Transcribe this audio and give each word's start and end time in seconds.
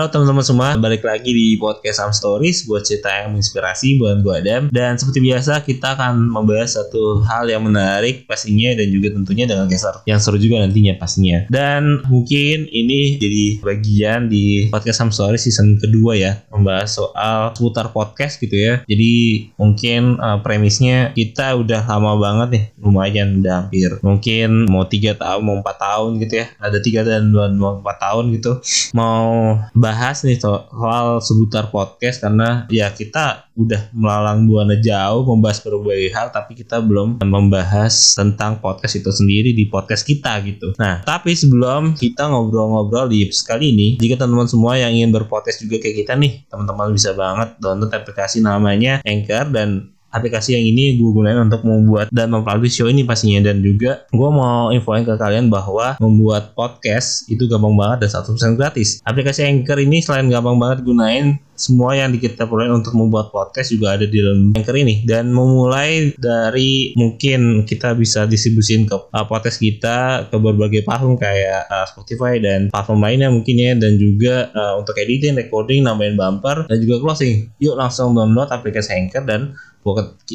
Halo 0.00 0.16
teman-teman 0.16 0.40
semua, 0.40 0.68
balik 0.80 1.04
lagi 1.04 1.28
di 1.28 1.60
podcast 1.60 2.00
Sam 2.00 2.08
Stories 2.16 2.64
buat 2.64 2.88
cerita 2.88 3.12
yang 3.12 3.36
menginspirasi 3.36 4.00
buat 4.00 4.24
gue 4.24 4.32
Adam. 4.32 4.62
Dan 4.72 4.96
seperti 4.96 5.20
biasa 5.20 5.60
kita 5.60 5.92
akan 5.92 6.24
membahas 6.24 6.80
satu 6.80 7.20
hal 7.20 7.44
yang 7.52 7.68
menarik 7.68 8.24
pastinya 8.24 8.72
dan 8.80 8.88
juga 8.88 9.12
tentunya 9.12 9.44
dengan 9.44 9.68
geser 9.68 10.00
yang 10.08 10.16
seru 10.16 10.40
juga 10.40 10.64
nantinya 10.64 10.96
pastinya. 10.96 11.44
Dan 11.52 12.00
mungkin 12.08 12.64
ini 12.72 13.20
jadi 13.20 13.60
bagian 13.60 14.32
di 14.32 14.72
podcast 14.72 15.04
Sam 15.04 15.12
Stories 15.12 15.44
season 15.44 15.76
kedua 15.76 16.16
ya, 16.16 16.32
membahas 16.48 16.96
soal 16.96 17.52
seputar 17.52 17.92
podcast 17.92 18.40
gitu 18.40 18.56
ya. 18.56 18.80
Jadi 18.88 19.52
mungkin 19.60 20.16
uh, 20.16 20.40
premisnya 20.40 21.12
kita 21.12 21.60
udah 21.60 21.84
lama 21.84 22.16
banget 22.16 22.48
nih, 22.56 22.64
lumayan 22.80 23.44
udah 23.44 23.68
hampir 23.68 24.00
mungkin 24.00 24.64
mau 24.64 24.88
tiga 24.88 25.12
tahun, 25.12 25.44
mau 25.44 25.60
empat 25.60 25.76
tahun 25.76 26.24
gitu 26.24 26.40
ya. 26.40 26.48
Ada 26.56 26.80
tiga 26.80 27.04
dan 27.04 27.28
dua, 27.28 27.52
empat 27.52 28.00
tahun 28.00 28.32
gitu 28.32 28.64
mau 28.96 29.58
bahas 29.90 30.22
nih 30.22 30.38
soal 30.38 31.18
seputar 31.18 31.74
podcast 31.74 32.22
karena 32.22 32.70
ya 32.70 32.94
kita 32.94 33.50
udah 33.58 33.90
melalang 33.90 34.46
buana 34.46 34.78
jauh 34.78 35.26
membahas 35.26 35.58
berbagai 35.66 36.14
hal 36.14 36.30
tapi 36.30 36.54
kita 36.54 36.78
belum 36.78 37.18
membahas 37.18 38.14
tentang 38.14 38.62
podcast 38.62 39.02
itu 39.02 39.10
sendiri 39.10 39.50
di 39.50 39.66
podcast 39.66 40.06
kita 40.06 40.38
gitu. 40.46 40.70
Nah, 40.78 41.02
tapi 41.02 41.34
sebelum 41.34 41.98
kita 41.98 42.30
ngobrol-ngobrol 42.30 43.10
di 43.10 43.26
kali 43.42 43.74
ini, 43.74 43.88
jika 43.98 44.22
teman-teman 44.22 44.46
semua 44.46 44.78
yang 44.78 44.94
ingin 44.94 45.10
berpodcast 45.10 45.66
juga 45.66 45.82
kayak 45.82 46.06
kita 46.06 46.12
nih, 46.14 46.46
teman-teman 46.46 46.94
bisa 46.94 47.10
banget 47.18 47.58
download 47.58 47.90
aplikasi 47.90 48.38
namanya 48.38 49.02
Anchor 49.02 49.50
dan 49.50 49.90
aplikasi 50.10 50.58
yang 50.58 50.64
ini 50.66 50.98
gue 50.98 51.10
gunain 51.10 51.38
untuk 51.38 51.62
membuat 51.62 52.10
dan 52.10 52.30
mempublish 52.30 52.76
show 52.76 52.90
ini 52.90 53.06
pastinya. 53.06 53.50
Dan 53.50 53.62
juga 53.62 54.04
gue 54.10 54.30
mau 54.30 54.74
infoin 54.74 55.06
ke 55.06 55.14
kalian 55.14 55.48
bahwa 55.48 55.96
membuat 56.02 56.52
podcast 56.54 57.30
itu 57.30 57.46
gampang 57.46 57.74
banget 57.78 58.06
dan 58.06 58.10
satu 58.20 58.34
persen 58.34 58.58
gratis. 58.58 58.98
Aplikasi 59.06 59.46
Anchor 59.46 59.78
ini 59.80 60.02
selain 60.02 60.28
gampang 60.28 60.58
banget 60.58 60.82
gunain 60.84 61.38
semua 61.60 61.92
yang 61.92 62.16
kita 62.16 62.48
perlukan 62.48 62.80
untuk 62.80 62.96
membuat 62.96 63.28
podcast 63.28 63.68
juga 63.68 63.92
ada 63.92 64.08
di 64.08 64.16
dalam 64.16 64.56
Anchor 64.56 64.76
ini. 64.80 65.04
Dan 65.04 65.28
memulai 65.30 66.16
dari 66.16 66.96
mungkin 66.96 67.68
kita 67.68 67.92
bisa 67.92 68.24
distribusin 68.24 68.88
ke 68.88 68.96
uh, 68.96 69.26
podcast 69.28 69.60
kita 69.60 70.28
ke 70.32 70.36
berbagai 70.40 70.88
platform 70.88 71.20
kayak 71.20 71.68
uh, 71.68 71.84
Spotify 71.84 72.40
dan 72.40 72.72
platform 72.72 73.04
lainnya 73.04 73.28
mungkin 73.28 73.56
ya. 73.60 73.72
Dan 73.76 74.00
juga 74.00 74.48
uh, 74.56 74.80
untuk 74.80 74.96
editing, 74.96 75.36
recording, 75.36 75.84
nambahin 75.84 76.16
bumper 76.16 76.64
dan 76.64 76.76
juga 76.80 76.96
closing. 77.04 77.52
Yuk 77.60 77.76
langsung 77.76 78.16
download 78.16 78.48
aplikasi 78.48 78.96
Anchor 78.96 79.28
dan 79.28 79.52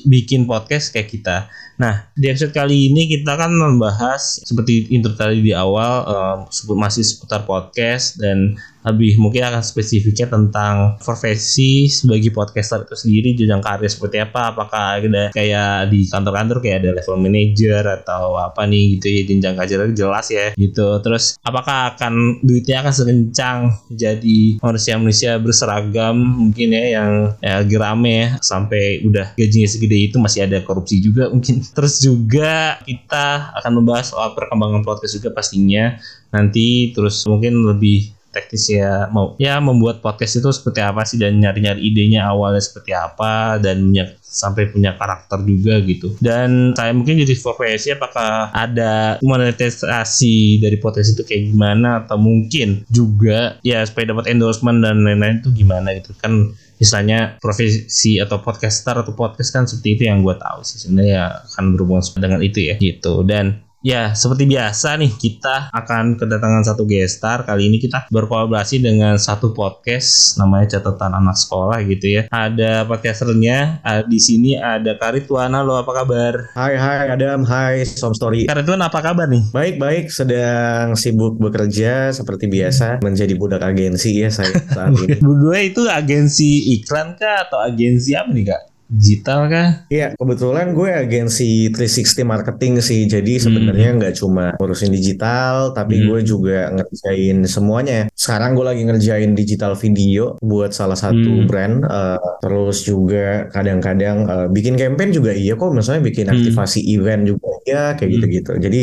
bikin 0.06 0.50
podcast 0.50 0.92
kayak 0.94 1.10
kita. 1.10 1.38
Nah, 1.76 2.08
di 2.16 2.32
episode 2.32 2.56
kali 2.56 2.88
ini 2.88 3.12
kita 3.12 3.36
kan 3.36 3.52
membahas 3.52 4.40
seperti 4.48 4.88
intro 4.96 5.12
tadi 5.12 5.44
di 5.44 5.52
awal 5.52 5.94
uh, 6.08 6.36
masih 6.72 7.04
seputar 7.04 7.44
podcast 7.44 8.16
dan 8.16 8.56
lebih 8.86 9.18
mungkin 9.18 9.42
akan 9.42 9.66
spesifiknya 9.66 10.30
tentang 10.30 11.02
profesi 11.02 11.90
sebagai 11.90 12.30
podcaster 12.30 12.86
itu 12.86 12.94
sendiri 12.94 13.30
jenjang 13.34 13.60
karir 13.66 13.90
seperti 13.90 14.22
apa 14.22 14.54
apakah 14.54 15.02
ada 15.02 15.34
kayak 15.34 15.90
di 15.90 16.06
kantor-kantor 16.06 16.62
kayak 16.62 16.86
ada 16.86 16.90
level 17.02 17.18
manager 17.18 17.82
atau 17.82 18.38
apa 18.38 18.70
nih 18.70 18.96
gitu 18.96 19.08
ya 19.10 19.22
jenjang 19.26 19.56
karir 19.58 19.90
jelas 19.98 20.30
ya 20.30 20.54
gitu. 20.54 21.02
Terus 21.02 21.42
apakah 21.42 21.98
akan 21.98 22.46
duitnya 22.46 22.86
akan 22.86 22.94
sekencang 22.94 23.60
jadi 23.90 24.62
manusia-manusia 24.62 25.42
berseragam 25.42 26.14
mungkin 26.16 26.78
ya 26.78 27.02
yang 27.02 27.12
ya, 27.42 27.66
lagi 27.66 27.76
rame 27.82 28.14
ya 28.14 28.28
sampai 28.38 29.02
udah 29.02 29.34
gajinya 29.34 29.66
segede 29.66 29.98
itu 30.14 30.22
masih 30.22 30.46
ada 30.46 30.62
korupsi 30.62 31.02
juga 31.02 31.34
mungkin 31.34 31.65
terus 31.72 32.04
juga 32.04 32.78
kita 32.84 33.56
akan 33.62 33.72
membahas 33.82 34.12
soal 34.12 34.36
perkembangan 34.38 34.86
podcast 34.86 35.18
juga 35.18 35.32
pastinya. 35.32 35.98
Nanti 36.36 36.92
terus 36.92 37.24
mungkin 37.26 37.64
lebih 37.64 38.16
teknis 38.36 38.68
ya 38.68 39.08
mau 39.08 39.40
ya 39.40 39.64
membuat 39.64 40.04
podcast 40.04 40.44
itu 40.44 40.50
seperti 40.52 40.84
apa 40.84 41.08
sih 41.08 41.16
dan 41.16 41.40
nyari-nyari 41.40 41.80
idenya 41.80 42.28
awalnya 42.28 42.60
seperti 42.60 42.92
apa 42.92 43.56
dan 43.64 43.88
punya 43.88 44.12
sampai 44.20 44.68
punya 44.68 44.92
karakter 45.00 45.40
juga 45.48 45.80
gitu. 45.88 46.20
Dan 46.20 46.76
saya 46.76 46.92
mungkin 46.92 47.24
jadi 47.24 47.32
profesi 47.40 47.96
apakah 47.96 48.52
ada 48.52 49.16
monetisasi 49.24 50.60
dari 50.60 50.76
podcast 50.76 51.16
itu 51.16 51.24
kayak 51.24 51.56
gimana 51.56 52.04
atau 52.04 52.20
mungkin 52.20 52.84
juga 52.92 53.56
ya 53.64 53.80
supaya 53.88 54.12
dapat 54.12 54.28
endorsement 54.28 54.84
dan 54.84 55.08
lain-lain 55.08 55.40
itu 55.40 55.56
gimana 55.56 55.96
gitu. 55.96 56.12
Kan 56.20 56.52
misalnya 56.78 57.40
profesi 57.42 58.20
atau 58.22 58.40
podcaster 58.44 58.96
atau 59.02 59.16
podcast 59.16 59.50
kan 59.52 59.64
seperti 59.66 59.90
itu 60.00 60.04
yang 60.08 60.22
gue 60.22 60.36
tahu 60.38 60.62
sih. 60.62 60.78
Sebenarnya 60.80 61.48
akan 61.52 61.74
berhubungan 61.74 62.04
dengan 62.22 62.42
itu 62.46 62.60
ya 62.62 62.76
gitu. 62.78 63.26
Dan 63.26 63.65
Ya, 63.86 64.18
seperti 64.18 64.50
biasa 64.50 64.98
nih 64.98 65.14
kita 65.14 65.70
akan 65.70 66.18
kedatangan 66.18 66.66
satu 66.66 66.90
gestar. 66.90 67.46
Kali 67.46 67.70
ini 67.70 67.78
kita 67.78 68.10
berkolaborasi 68.10 68.82
dengan 68.82 69.14
satu 69.22 69.54
podcast 69.54 70.42
namanya 70.42 70.82
Catatan 70.82 71.14
Anak 71.14 71.38
Sekolah 71.38 71.86
gitu 71.86 72.10
ya. 72.10 72.26
Ada 72.34 72.90
podcasternya, 72.90 73.86
di 74.10 74.18
sini 74.18 74.58
ada 74.58 74.98
Karituana. 74.98 75.62
Lo 75.62 75.78
apa 75.78 76.02
kabar? 76.02 76.58
Hai 76.58 76.74
hai 76.74 77.14
Adam, 77.14 77.46
hai 77.46 77.86
Som 77.86 78.18
Story. 78.18 78.50
Karituan 78.50 78.82
apa 78.82 79.06
kabar 79.06 79.30
nih? 79.30 79.54
Baik 79.54 79.78
baik, 79.78 80.06
sedang 80.10 80.98
sibuk 80.98 81.38
bekerja 81.38 82.10
seperti 82.10 82.50
biasa 82.50 83.06
menjadi 83.06 83.38
budak 83.38 83.62
agensi 83.62 84.18
ya 84.18 84.34
saya 84.34 84.66
saat 84.66 84.98
ini. 84.98 85.22
Berdua 85.30 85.62
itu 85.62 85.86
agensi 85.86 86.74
iklan 86.82 87.14
kah 87.22 87.46
atau 87.46 87.62
agensi 87.62 88.18
apa 88.18 88.34
nih 88.34 88.50
kak? 88.50 88.75
Digital 88.86 89.50
kah? 89.50 89.70
Iya, 89.90 90.14
kebetulan 90.14 90.78
gue 90.78 90.90
agensi 90.94 91.74
360 91.74 92.22
marketing 92.26 92.74
sih. 92.82 93.10
Jadi 93.10 93.42
sebenarnya 93.42 93.90
hmm. 93.92 93.98
nggak 94.02 94.14
hmm. 94.14 94.22
cuma 94.22 94.46
ngurusin 94.62 94.94
digital, 94.94 95.74
tapi 95.74 96.02
hmm. 96.02 96.06
gue 96.10 96.20
juga 96.22 96.60
ngerjain 96.74 97.38
semuanya. 97.50 98.00
Sekarang 98.14 98.54
gue 98.54 98.66
lagi 98.66 98.82
ngerjain 98.86 99.32
digital 99.34 99.74
video 99.74 100.38
buat 100.40 100.72
salah 100.72 100.98
satu 100.98 101.46
hmm. 101.46 101.48
brand. 101.50 101.76
Uh, 101.86 102.22
terus 102.42 102.86
juga 102.86 103.50
kadang-kadang 103.50 104.18
uh, 104.30 104.48
bikin 104.50 104.78
campaign 104.78 105.10
juga 105.10 105.34
iya 105.34 105.58
kok. 105.58 105.74
Misalnya 105.74 106.06
bikin 106.06 106.30
hmm. 106.30 106.36
aktivasi 106.38 106.80
hmm. 106.86 106.94
event 106.96 107.22
juga 107.26 107.50
iya 107.66 107.84
kayak 107.98 108.06
hmm. 108.06 108.16
gitu-gitu. 108.22 108.52
Jadi 108.62 108.82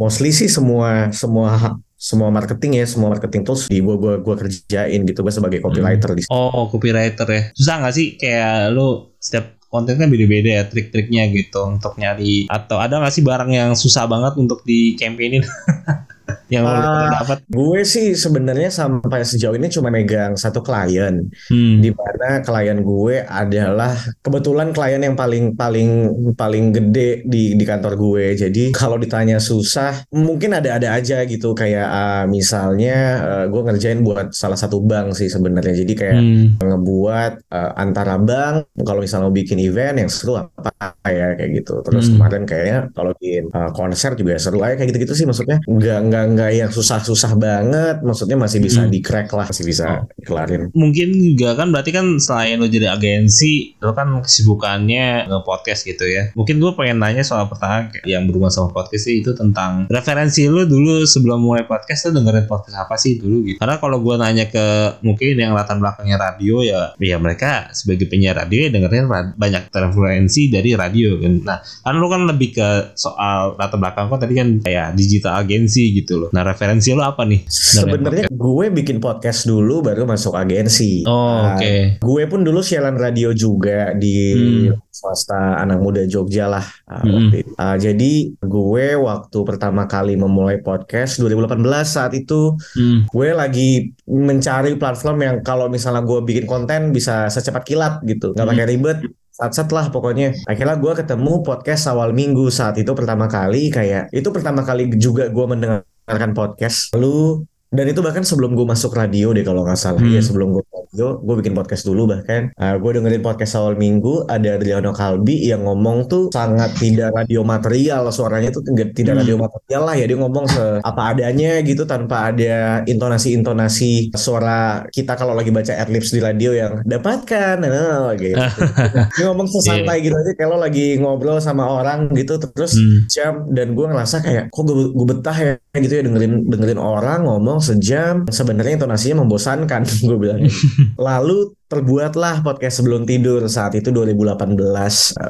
mostly 0.00 0.34
sih 0.34 0.50
semua 0.50 1.12
semua 1.14 1.78
semua 2.04 2.28
marketing 2.28 2.76
ya 2.76 2.84
semua 2.84 3.16
marketing 3.16 3.48
tools 3.48 3.64
di 3.72 3.80
gua 3.80 3.96
gua 3.96 4.14
gua 4.20 4.36
kerjain 4.36 5.08
gitu 5.08 5.24
gue 5.24 5.32
sebagai 5.32 5.64
copywriter 5.64 6.12
hmm. 6.12 6.18
di 6.20 6.22
oh 6.28 6.68
copywriter 6.68 7.24
ya. 7.24 7.42
Susah 7.56 7.80
nggak 7.80 7.94
sih 7.96 8.06
kayak 8.20 8.76
lu 8.76 9.16
setiap 9.16 9.56
konten 9.72 9.96
kan 9.96 10.12
beda-beda 10.12 10.60
ya 10.60 10.64
trik-triknya 10.68 11.32
gitu 11.32 11.64
untuk 11.64 11.96
nyari 11.96 12.44
atau 12.46 12.76
ada 12.76 13.00
nggak 13.00 13.10
sih 13.10 13.24
barang 13.24 13.50
yang 13.50 13.72
susah 13.72 14.04
banget 14.04 14.36
untuk 14.36 14.60
di 14.68 14.94
campaignin 15.00 15.42
yang 16.48 16.64
uh, 16.64 17.10
dapat? 17.12 17.38
Gue 17.48 17.84
sih 17.84 18.16
sebenarnya 18.16 18.70
sampai 18.72 19.24
sejauh 19.24 19.56
ini 19.56 19.68
cuma 19.68 19.88
megang 19.92 20.36
satu 20.36 20.60
klien, 20.60 21.28
hmm. 21.50 21.80
di 21.80 21.90
mana 21.92 22.40
klien 22.40 22.78
gue 22.80 23.16
adalah 23.24 23.92
kebetulan 24.20 24.72
klien 24.72 25.02
yang 25.02 25.16
paling 25.16 25.56
paling 25.56 25.90
paling 26.36 26.72
gede 26.72 27.24
di 27.24 27.56
di 27.56 27.64
kantor 27.64 27.96
gue. 27.96 28.36
Jadi 28.36 28.72
kalau 28.72 28.96
ditanya 28.96 29.40
susah, 29.40 30.08
mungkin 30.12 30.56
ada-ada 30.56 30.96
aja 30.96 31.24
gitu 31.28 31.52
kayak 31.52 31.88
uh, 31.88 32.24
misalnya 32.28 32.96
uh, 33.20 33.44
gue 33.48 33.60
ngerjain 33.64 34.00
buat 34.00 34.32
salah 34.32 34.56
satu 34.56 34.80
bank 34.80 35.16
sih 35.16 35.28
sebenarnya. 35.28 35.74
Jadi 35.84 35.92
kayak 35.92 36.20
hmm. 36.20 36.46
ngebuat 36.60 37.32
uh, 37.52 37.72
antara 37.76 38.16
bank 38.16 38.72
kalau 38.84 39.00
misalnya 39.04 39.28
mau 39.28 39.34
bikin 39.34 39.60
event 39.60 39.96
yang 40.04 40.10
seru 40.10 40.36
apa 40.40 41.08
ya 41.08 41.36
kayak 41.36 41.50
gitu. 41.62 41.80
Terus 41.84 42.08
hmm. 42.08 42.12
kemarin 42.16 42.42
kayaknya 42.44 42.78
kalau 42.92 43.12
bikin 43.16 43.48
uh, 43.52 43.70
konser 43.72 44.12
juga 44.16 44.36
seru 44.36 44.60
aja 44.64 44.76
kayak 44.76 44.88
gitu-gitu 44.94 45.14
sih 45.16 45.26
maksudnya. 45.28 45.58
Nggak 45.64 45.98
nggak 46.14 46.24
nggak 46.38 46.50
yang 46.54 46.70
susah-susah 46.70 47.34
banget. 47.34 47.96
Maksudnya 48.06 48.38
masih 48.38 48.62
bisa 48.62 48.86
hmm. 48.86 48.92
di 48.94 49.02
crack 49.02 49.34
lah 49.34 49.50
masih 49.50 49.66
bisa 49.66 50.06
oh. 50.06 50.06
kelarin 50.22 50.70
mungkin 50.84 51.10
juga 51.34 51.58
kan 51.58 51.72
berarti 51.74 51.90
kan 51.90 52.06
selain 52.20 52.60
lo 52.60 52.70
jadi 52.70 52.92
agensi 52.92 53.80
lo 53.80 53.96
kan 53.96 54.12
kesibukannya 54.22 55.26
nge-podcast 55.26 55.80
gitu 55.88 56.04
ya. 56.04 56.30
Mungkin 56.36 56.60
gue 56.60 56.70
pengen 56.76 57.00
nanya 57.00 57.24
soal 57.24 57.48
pertanyaan 57.48 57.90
yang 58.04 58.28
berhubungan 58.28 58.52
sama 58.52 58.68
podcast 58.70 59.08
sih 59.08 59.24
itu 59.24 59.32
tentang 59.32 59.88
referensi 59.88 60.44
lo 60.44 60.68
dulu 60.68 61.08
sebelum 61.08 61.40
mulai 61.40 61.64
podcast 61.64 62.12
lo 62.12 62.20
dengerin 62.20 62.44
podcast 62.44 62.76
apa 62.76 62.94
sih 63.00 63.16
dulu 63.16 63.48
gitu? 63.48 63.58
Karena 63.58 63.80
kalau 63.80 63.98
gue 64.04 64.14
nanya 64.20 64.46
ke 64.52 64.98
mungkin 65.00 65.40
yang 65.40 65.56
latar 65.56 65.80
belakangnya 65.80 66.20
radio 66.20 66.60
ya 66.60 66.92
ya 67.00 67.16
mereka 67.16 67.72
sebagai 67.72 68.06
penyiar 68.06 68.36
radio 68.36 68.68
ya 68.68 68.70
dengerin 68.70 69.08
banyak 69.34 69.72
referensi 69.72 70.52
dari 70.52 70.76
radio 70.76 71.16
kan. 71.16 71.34
Nah 71.42 71.58
kan 71.64 71.94
lo 71.96 72.06
kan 72.12 72.28
lebih 72.28 72.54
ke 72.54 72.68
soal 72.94 73.56
latar 73.56 73.80
belakang 73.80 74.12
kok 74.12 74.20
tadi 74.20 74.34
kan 74.36 74.48
kayak 74.60 74.98
digital 74.98 75.40
agensi 75.40 75.96
gitu 75.96 76.03
loh 76.12 76.28
Nah 76.34 76.44
referensi 76.44 76.90
lo 76.90 77.06
apa 77.06 77.22
nih? 77.22 77.46
Sebenarnya 77.46 78.26
gue 78.26 78.66
bikin 78.74 78.98
podcast 78.98 79.46
dulu 79.46 79.86
baru 79.86 80.02
masuk 80.02 80.34
agensi. 80.34 81.06
Oh 81.06 81.14
nah, 81.14 81.54
oke. 81.54 81.62
Okay. 81.62 81.80
Gue 82.02 82.22
pun 82.26 82.42
dulu 82.42 82.58
siaran 82.58 82.98
radio 82.98 83.30
juga 83.30 83.94
di 83.94 84.34
hmm. 84.34 84.90
swasta 84.90 85.62
anak 85.62 85.78
muda 85.78 86.02
Jogja 86.10 86.50
lah. 86.50 86.66
Uh, 86.90 87.30
hmm. 87.30 87.54
uh, 87.54 87.76
jadi 87.78 88.12
gue 88.34 88.86
waktu 88.98 89.38
pertama 89.46 89.86
kali 89.86 90.18
memulai 90.18 90.58
podcast 90.58 91.22
2018 91.22 91.62
saat 91.86 92.12
itu 92.18 92.58
hmm. 92.74 93.06
gue 93.14 93.28
lagi 93.30 93.94
mencari 94.10 94.74
platform 94.74 95.18
yang 95.22 95.36
kalau 95.46 95.70
misalnya 95.70 96.02
gue 96.02 96.18
bikin 96.26 96.50
konten 96.50 96.90
bisa 96.90 97.30
secepat 97.30 97.62
kilat 97.62 97.94
gitu, 98.02 98.34
nggak 98.34 98.42
hmm. 98.42 98.52
pakai 98.58 98.66
ribet 98.66 98.98
sat-sat 99.34 99.66
lah 99.74 99.90
pokoknya. 99.90 100.46
Akhirnya 100.46 100.78
gue 100.78 100.92
ketemu 100.94 101.42
podcast 101.42 101.90
awal 101.90 102.14
minggu 102.14 102.46
saat 102.54 102.78
itu 102.78 102.94
pertama 102.94 103.26
kali 103.26 103.66
kayak 103.66 104.14
itu 104.14 104.28
pertama 104.30 104.62
kali 104.62 104.86
juga 104.94 105.26
gue 105.26 105.46
mendengar 105.46 105.82
mendengarkan 106.04 106.32
podcast. 106.36 106.92
Lalu 106.92 107.48
dan 107.74 107.90
itu 107.90 108.00
bahkan 108.00 108.22
sebelum 108.22 108.54
gue 108.54 108.62
masuk 108.62 108.94
radio 108.94 109.34
deh 109.34 109.42
kalau 109.42 109.66
nggak 109.66 109.74
salah 109.74 109.98
hmm. 109.98 110.14
ya 110.14 110.22
sebelum 110.22 110.54
gue 110.54 110.62
radio 110.62 111.18
gue 111.18 111.34
bikin 111.42 111.54
podcast 111.58 111.82
dulu 111.82 112.06
bahkan 112.06 112.54
uh, 112.54 112.78
gue 112.78 112.90
dengerin 112.94 113.18
podcast 113.18 113.58
awal 113.58 113.74
minggu 113.74 114.30
ada 114.30 114.54
Adriano 114.54 114.94
Kalbi 114.94 115.50
yang 115.50 115.66
ngomong 115.66 116.06
tuh 116.06 116.30
sangat 116.30 116.70
tidak 116.78 117.10
radio 117.10 117.42
material 117.42 118.06
suaranya 118.14 118.54
tuh 118.54 118.62
tidak 118.62 118.94
hmm. 118.94 119.20
radio 119.26 119.36
material 119.42 119.82
lah 119.82 119.94
ya 119.98 120.06
dia 120.06 120.18
ngomong 120.22 120.46
se 120.46 120.64
apa 120.86 121.02
adanya 121.10 121.58
gitu 121.66 121.82
tanpa 121.82 122.30
ada 122.30 122.86
intonasi-intonasi 122.86 124.14
suara 124.14 124.86
kita 124.94 125.18
kalau 125.18 125.34
lagi 125.34 125.50
baca 125.50 125.74
adlibs 125.74 126.14
di 126.14 126.22
radio 126.22 126.54
yang 126.54 126.86
dapatkan 126.86 127.58
nah, 127.58 128.14
gitu. 128.14 128.38
dia 129.18 129.24
ngomong 129.26 129.50
sesantai 129.50 129.98
yeah. 129.98 130.04
gitu 130.06 130.14
aja 130.14 130.32
kalau 130.38 130.56
lagi 130.62 131.02
ngobrol 131.02 131.42
sama 131.42 131.66
orang 131.66 132.06
gitu 132.14 132.38
terus 132.38 132.78
hmm. 132.78 133.10
jam 133.10 133.34
dan 133.50 133.74
gue 133.74 133.86
ngerasa 133.88 134.22
kayak 134.22 134.54
kok 134.54 134.62
gue, 134.62 134.94
gue 134.94 135.06
betah 135.10 135.36
ya 135.36 135.52
gitu 135.74 135.94
ya 135.98 136.02
dengerin 136.06 136.46
dengerin 136.46 136.78
orang 136.78 137.26
ngomong 137.26 137.63
sejam. 137.64 138.28
Sebenarnya 138.28 138.84
intonasinya 138.84 139.24
membosankan 139.24 139.82
gue 140.08 140.18
bilang 140.20 140.44
lalu 141.08 141.56
terbuatlah 141.68 142.44
podcast 142.44 142.80
sebelum 142.80 143.08
tidur. 143.08 143.44
Saat 143.48 143.76
itu 143.78 143.88
2018 143.90 144.54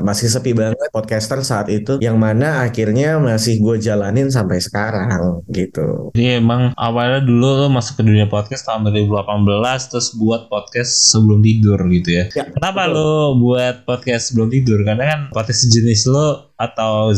masih 0.02 0.28
sepi 0.30 0.52
banget 0.52 0.90
podcaster 0.90 1.40
saat 1.46 1.70
itu. 1.70 1.98
Yang 2.02 2.16
mana 2.18 2.66
akhirnya 2.66 3.22
masih 3.22 3.62
gue 3.62 3.78
jalanin 3.80 4.28
sampai 4.28 4.58
sekarang 4.58 5.42
gitu. 5.50 6.10
Jadi 6.14 6.42
emang 6.42 6.74
awalnya 6.74 7.22
dulu 7.22 7.64
lo 7.64 7.66
masuk 7.70 8.00
ke 8.00 8.02
dunia 8.06 8.26
podcast 8.26 8.66
tahun 8.66 8.90
2018 8.90 9.90
terus 9.90 10.08
buat 10.18 10.50
podcast 10.50 11.14
sebelum 11.14 11.40
tidur 11.40 11.78
gitu 11.90 12.10
ya, 12.10 12.24
ya 12.32 12.44
kenapa 12.50 12.90
betul. 12.90 12.96
lo 12.98 13.12
buat 13.38 13.74
podcast 13.86 14.32
sebelum 14.32 14.48
tidur? 14.50 14.82
Karena 14.82 15.04
kan 15.06 15.20
podcast 15.30 15.68
sejenis 15.68 16.10
lo 16.10 16.54
atau 16.54 17.10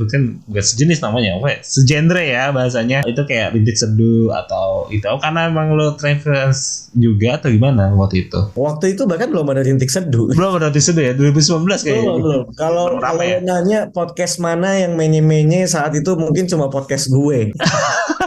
bukan 0.00 0.40
bukan 0.48 0.64
sejenis 0.64 1.04
namanya 1.04 1.36
apa 1.36 1.48
ya? 1.52 1.58
segenre 1.60 2.24
ya 2.24 2.44
bahasanya. 2.50 3.04
Itu 3.04 3.28
kayak 3.28 3.52
rintik 3.56 3.76
seduh 3.76 4.32
atau 4.32 4.88
itu. 4.88 5.04
Karena 5.04 5.48
emang 5.48 5.76
lo 5.76 5.94
reference 6.00 6.88
juga 6.96 7.36
atau 7.36 7.52
gimana 7.52 7.92
waktu 7.94 8.28
itu 8.28 8.40
waktu 8.58 8.98
itu 8.98 9.06
bahkan 9.06 9.30
belum 9.30 9.46
ada 9.54 9.62
rintik 9.62 9.88
seduh 9.88 10.30
belum 10.34 10.58
ada 10.58 10.68
rintik 10.68 10.84
seduh 10.84 11.04
ya 11.04 11.12
2019 11.14 11.64
kayaknya 11.86 12.02
belum 12.02 12.18
belum 12.22 12.42
kalau 12.58 12.98
kalau 12.98 13.22
ya? 13.22 13.38
nanya 13.40 13.80
podcast 13.94 14.42
mana 14.42 14.74
yang 14.76 14.98
menye-menye 14.98 15.64
saat 15.70 15.94
itu 15.94 16.18
mungkin 16.18 16.50
cuma 16.50 16.66
podcast 16.68 17.08
gue 17.08 17.54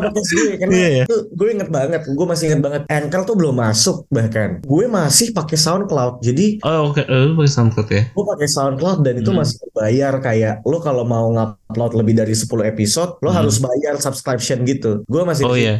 podcast 0.00 0.30
gue 0.34 0.52
karena 0.58 0.74
yeah, 0.74 0.90
yeah. 1.02 1.06
itu 1.06 1.16
gue 1.34 1.48
inget 1.50 1.68
banget 1.70 2.02
gue 2.06 2.26
masih 2.26 2.44
inget 2.50 2.62
banget 2.62 2.82
Anchor 2.90 3.22
tuh 3.26 3.36
belum 3.38 3.54
masuk 3.58 3.96
bahkan 4.10 4.62
gue 4.64 4.84
masih 4.88 5.30
pakai 5.34 5.58
SoundCloud 5.58 6.24
jadi 6.24 6.58
oh 6.64 6.90
oke 6.90 7.02
okay. 7.02 7.04
uh, 7.06 7.34
pakai 7.34 7.52
SoundCloud 7.52 7.88
ya 7.90 8.02
gue 8.10 8.24
pakai 8.24 8.48
SoundCloud 8.48 8.98
dan 9.04 9.14
itu 9.20 9.30
hmm. 9.30 9.38
masih 9.38 9.58
bayar 9.74 10.14
kayak 10.22 10.54
lo 10.66 10.78
kalau 10.80 11.04
mau 11.06 11.30
ngupload 11.30 11.92
lebih 11.98 12.14
dari 12.18 12.34
10 12.34 12.48
episode 12.66 13.10
lo 13.20 13.30
hmm. 13.30 13.38
harus 13.38 13.56
bayar 13.60 13.94
subscription 14.00 14.64
gitu 14.66 15.02
gue 15.06 15.22
masih 15.22 15.44
oh, 15.46 15.56
yeah. 15.56 15.78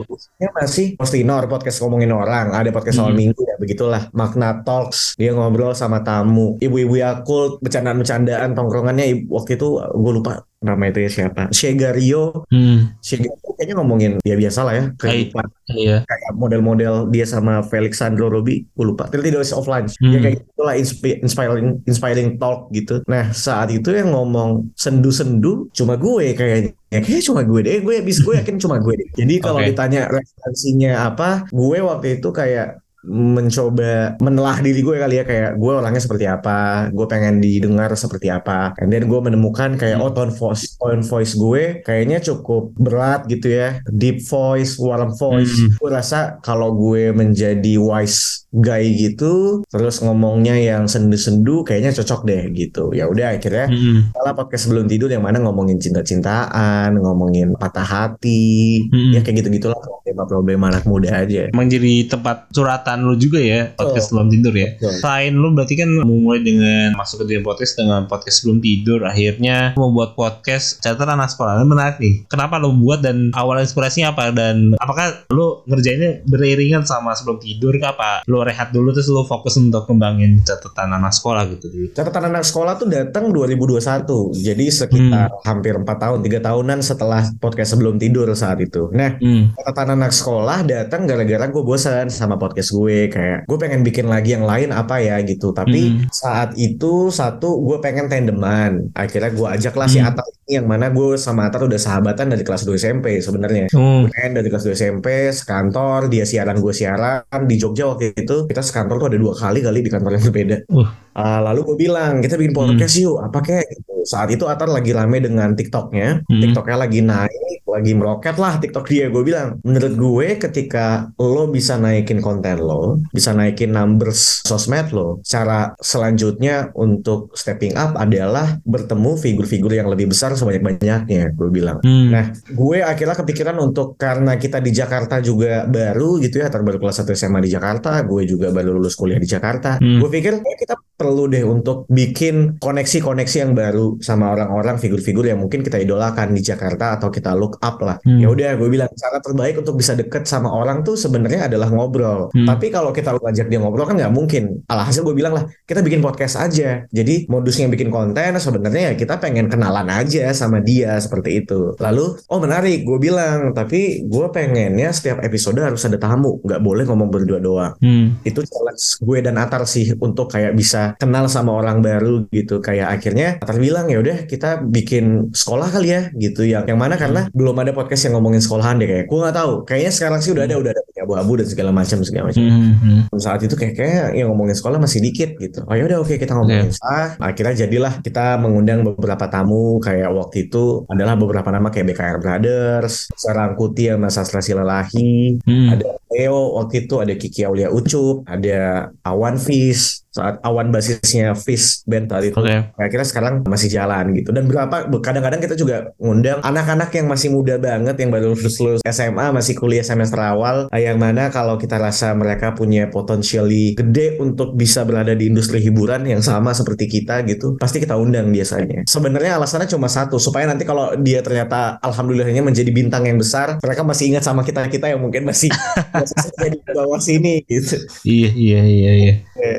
masih 0.55 0.95
Postinor 0.99 1.47
podcast 1.51 1.83
ngomongin 1.83 2.13
orang 2.15 2.55
ada 2.55 2.71
podcast 2.71 3.01
hmm. 3.01 3.05
awal 3.05 3.15
minggu 3.17 3.43
begitulah 3.65 4.13
Magna 4.13 4.61
Talks. 4.63 5.17
Dia 5.17 5.33
ngobrol 5.33 5.73
sama 5.73 6.05
tamu. 6.05 6.61
Ibu-ibu 6.61 7.01
Yakult 7.01 7.65
bercandaan-bercandaan 7.65 8.53
tongkrongannya. 8.53 9.27
Waktu 9.27 9.57
itu 9.57 9.81
gue 9.81 10.13
lupa 10.13 10.45
nama 10.65 10.89
itu 10.89 11.05
ya 11.05 11.11
siapa. 11.13 11.53
Shegario. 11.53 12.49
Hmm. 12.49 12.97
Shegario 13.05 13.53
kayaknya 13.55 13.75
ngomongin 13.79 14.13
ya 14.25 14.35
biasa 14.35 14.61
lah 14.65 14.75
ya 14.75 14.85
kehidupan. 14.97 15.47
Iya. 15.65 15.97
kayak 16.05 16.33
model-model 16.37 17.09
dia 17.09 17.25
sama 17.25 17.65
Felix 17.65 18.01
Sandro 18.01 18.33
Robi 18.33 18.65
gue 18.65 18.85
lupa. 18.85 19.09
Thirty 19.13 19.29
Days 19.29 19.53
of 19.53 19.69
Lunch. 19.69 20.01
Hmm. 20.01 20.17
ya 20.17 20.19
kayak 20.25 20.37
gitulah 20.41 20.75
inspiring 21.21 21.69
inspiring 21.85 22.41
talk 22.41 22.73
gitu. 22.73 23.05
Nah 23.05 23.31
saat 23.37 23.69
itu 23.71 23.93
yang 23.93 24.17
ngomong 24.17 24.73
sendu-sendu 24.75 25.69
cuma 25.77 26.01
gue 26.01 26.33
kayaknya. 26.33 26.73
Ya 26.89 26.99
kayaknya 27.05 27.25
cuma 27.29 27.41
gue 27.45 27.61
deh. 27.61 27.77
Gue 27.85 28.01
bis 28.01 28.25
gue 28.25 28.35
yakin 28.41 28.57
cuma 28.57 28.81
gue 28.81 28.95
deh. 28.97 29.09
Jadi 29.21 29.35
kalau 29.45 29.61
okay. 29.63 29.77
ditanya 29.77 30.09
referensinya 30.09 31.13
apa 31.13 31.45
gue 31.53 31.79
waktu 31.85 32.21
itu 32.21 32.29
kayak 32.33 32.84
mencoba 33.05 34.17
menelah 34.19 34.65
diri 34.65 34.81
gue 34.81 34.97
kali 34.97 35.21
ya 35.21 35.25
kayak 35.29 35.61
gue 35.61 35.73
orangnya 35.77 36.01
seperti 36.01 36.25
apa 36.25 36.89
gue 36.89 37.07
pengen 37.07 37.37
didengar 37.39 37.93
seperti 37.93 38.33
apa 38.33 38.73
and 38.81 38.89
then 38.89 39.05
gue 39.05 39.21
menemukan 39.21 39.77
kayak 39.77 40.01
hmm. 40.01 40.05
oh 40.09 40.13
tone 40.13 40.33
voice 40.33 40.77
tone 40.81 41.05
voice 41.05 41.37
gue 41.37 41.85
kayaknya 41.85 42.25
cukup 42.25 42.73
berat 42.81 43.29
gitu 43.29 43.53
ya 43.53 43.85
deep 43.93 44.25
voice 44.25 44.81
warm 44.81 45.13
voice 45.13 45.53
hmm. 45.53 45.77
gue 45.77 45.91
rasa 45.93 46.41
kalau 46.41 46.73
gue 46.73 47.13
menjadi 47.13 47.77
wise 47.77 48.49
guy 48.55 48.87
gitu 48.95 49.67
terus 49.67 49.99
ngomongnya 50.01 50.55
yang 50.55 50.87
sendu-sendu 50.87 51.67
kayaknya 51.67 51.91
cocok 51.91 52.21
deh 52.25 52.43
gitu 52.55 52.95
ya 52.95 53.11
udah 53.11 53.35
akhirnya 53.37 53.67
hmm. 53.67 54.15
salah 54.15 54.33
podcast 54.33 54.71
sebelum 54.71 54.87
tidur 54.87 55.11
yang 55.11 55.27
mana 55.27 55.43
ngomongin 55.43 55.77
cinta-cintaan 55.83 56.95
ngomongin 56.97 57.53
patah 57.59 57.85
hati 57.85 58.87
hmm. 58.89 59.19
ya 59.19 59.21
kayak 59.27 59.43
gitu 59.43 59.49
gitulah 59.59 59.79
problema-problema 59.83 60.71
anak 60.71 60.87
muda 60.87 61.27
aja 61.27 61.51
emang 61.51 61.67
jadi 61.67 62.07
tempat 62.07 62.47
curhatan 62.55 62.94
kegiatan 62.95 63.11
lu 63.11 63.15
juga 63.19 63.41
ya 63.43 63.61
podcast 63.75 64.07
oh. 64.07 64.09
sebelum 64.15 64.29
tidur 64.31 64.55
ya. 64.55 64.69
Selain 65.03 65.33
lu 65.35 65.49
berarti 65.53 65.75
kan 65.75 65.91
mulai 66.07 66.41
dengan 66.47 66.95
masuk 66.95 67.25
ke 67.25 67.35
dunia 67.35 67.43
podcast 67.43 67.73
dengan 67.75 68.01
podcast 68.07 68.37
sebelum 68.43 68.59
tidur 68.63 69.01
akhirnya 69.03 69.75
membuat 69.75 70.15
podcast 70.15 70.79
catatan 70.81 71.19
anak 71.19 71.35
sekolah 71.35 71.59
ini 71.59 71.67
menarik 71.67 71.97
nih. 71.99 72.15
Kenapa 72.31 72.63
lu 72.63 72.71
buat 72.79 73.03
dan 73.03 73.35
awal 73.35 73.61
inspirasinya 73.61 74.15
apa 74.15 74.31
dan 74.31 74.79
apakah 74.79 75.27
lu 75.35 75.67
ngerjainnya 75.67 76.23
beriringan 76.29 76.87
sama 76.87 77.13
sebelum 77.19 77.43
tidur 77.43 77.75
ke 77.75 77.87
apa? 77.87 78.23
Lu 78.31 78.41
rehat 78.47 78.71
dulu 78.71 78.95
terus 78.95 79.11
lu 79.11 79.27
fokus 79.27 79.59
untuk 79.59 79.91
kembangin 79.91 80.47
catatan 80.47 80.95
anak 80.95 81.13
sekolah 81.13 81.43
gitu. 81.51 81.67
Catatan 81.93 82.31
anak 82.31 82.47
sekolah 82.47 82.79
tuh 82.79 82.87
datang 82.87 83.35
2021. 83.35 84.07
Jadi 84.39 84.65
sekitar 84.71 85.29
hmm. 85.31 85.43
hampir 85.43 85.75
4 85.75 85.87
tahun, 85.87 86.19
3 86.23 86.47
tahunan 86.47 86.79
setelah 86.85 87.23
podcast 87.43 87.75
sebelum 87.75 87.99
tidur 87.99 88.31
saat 88.37 88.61
itu. 88.63 88.91
Nah, 88.95 89.17
hmm. 89.19 89.59
catatan 89.59 89.99
anak 89.99 90.13
sekolah 90.15 90.67
datang 90.67 91.09
gara-gara 91.09 91.47
gue 91.49 91.63
bosan 91.65 92.07
sama 92.13 92.37
podcast 92.45 92.75
gue 92.75 92.84
gue 92.85 93.09
kayak 93.09 93.49
gue 93.49 93.59
pengen 93.59 93.81
bikin 93.81 94.07
lagi 94.13 94.37
yang 94.37 94.45
lain 94.45 94.69
apa 94.69 95.01
ya 95.01 95.17
gitu 95.25 95.57
tapi 95.57 96.05
hmm. 96.05 96.13
saat 96.13 96.53
itu 96.61 97.09
satu 97.09 97.65
gue 97.65 97.81
pengen 97.81 98.13
tandeman 98.13 98.93
akhirnya 98.93 99.33
gue 99.33 99.49
ajak 99.49 99.75
lah 99.75 99.89
hmm. 99.89 99.95
si 99.97 99.99
Atar 100.05 100.27
ini 100.45 100.61
yang 100.61 100.69
mana 100.69 100.93
gue 100.93 101.17
sama 101.17 101.49
Atar 101.49 101.65
udah 101.65 101.81
sahabatan 101.81 102.37
dari 102.37 102.45
kelas 102.45 102.69
2 102.69 102.77
SMP 102.77 103.07
sebenarnya 103.25 103.73
hmm. 103.73 104.13
dari 104.13 104.49
kelas 104.53 104.65
2 104.69 104.77
SMP 104.77 105.33
sekantor 105.33 106.13
dia 106.13 106.29
siaran 106.29 106.61
gue 106.61 106.75
siaran 106.77 107.25
di 107.49 107.57
Jogja 107.57 107.89
waktu 107.89 108.13
itu 108.13 108.45
kita 108.45 108.61
sekantor 108.61 109.01
tuh 109.01 109.09
ada 109.09 109.19
dua 109.19 109.33
kali 109.33 109.65
kali 109.65 109.81
di 109.81 109.91
kantor 109.91 110.21
yang 110.21 110.25
berbeda 110.29 110.57
uh. 110.69 110.89
Uh, 111.15 111.41
lalu 111.47 111.61
gue 111.73 111.77
bilang 111.89 112.21
kita 112.21 112.37
bikin 112.37 112.53
podcast 112.53 113.01
hmm. 113.01 113.05
yuk 113.09 113.17
apa 113.25 113.39
kayak 113.41 113.65
gitu 113.73 113.94
saat 114.05 114.29
itu 114.31 114.45
Atar 114.47 114.69
lagi 114.69 114.93
rame 114.93 115.19
dengan 115.19 115.57
TikToknya 115.57 116.29
hmm. 116.29 116.43
TikToknya 116.45 116.77
lagi 116.77 117.01
naik 117.01 117.65
lagi 117.75 117.93
meroket 117.97 118.37
lah 118.39 118.63
TikTok 118.63 118.87
dia 118.87 119.11
gue 119.11 119.23
bilang 119.27 119.59
menurut 119.67 119.95
gue 119.99 120.29
ketika 120.39 121.11
lo 121.19 121.51
bisa 121.51 121.75
naikin 121.81 122.23
konten 122.23 122.63
lo 122.63 123.03
bisa 123.11 123.35
naikin 123.35 123.75
numbers 123.75 124.45
sosmed 124.47 124.95
lo 124.95 125.19
cara 125.27 125.75
selanjutnya 125.83 126.71
untuk 126.79 127.35
stepping 127.35 127.75
up 127.75 127.99
adalah 127.99 128.61
bertemu 128.63 129.19
figur-figur 129.19 129.75
yang 129.75 129.91
lebih 129.91 130.13
besar 130.13 130.37
sebanyak-banyaknya 130.39 131.35
gue 131.35 131.49
bilang 131.51 131.83
hmm. 131.83 132.09
nah 132.15 132.31
gue 132.31 132.79
akhirnya 132.85 133.17
kepikiran 133.19 133.57
untuk 133.59 133.99
karena 133.99 134.39
kita 134.39 134.63
di 134.63 134.71
Jakarta 134.71 135.19
juga 135.19 135.67
baru 135.67 136.23
gitu 136.23 136.39
ya 136.39 136.53
terbaru 136.53 136.79
kelas 136.79 137.03
1 137.03 137.11
SMA 137.17 137.41
di 137.43 137.51
Jakarta 137.51 137.99
gue 138.07 138.23
juga 138.29 138.55
baru 138.55 138.77
lulus 138.77 138.95
kuliah 138.95 139.19
di 139.19 139.27
Jakarta 139.27 139.83
hmm. 139.83 139.99
gue 139.99 140.11
pikir 140.13 140.33
kita 140.45 140.79
perlu 140.95 141.27
deh 141.27 141.43
untuk 141.43 141.91
bikin 141.91 142.63
koneksi-koneksi 142.63 143.37
yang 143.43 143.53
baru 143.53 143.94
sama 144.01 144.33
orang-orang 144.35 144.81
figur-figur 144.81 145.27
yang 145.27 145.43
mungkin 145.43 145.61
kita 145.63 145.79
idolakan 145.83 146.35
di 146.35 146.43
Jakarta 146.43 146.97
atau 146.97 147.13
kita 147.13 147.35
look 147.37 147.59
up 147.61 147.79
lah. 147.83 147.99
Hmm. 148.03 148.19
Ya 148.23 148.31
udah 148.31 148.57
gue 148.57 148.69
bilang 148.71 148.91
cara 148.95 149.19
terbaik 149.21 149.61
untuk 149.61 149.79
bisa 149.79 149.93
deket 149.99 150.25
sama 150.25 150.51
orang 150.51 150.83
tuh 150.83 150.95
sebenarnya 150.99 151.47
adalah 151.51 151.69
ngobrol. 151.71 152.31
Hmm. 152.33 152.47
Tapi 152.49 152.71
kalau 152.71 152.91
kita 152.91 153.15
ngajak 153.15 153.47
dia 153.51 153.59
ngobrol 153.61 153.87
kan 153.87 153.97
nggak 153.99 154.15
mungkin. 154.15 154.65
Alhasil 154.71 155.05
gue 155.05 155.15
bilang 155.15 155.35
lah 155.37 155.45
kita 155.69 155.81
bikin 155.85 156.01
podcast 156.01 156.41
aja. 156.41 156.87
Jadi 156.91 157.27
modusnya 157.29 157.71
bikin 157.71 157.93
konten 157.93 158.37
sebenarnya 158.39 158.93
ya 158.93 158.95
kita 158.99 159.19
pengen 159.21 159.47
kenalan 159.51 159.87
aja 159.91 160.31
sama 160.33 160.61
dia 160.61 160.97
seperti 160.99 161.45
itu. 161.45 161.75
Lalu 161.79 162.19
oh 162.31 162.39
menarik 162.41 162.83
gue 162.83 162.99
bilang 162.99 163.53
tapi 163.53 164.05
gue 164.07 164.27
pengennya 164.31 164.91
setiap 164.95 165.21
episode 165.23 165.61
harus 165.61 165.83
ada 165.85 165.99
tamu 166.01 166.41
nggak 166.43 166.61
boleh 166.61 166.85
ngomong 166.87 167.09
berdua 167.11 167.39
doang. 167.41 167.75
Hmm. 167.81 168.19
Itu 168.23 168.43
challenge 168.45 169.01
gue 169.03 169.19
dan 169.25 169.37
Atar 169.41 169.65
sih 169.69 169.93
untuk 169.99 170.31
kayak 170.33 170.57
bisa 170.57 170.95
kenal 170.97 171.27
sama 171.29 171.55
orang 171.55 171.81
baru 171.85 172.27
gitu. 172.31 172.61
Kayak 172.61 173.01
akhirnya 173.01 173.29
Atar 173.41 173.59
bilang 173.61 173.84
ya 173.91 173.99
udah 174.01 174.17
kita 174.31 174.65
bikin 174.65 175.35
sekolah 175.35 175.69
kali 175.71 175.89
ya 175.91 176.01
gitu. 176.15 176.43
Yang 176.45 176.71
yang 176.71 176.81
mana 176.81 176.95
karena 176.95 177.27
hmm. 177.27 177.35
belum 177.35 177.57
ada 177.61 177.73
podcast 177.75 178.09
yang 178.09 178.15
ngomongin 178.19 178.41
sekolahan 178.41 178.81
deh 178.81 178.89
kayak 178.89 179.07
gue 179.11 179.19
nggak 179.19 179.37
tahu. 179.37 179.53
Kayaknya 179.69 179.93
sekarang 179.93 180.21
sih 180.23 180.31
udah 180.35 180.45
ada 180.47 180.57
udah 180.61 180.71
ada 180.73 180.83
abu-abu 181.05 181.39
dan 181.39 181.47
segala 181.47 181.71
macam 181.71 182.01
segala 182.03 182.33
macam. 182.33 182.43
Mm-hmm. 182.43 182.99
Saat 183.21 183.41
itu 183.45 183.55
kayak 183.55 183.75
kayak 183.77 184.07
yang 184.17 184.33
ngomongin 184.33 184.57
sekolah 184.57 184.81
masih 184.81 185.05
dikit 185.05 185.37
gitu. 185.39 185.63
Oh 185.69 185.77
ya 185.77 185.85
udah 185.87 186.01
oke 186.01 186.11
okay, 186.11 186.17
kita 186.19 186.33
ngomongin 186.35 186.73
yeah. 186.73 186.77
sekolah. 186.77 187.09
Akhirnya 187.21 187.55
jadilah 187.67 187.93
kita 188.01 188.41
mengundang 188.41 188.81
beberapa 188.83 189.29
tamu 189.29 189.79
kayak 189.79 190.11
waktu 190.11 190.49
itu 190.51 190.89
adalah 190.89 191.15
beberapa 191.15 191.49
nama 191.53 191.69
kayak 191.69 191.95
BKR 191.95 192.19
Brothers, 192.25 193.13
Sarangkuti 193.15 193.93
yang 193.93 194.03
Sastra 194.09 194.41
Silalahi, 194.41 195.41
mm. 195.45 195.69
ada 195.73 195.87
Leo 196.15 196.59
waktu 196.61 196.87
itu 196.87 196.95
ada 197.03 197.15
Kiki 197.17 197.43
Aulia 197.43 197.69
Ucup, 197.73 198.23
ada 198.29 198.91
Awan 199.03 199.37
Fish, 199.41 200.05
saat 200.15 200.39
awan 200.47 200.71
basisnya 200.71 201.35
Fish 201.35 201.83
Band 201.91 202.07
tadi 202.07 202.31
itu 202.31 202.39
okay. 202.39 202.71
kira-kira 202.79 203.03
sekarang 203.03 203.35
masih 203.51 203.67
jalan 203.67 204.15
gitu 204.15 204.31
dan 204.31 204.47
berapa 204.47 204.87
kadang-kadang 205.03 205.43
kita 205.43 205.59
juga 205.59 205.91
ngundang 205.99 206.39
anak-anak 206.47 206.95
yang 206.95 207.11
masih 207.11 207.35
muda 207.35 207.59
banget 207.59 207.99
yang 207.99 208.15
baru 208.15 208.31
lulus 208.31 208.63
lulus 208.63 208.81
SMA 208.87 209.35
masih 209.35 209.59
kuliah 209.59 209.83
semester 209.83 210.23
awal 210.23 210.71
yang 210.71 210.94
mana 210.97 211.29
kalau 211.29 211.61
kita 211.61 211.77
rasa 211.77 212.15
mereka 212.15 212.55
punya 212.55 212.89
potensiali 212.89 213.77
gede 213.77 214.19
untuk 214.19 214.55
bisa 214.55 214.83
berada 214.83 215.13
di 215.13 215.29
industri 215.29 215.61
hiburan 215.61 216.07
yang 216.07 216.23
sama 216.25 216.55
seperti 216.55 216.87
kita 216.89 217.23
gitu 217.29 217.59
pasti 217.59 217.83
kita 217.83 217.99
undang 217.99 218.31
biasanya. 218.31 218.87
Sebenarnya 218.87 219.37
alasannya 219.39 219.69
cuma 219.71 219.91
satu 219.91 220.17
supaya 220.17 220.49
nanti 220.49 220.65
kalau 220.67 220.95
dia 220.99 221.21
ternyata 221.21 221.79
alhamdulillahnya 221.83 222.43
menjadi 222.43 222.71
bintang 222.71 223.07
yang 223.07 223.19
besar 223.19 223.59
mereka 223.61 223.83
masih 223.87 224.15
ingat 224.15 224.25
sama 224.27 224.47
kita 224.47 224.67
kita 224.69 224.91
yang 224.91 225.01
mungkin 225.03 225.27
masih 225.27 225.51
masih 225.95 226.51
di 226.51 226.59
bawah 226.73 227.01
sini 227.01 227.45
gitu. 227.45 227.77
Iya 228.05 228.31
iya 228.35 228.61
iya. 228.65 228.93
Iya. 228.95 229.15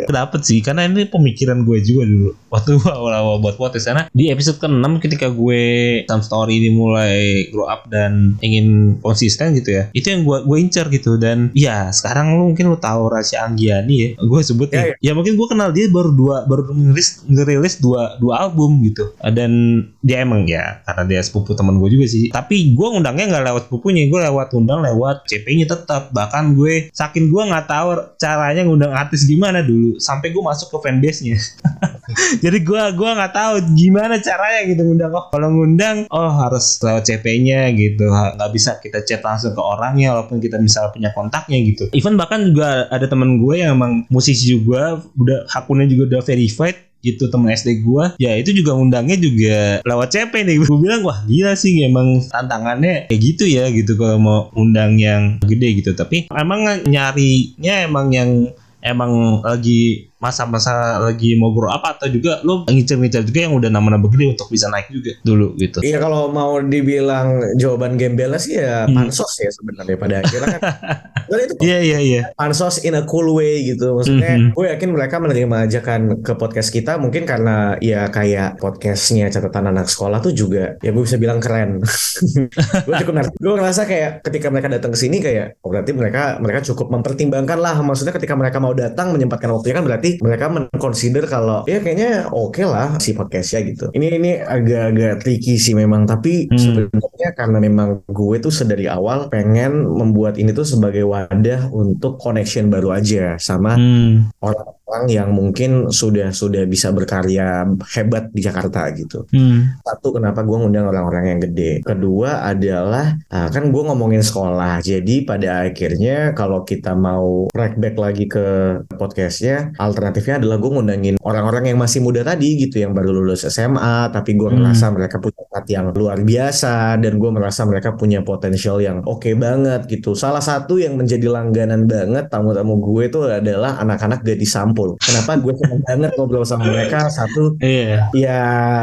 Kenapa 0.07 0.39
sih? 0.41 0.59
Karena 0.63 0.87
ini 0.87 1.05
pemikiran 1.05 1.61
gue 1.67 1.79
juga 1.83 2.03
dulu 2.07 2.31
waktu 2.55 2.79
awal-awal 2.87 3.43
buat 3.43 3.59
podcast 3.61 3.91
karena 3.91 4.03
di 4.15 4.31
episode 4.31 4.57
ke-6 4.63 5.03
ketika 5.03 5.27
gue 5.27 5.63
some 6.07 6.23
story 6.23 6.63
ini 6.63 6.71
mulai 6.71 7.51
grow 7.51 7.67
up 7.67 7.91
dan 7.91 8.39
ingin 8.39 8.97
konsisten 9.03 9.51
gitu 9.59 9.75
ya 9.75 9.83
itu 9.91 10.07
yang 10.11 10.23
gue 10.23 10.37
gue 10.45 10.57
incer 10.61 10.85
gitu. 10.87 11.17
Dan 11.19 11.51
ya 11.51 11.89
sekarang 11.91 12.37
lu 12.37 12.53
mungkin 12.53 12.71
lu 12.71 12.77
tahu 12.79 13.11
Rasya 13.11 13.49
Anggiani 13.49 13.95
ya 13.95 14.09
gue 14.15 14.41
sebut 14.41 14.69
ya, 14.71 14.93
ya. 14.99 15.11
ya. 15.11 15.11
Mungkin 15.17 15.35
gue 15.35 15.47
kenal 15.49 15.75
dia 15.75 15.89
baru 15.91 16.11
dua 16.15 16.47
baru 16.47 16.71
ngerilis 16.71 17.27
ngerilis 17.27 17.75
dua 17.81 18.15
dua 18.21 18.47
album 18.47 18.79
gitu. 18.85 19.11
Dan 19.19 19.83
dia 20.05 20.21
emang 20.21 20.45
ya 20.45 20.85
karena 20.85 21.03
dia 21.03 21.19
sepupu 21.25 21.57
teman 21.57 21.81
gue 21.81 21.89
juga 21.91 22.05
sih. 22.07 22.31
Tapi 22.31 22.77
gue 22.77 22.87
ngundangnya 22.87 23.35
nggak 23.35 23.45
lewat 23.51 23.61
sepupunya 23.67 24.07
gue 24.07 24.19
lewat 24.21 24.53
undang 24.55 24.85
lewat 24.85 25.25
CP-nya 25.27 25.65
tetap. 25.67 26.13
Bahkan 26.15 26.55
gue 26.55 26.93
saking 26.93 27.33
gue 27.33 27.43
nggak 27.49 27.67
tahu 27.67 27.87
caranya 28.21 28.61
ngundang 28.63 28.93
artis 28.93 29.25
gimana 29.25 29.65
dulu 29.65 29.97
sampai 29.97 30.31
gue 30.31 30.43
masuk 30.43 30.71
ke 30.71 30.77
fanbase-nya. 30.85 31.35
Jadi 32.45 32.61
gue 32.61 32.77
gua 32.93 33.17
nggak 33.17 33.33
tahu 33.33 33.53
gimana 33.73 34.21
caranya 34.21 34.61
gitu 34.69 34.85
ngundang. 34.85 35.09
Oh 35.17 35.33
kalau 35.33 35.49
ngundang 35.49 36.05
oh 36.13 36.29
harus 36.29 36.77
lewat 36.77 37.09
CP-nya 37.09 37.73
gitu. 37.73 38.05
Nggak 38.05 38.51
bisa 38.53 38.77
kita 38.77 39.01
chat 39.01 39.25
langsung 39.25 39.57
ke 39.57 39.61
orangnya 39.65 40.13
walaupun 40.13 40.37
kita 40.37 40.61
misalnya 40.61 40.93
punya 40.93 41.09
kontaknya 41.17 41.57
gitu. 41.65 41.89
Even 41.97 42.13
bahkan 42.21 42.53
juga 42.53 42.85
ada 42.93 43.09
temen 43.09 43.41
gue 43.41 43.65
yang 43.65 43.73
emang 43.73 44.05
musisi 44.13 44.53
juga 44.53 45.01
udah 45.17 45.49
akunnya 45.57 45.89
juga 45.89 46.13
udah 46.13 46.21
verified 46.21 46.77
gitu 47.01 47.29
temen 47.29 47.53
SD 47.53 47.85
gue 47.85 48.17
ya 48.17 48.33
itu 48.33 48.49
juga 48.49 48.73
undangnya 48.73 49.17
juga 49.17 49.81
lewat 49.81 50.13
CP 50.13 50.45
nih. 50.45 50.61
Gue 50.61 50.77
bilang 50.77 51.01
wah 51.01 51.25
gila 51.25 51.57
sih 51.57 51.81
emang 51.81 52.21
tantangannya 52.29 53.09
kayak 53.09 53.21
gitu 53.25 53.49
ya 53.49 53.73
gitu 53.73 53.97
kalau 53.97 54.21
mau 54.21 54.39
undang 54.53 55.01
yang 55.01 55.41
gede 55.41 55.81
gitu. 55.81 55.97
Tapi 55.97 56.29
emang 56.29 56.61
nyarinya 56.85 57.89
emang 57.89 58.13
yang 58.13 58.53
emang 58.85 59.41
lagi 59.41 60.13
masa-masa 60.25 60.97
lagi 60.97 61.37
mau 61.37 61.53
grow 61.53 61.69
up 61.69 61.85
atau 61.85 62.09
juga 62.09 62.41
lo 62.41 62.65
ngincer-ngincer 62.65 63.21
juga 63.29 63.39
yang 63.45 63.53
udah 63.53 63.69
nama-nama 63.69 64.09
gede 64.09 64.33
untuk 64.33 64.49
bisa 64.49 64.65
naik 64.73 64.89
juga 64.89 65.13
dulu 65.21 65.53
gitu. 65.61 65.85
Iya 65.85 66.01
kalau 66.01 66.33
mau 66.33 66.57
dibilang 66.57 67.53
jawaban 67.61 67.93
gembel 68.01 68.33
sih 68.41 68.57
ya 68.57 68.89
hmm. 68.89 68.97
pansos 68.97 69.37
ya 69.37 69.53
sebenarnya 69.53 69.95
pada 70.01 70.15
akhirnya 70.25 70.57
kan. 70.57 70.61
itu 71.45 71.53
Iya 71.61 71.77
iya 71.81 71.99
iya. 72.01 72.21
Pansos 72.33 72.81
in 72.81 72.97
a 72.97 73.05
cool 73.05 73.29
way 73.37 73.61
gitu. 73.61 73.93
Maksudnya 73.93 74.33
mm 74.33 74.41
-hmm. 74.49 74.57
gue 74.57 74.65
yakin 74.73 74.89
mereka 74.89 75.15
menerima 75.21 75.55
ajakan 75.69 76.01
ke 76.25 76.33
podcast 76.33 76.73
kita 76.73 76.97
mungkin 76.97 77.29
karena 77.29 77.77
ya 77.77 78.09
kayak 78.09 78.57
podcastnya 78.57 79.29
catatan 79.29 79.69
anak 79.69 79.85
sekolah 79.85 80.21
tuh 80.21 80.33
juga 80.33 80.77
ya 80.81 80.89
gue 80.89 81.03
bisa 81.05 81.21
bilang 81.21 81.37
keren. 81.37 81.85
gue 82.85 82.93
cukup 83.05 83.13
ngerti. 83.13 83.35
Gue 83.37 83.53
ngerasa 83.53 83.81
kayak 83.85 84.25
ketika 84.25 84.47
mereka 84.49 84.67
datang 84.73 84.91
ke 84.93 84.97
sini 84.97 85.21
kayak 85.21 85.61
oh 85.61 85.69
berarti 85.69 85.91
mereka 85.93 86.37
mereka 86.39 86.65
cukup 86.65 86.87
mempertimbangkan 86.93 87.59
lah 87.59 87.75
maksudnya 87.83 88.13
ketika 88.15 88.33
mereka 88.37 88.57
mau 88.63 88.71
datang 88.71 89.11
menyempatkan 89.11 89.51
waktunya 89.51 89.75
kan 89.75 89.85
berarti 89.85 90.14
mereka 90.21 90.51
menconsider 90.51 91.25
kalau 91.25 91.63
ya 91.65 91.79
kayaknya 91.81 92.29
oke 92.29 92.55
okay 92.55 92.65
lah 92.67 92.99
si 93.01 93.15
podcastnya 93.15 93.59
gitu. 93.67 93.85
Ini 93.95 94.07
ini 94.19 94.31
agak-agak 94.39 95.23
tricky 95.23 95.55
sih 95.57 95.73
memang 95.73 96.05
tapi 96.05 96.47
hmm. 96.47 96.59
sebenarnya 96.59 97.29
karena 97.33 97.57
memang 97.59 98.03
gue 98.07 98.37
tuh 98.39 98.53
sedari 98.53 98.85
awal 98.85 99.27
pengen 99.31 99.85
membuat 99.85 100.37
ini 100.37 100.51
tuh 100.51 100.67
sebagai 100.67 101.07
wadah 101.07 101.71
untuk 101.71 102.19
connection 102.21 102.67
baru 102.69 102.95
aja 102.95 103.35
sama 103.41 103.75
hmm. 103.75 104.37
orang 104.43 104.75
orang 104.85 105.05
yang 105.09 105.29
mungkin 105.33 105.89
sudah 105.89 106.29
sudah 106.29 106.69
bisa 106.69 106.93
berkarya 106.93 107.65
hebat 107.97 108.29
di 108.29 108.41
Jakarta 108.45 108.93
gitu. 108.93 109.25
Hmm. 109.33 109.81
Satu 109.81 110.13
kenapa 110.13 110.45
gue 110.45 110.57
ngundang 110.57 110.85
orang-orang 110.85 111.35
yang 111.35 111.39
gede. 111.41 111.81
Kedua 111.81 112.45
adalah 112.45 113.17
uh, 113.33 113.49
kan 113.49 113.73
gue 113.73 113.83
ngomongin 113.83 114.21
sekolah. 114.21 114.85
Jadi 114.85 115.25
pada 115.25 115.65
akhirnya 115.65 116.37
kalau 116.37 116.61
kita 116.61 116.93
mau 116.93 117.49
track 117.49 117.81
back 117.81 117.95
lagi 117.97 118.25
ke 118.29 118.45
podcastnya, 118.93 119.73
alternatifnya 119.81 120.37
adalah 120.37 120.61
gue 120.61 120.71
ngundangin 120.71 121.15
orang-orang 121.25 121.73
yang 121.73 121.81
masih 121.81 122.05
muda 122.05 122.21
tadi 122.21 122.61
gitu, 122.61 122.77
yang 122.77 122.93
baru 122.93 123.09
lulus 123.09 123.49
SMA, 123.49 124.13
tapi 124.13 124.37
gue 124.37 124.53
hmm. 124.53 124.57
ngerasa 124.61 124.85
mereka 124.93 125.17
punya 125.17 125.41
bakat 125.49 125.65
yang 125.71 125.85
luar 125.95 126.19
biasa 126.21 127.01
dan 127.01 127.17
gue 127.17 127.31
merasa 127.33 127.65
mereka 127.65 127.97
punya 127.97 128.21
potensial 128.21 128.77
yang 128.77 129.01
oke 129.01 129.25
okay 129.25 129.33
banget 129.33 129.89
gitu. 129.89 130.13
Salah 130.13 130.45
satu 130.45 130.77
yang 130.77 130.93
menjadi 130.93 131.25
langganan 131.25 131.89
banget 131.89 132.29
tamu-tamu 132.29 132.77
gue 132.77 133.09
itu 133.09 133.19
adalah 133.25 133.81
anak-anak 133.81 134.21
gadis 134.21 134.53
Kenapa 134.99 135.39
gue 135.39 135.53
seneng 135.55 135.81
banget 135.87 136.11
ngobrol 136.19 136.43
sama 136.43 136.67
mereka? 136.67 137.07
Satu, 137.07 137.55
yeah. 137.63 138.11
ya 138.11 138.41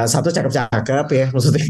satu 0.09 0.33
cakep-cakep 0.33 1.07
ya 1.13 1.27
maksudnya. 1.31 1.67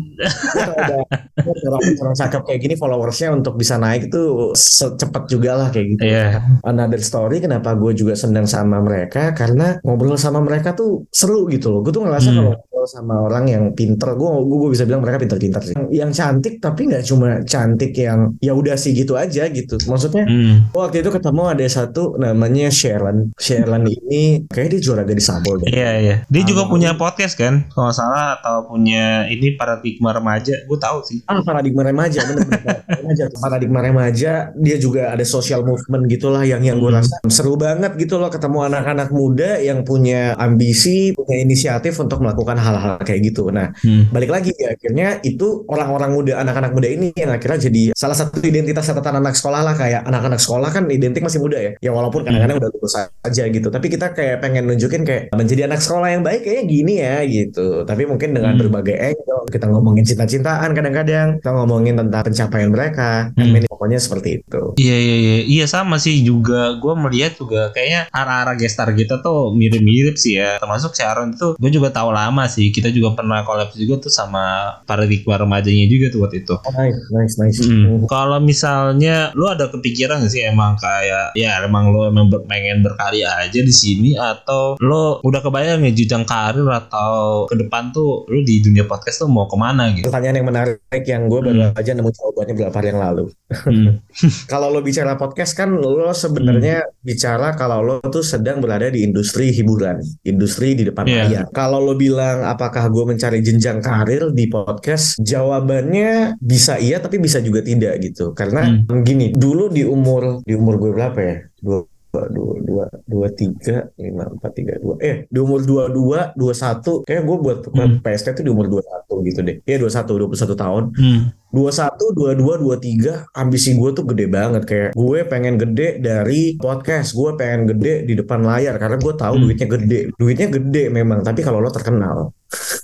orang-orang 1.43 2.15
cakep 2.15 2.43
kayak 2.47 2.61
gini 2.63 2.75
followersnya 2.79 3.35
untuk 3.35 3.59
bisa 3.59 3.77
naik 3.81 4.13
itu 4.13 4.53
secepat 4.55 5.27
juga 5.27 5.59
lah 5.59 5.69
kayak 5.75 5.87
gitu. 5.99 6.03
Yeah. 6.07 6.63
Another 6.63 7.03
story 7.03 7.43
kenapa 7.43 7.75
gue 7.75 7.93
juga 7.99 8.15
senang 8.15 8.47
sama 8.47 8.79
mereka 8.79 9.35
karena 9.35 9.83
ngobrol 9.83 10.15
sama 10.15 10.39
mereka 10.39 10.77
tuh 10.79 11.07
seru 11.11 11.51
gitu 11.51 11.75
loh. 11.75 11.81
Gue 11.83 11.93
tuh 11.93 12.05
ngerasa 12.07 12.29
hmm. 12.31 12.37
kalau 12.39 12.53
sama 12.89 13.19
orang 13.23 13.49
yang 13.49 13.65
pinter, 13.73 14.15
gue 14.15 14.29
gue 14.45 14.71
bisa 14.73 14.85
bilang 14.85 15.03
mereka 15.03 15.23
pinter-pinter 15.23 15.63
sih. 15.63 15.75
Yang 15.91 16.11
cantik 16.19 16.55
tapi 16.63 16.89
nggak 16.89 17.05
cuma 17.07 17.41
cantik 17.45 17.93
yang 17.97 18.35
ya 18.39 18.53
udah 18.53 18.77
sih 18.79 18.93
gitu 18.93 19.17
aja 19.17 19.49
gitu. 19.51 19.77
Maksudnya 19.89 20.25
hmm. 20.27 20.75
waktu 20.75 21.03
itu 21.03 21.11
ketemu 21.11 21.43
ada 21.53 21.65
satu 21.67 22.17
namanya 22.19 22.69
Sharon. 22.69 23.35
Sharon 23.39 23.89
ini 23.89 24.47
kayak 24.49 24.79
dia 24.79 24.81
juara 24.81 25.03
gadis 25.07 25.29
sabol 25.29 25.59
deh. 25.63 25.73
Iya 25.73 25.91
iya. 26.01 26.17
Dia 26.29 26.43
um, 26.45 26.49
juga 26.49 26.63
punya 26.69 26.91
podcast 26.97 27.35
kan, 27.39 27.67
kalau 27.73 27.91
nggak 27.91 27.97
salah 27.97 28.39
atau 28.39 28.67
punya 28.69 29.27
ini 29.29 29.55
paradigma 29.55 30.15
remaja. 30.15 30.55
Gue 30.67 30.79
tahu 30.79 31.03
sih. 31.07 31.19
Ah 31.27 31.41
paradigma 31.43 31.87
remaja, 31.87 32.23
bener 32.27 32.47
bener. 32.47 32.79
remaja 33.03 33.25
paradigma 33.39 33.81
remaja. 33.83 34.33
Dia 34.57 34.77
juga 34.79 35.13
ada 35.13 35.25
social 35.27 35.63
movement 35.67 36.09
gitulah 36.09 36.43
yang 36.43 36.63
yang 36.63 36.79
gue 36.79 36.91
hmm. 36.91 36.99
rasa 37.01 37.17
seru 37.29 37.55
banget 37.57 37.95
gitu 37.99 38.19
loh 38.19 38.29
ketemu 38.33 38.69
anak-anak 38.69 39.09
muda 39.13 39.61
yang 39.61 39.85
punya 39.87 40.35
ambisi, 40.37 41.13
punya 41.13 41.43
inisiatif 41.43 41.97
untuk 42.01 42.21
melakukan 42.23 42.59
hal-hal 42.73 42.97
kayak 43.05 43.21
gitu. 43.33 43.53
Nah 43.53 43.71
hmm. 43.85 44.13
balik 44.15 44.31
lagi 44.33 44.51
ya 44.57 44.73
akhirnya 44.73 45.21
itu 45.23 45.65
orang-orang 45.69 46.11
muda, 46.13 46.33
anak-anak 46.41 46.73
muda 46.73 46.89
ini 46.89 47.09
yang 47.15 47.31
akhirnya 47.31 47.69
jadi 47.69 47.83
salah 47.93 48.17
satu 48.17 48.41
identitas 48.43 48.89
catatan 48.89 49.21
anak 49.21 49.37
sekolah 49.37 49.61
lah 49.63 49.75
kayak 49.77 50.03
anak-anak 50.09 50.41
sekolah 50.41 50.69
kan 50.73 50.89
identik 50.89 51.23
masih 51.23 51.41
muda 51.43 51.59
ya. 51.59 51.73
Ya 51.83 51.91
walaupun 51.91 52.25
kadang-kadang 52.25 52.57
hmm. 52.59 52.65
udah 52.65 52.71
lulus 52.73 52.95
aja 52.99 53.45
gitu. 53.49 53.69
Tapi 53.69 53.87
kita 53.91 54.17
kayak 54.17 54.41
pengen 54.41 54.69
nunjukin 54.71 55.03
kayak 55.03 55.35
menjadi 55.35 55.69
anak 55.69 55.81
sekolah 55.83 56.09
yang 56.15 56.23
baik 56.23 56.47
kayaknya 56.47 56.65
gini 56.69 56.95
ya 57.03 57.17
gitu. 57.27 57.83
Tapi 57.83 58.03
mungkin 58.07 58.37
dengan 58.37 58.55
hmm. 58.55 58.63
berbagai 58.63 58.97
angle 58.97 59.43
kita 59.51 59.67
ngomongin 59.69 60.05
cinta-cintaan 60.07 60.71
kadang-kadang 60.73 61.29
kita 61.43 61.51
ngomongin 61.53 61.95
tentang 61.99 62.23
pencapaian 62.23 62.71
mereka. 62.71 63.11
Kan 63.35 63.47
hmm. 63.51 63.67
pokoknya 63.67 63.99
seperti 63.99 64.43
itu. 64.43 64.63
Iya 64.79 64.97
iya 64.97 65.17
iya 65.19 65.37
iya 65.43 65.65
sama 65.67 65.99
sih 65.99 66.23
juga 66.23 66.79
gue 66.79 66.95
melihat 66.95 67.35
juga 67.35 67.75
kayaknya 67.75 68.07
arah-arah 68.15 68.55
gestar 68.55 68.95
kita 68.95 69.19
tuh 69.25 69.51
mirip-mirip 69.59 70.15
sih 70.15 70.39
ya. 70.39 70.63
Termasuk 70.63 70.95
Sharon 70.95 71.35
itu 71.35 71.59
gue 71.59 71.71
juga 71.75 71.91
tahu 71.91 72.15
lama 72.15 72.47
sih. 72.47 72.62
Kita 72.71 72.93
juga 72.95 73.19
pernah 73.19 73.43
collab 73.43 73.75
juga 73.75 74.07
tuh 74.07 74.13
sama 74.13 74.77
paradigma 74.87 75.41
remajanya 75.41 75.89
juga 75.91 76.07
tuh 76.13 76.21
waktu 76.23 76.47
itu. 76.47 76.55
Oh, 76.55 76.73
nice 76.77 77.01
nice 77.11 77.35
nice. 77.41 77.59
Hmm. 77.65 78.05
Kalau 78.07 78.39
misalnya 78.39 79.33
lu 79.35 79.49
ada 79.49 79.73
kepikiran 79.73 80.23
gak 80.23 80.33
sih 80.33 80.45
emang 80.47 80.79
kayak 80.79 81.35
ya 81.35 81.59
emang 81.65 81.91
lu 81.91 82.07
emang 82.07 82.29
pengen 82.47 82.85
berkarya 82.85 83.33
aja 83.43 83.61
di 83.65 83.75
sini 83.75 84.15
atau 84.15 84.77
lo 84.79 85.25
udah 85.25 85.41
kebayang 85.41 85.83
ya 85.89 85.93
jenjang 85.97 86.29
karir 86.29 86.69
atau 86.69 87.47
ke 87.49 87.57
depan 87.57 87.91
tuh 87.91 88.29
lo 88.29 88.41
di 88.45 88.61
dunia 88.61 88.85
podcast 88.85 89.25
tuh 89.25 89.31
mau 89.33 89.49
ke 89.49 89.57
mana 89.57 89.91
gitu? 89.97 90.07
Pertanyaan 90.13 90.37
yang 90.43 90.49
menarik 90.49 91.05
yang 91.09 91.27
gue 91.27 91.41
baru 91.41 91.61
hmm. 91.73 91.81
aja 91.81 91.91
nemu 91.97 92.11
jawabannya 92.13 92.53
beberapa 92.55 92.77
hari 92.77 92.89
yang 92.93 93.01
lalu. 93.01 93.25
Hmm. 93.49 93.91
kalau 94.53 94.69
lo 94.69 94.85
bicara 94.85 95.17
podcast 95.17 95.57
kan 95.57 95.73
lo 95.73 96.13
sebenarnya 96.13 96.85
hmm. 96.85 97.01
bicara 97.01 97.55
kalau 97.57 97.81
lo 97.81 97.97
tuh 98.05 98.21
sedang 98.21 98.61
berada 98.61 98.91
di 98.93 99.07
industri 99.07 99.55
hiburan, 99.55 100.03
industri 100.27 100.75
di 100.77 100.85
depan 100.89 101.09
yeah. 101.09 101.25
layar. 101.25 101.45
Kalau 101.55 101.81
lo 101.81 101.95
bilang 101.97 102.45
apakah 102.53 102.89
gue 102.93 103.05
mencari 103.17 103.41
jenjang 103.41 103.81
karir 103.81 104.31
di 104.31 104.47
podcast, 104.47 105.19
jawabannya 105.21 106.37
bisa 106.39 106.77
iya 106.77 107.01
tapi 107.01 107.19
bisa 107.19 107.41
juga 107.41 107.65
tidak 107.65 107.99
gitu. 108.05 108.37
Karena 108.37 108.69
hmm. 108.69 109.03
gini, 109.03 109.27
dulu 109.33 109.73
di 109.73 109.83
umur 109.83 110.45
di 110.45 110.53
umur 110.55 110.77
gue 110.79 110.91
berapa 110.93 111.19
ya? 111.19 111.37
Dua 111.63 111.81
dua 112.13 112.61
dua 112.61 112.85
dua 113.09 113.29
tiga 113.33 113.89
lima 113.97 114.29
empat 114.29 114.53
tiga 114.53 114.77
dua 114.77 115.01
eh 115.01 115.25
di 115.33 115.39
umur 115.41 115.65
dua 115.65 115.89
dua 115.89 116.21
dua 116.37 116.53
satu 116.53 117.01
kayak 117.09 117.25
gue 117.25 117.37
buat 117.41 117.59
hmm. 117.73 118.05
PSK 118.05 118.37
itu 118.37 118.43
di 118.45 118.53
umur 118.53 118.69
dua 118.69 118.85
satu 118.85 119.25
gitu 119.25 119.41
deh 119.41 119.65
ya 119.65 119.81
dua 119.81 119.89
satu 119.89 120.21
dua 120.21 120.29
puluh 120.29 120.43
satu 120.45 120.53
tahun 120.53 120.93
hmm 120.93 121.43
dua 121.53 121.69
satu 121.69 122.17
dua 122.17 122.33
dua 122.33 122.57
dua 122.57 122.81
tiga 122.81 123.29
ambisi 123.37 123.77
gue 123.77 123.93
tuh 123.93 124.09
gede 124.09 124.25
banget 124.25 124.65
kayak 124.65 124.91
gue 124.97 125.19
pengen 125.29 125.61
gede 125.61 126.01
dari 126.01 126.57
podcast 126.57 127.13
gue 127.13 127.37
pengen 127.37 127.69
gede 127.77 128.09
di 128.09 128.17
depan 128.17 128.41
layar 128.41 128.81
karena 128.81 128.97
gue 128.97 129.13
tahu 129.13 129.37
hmm. 129.37 129.43
duitnya 129.45 129.69
gede 129.69 130.01
duitnya 130.17 130.49
gede 130.49 130.85
memang 130.89 131.21
tapi 131.21 131.45
kalau 131.45 131.61
lo 131.61 131.69
terkenal 131.69 132.33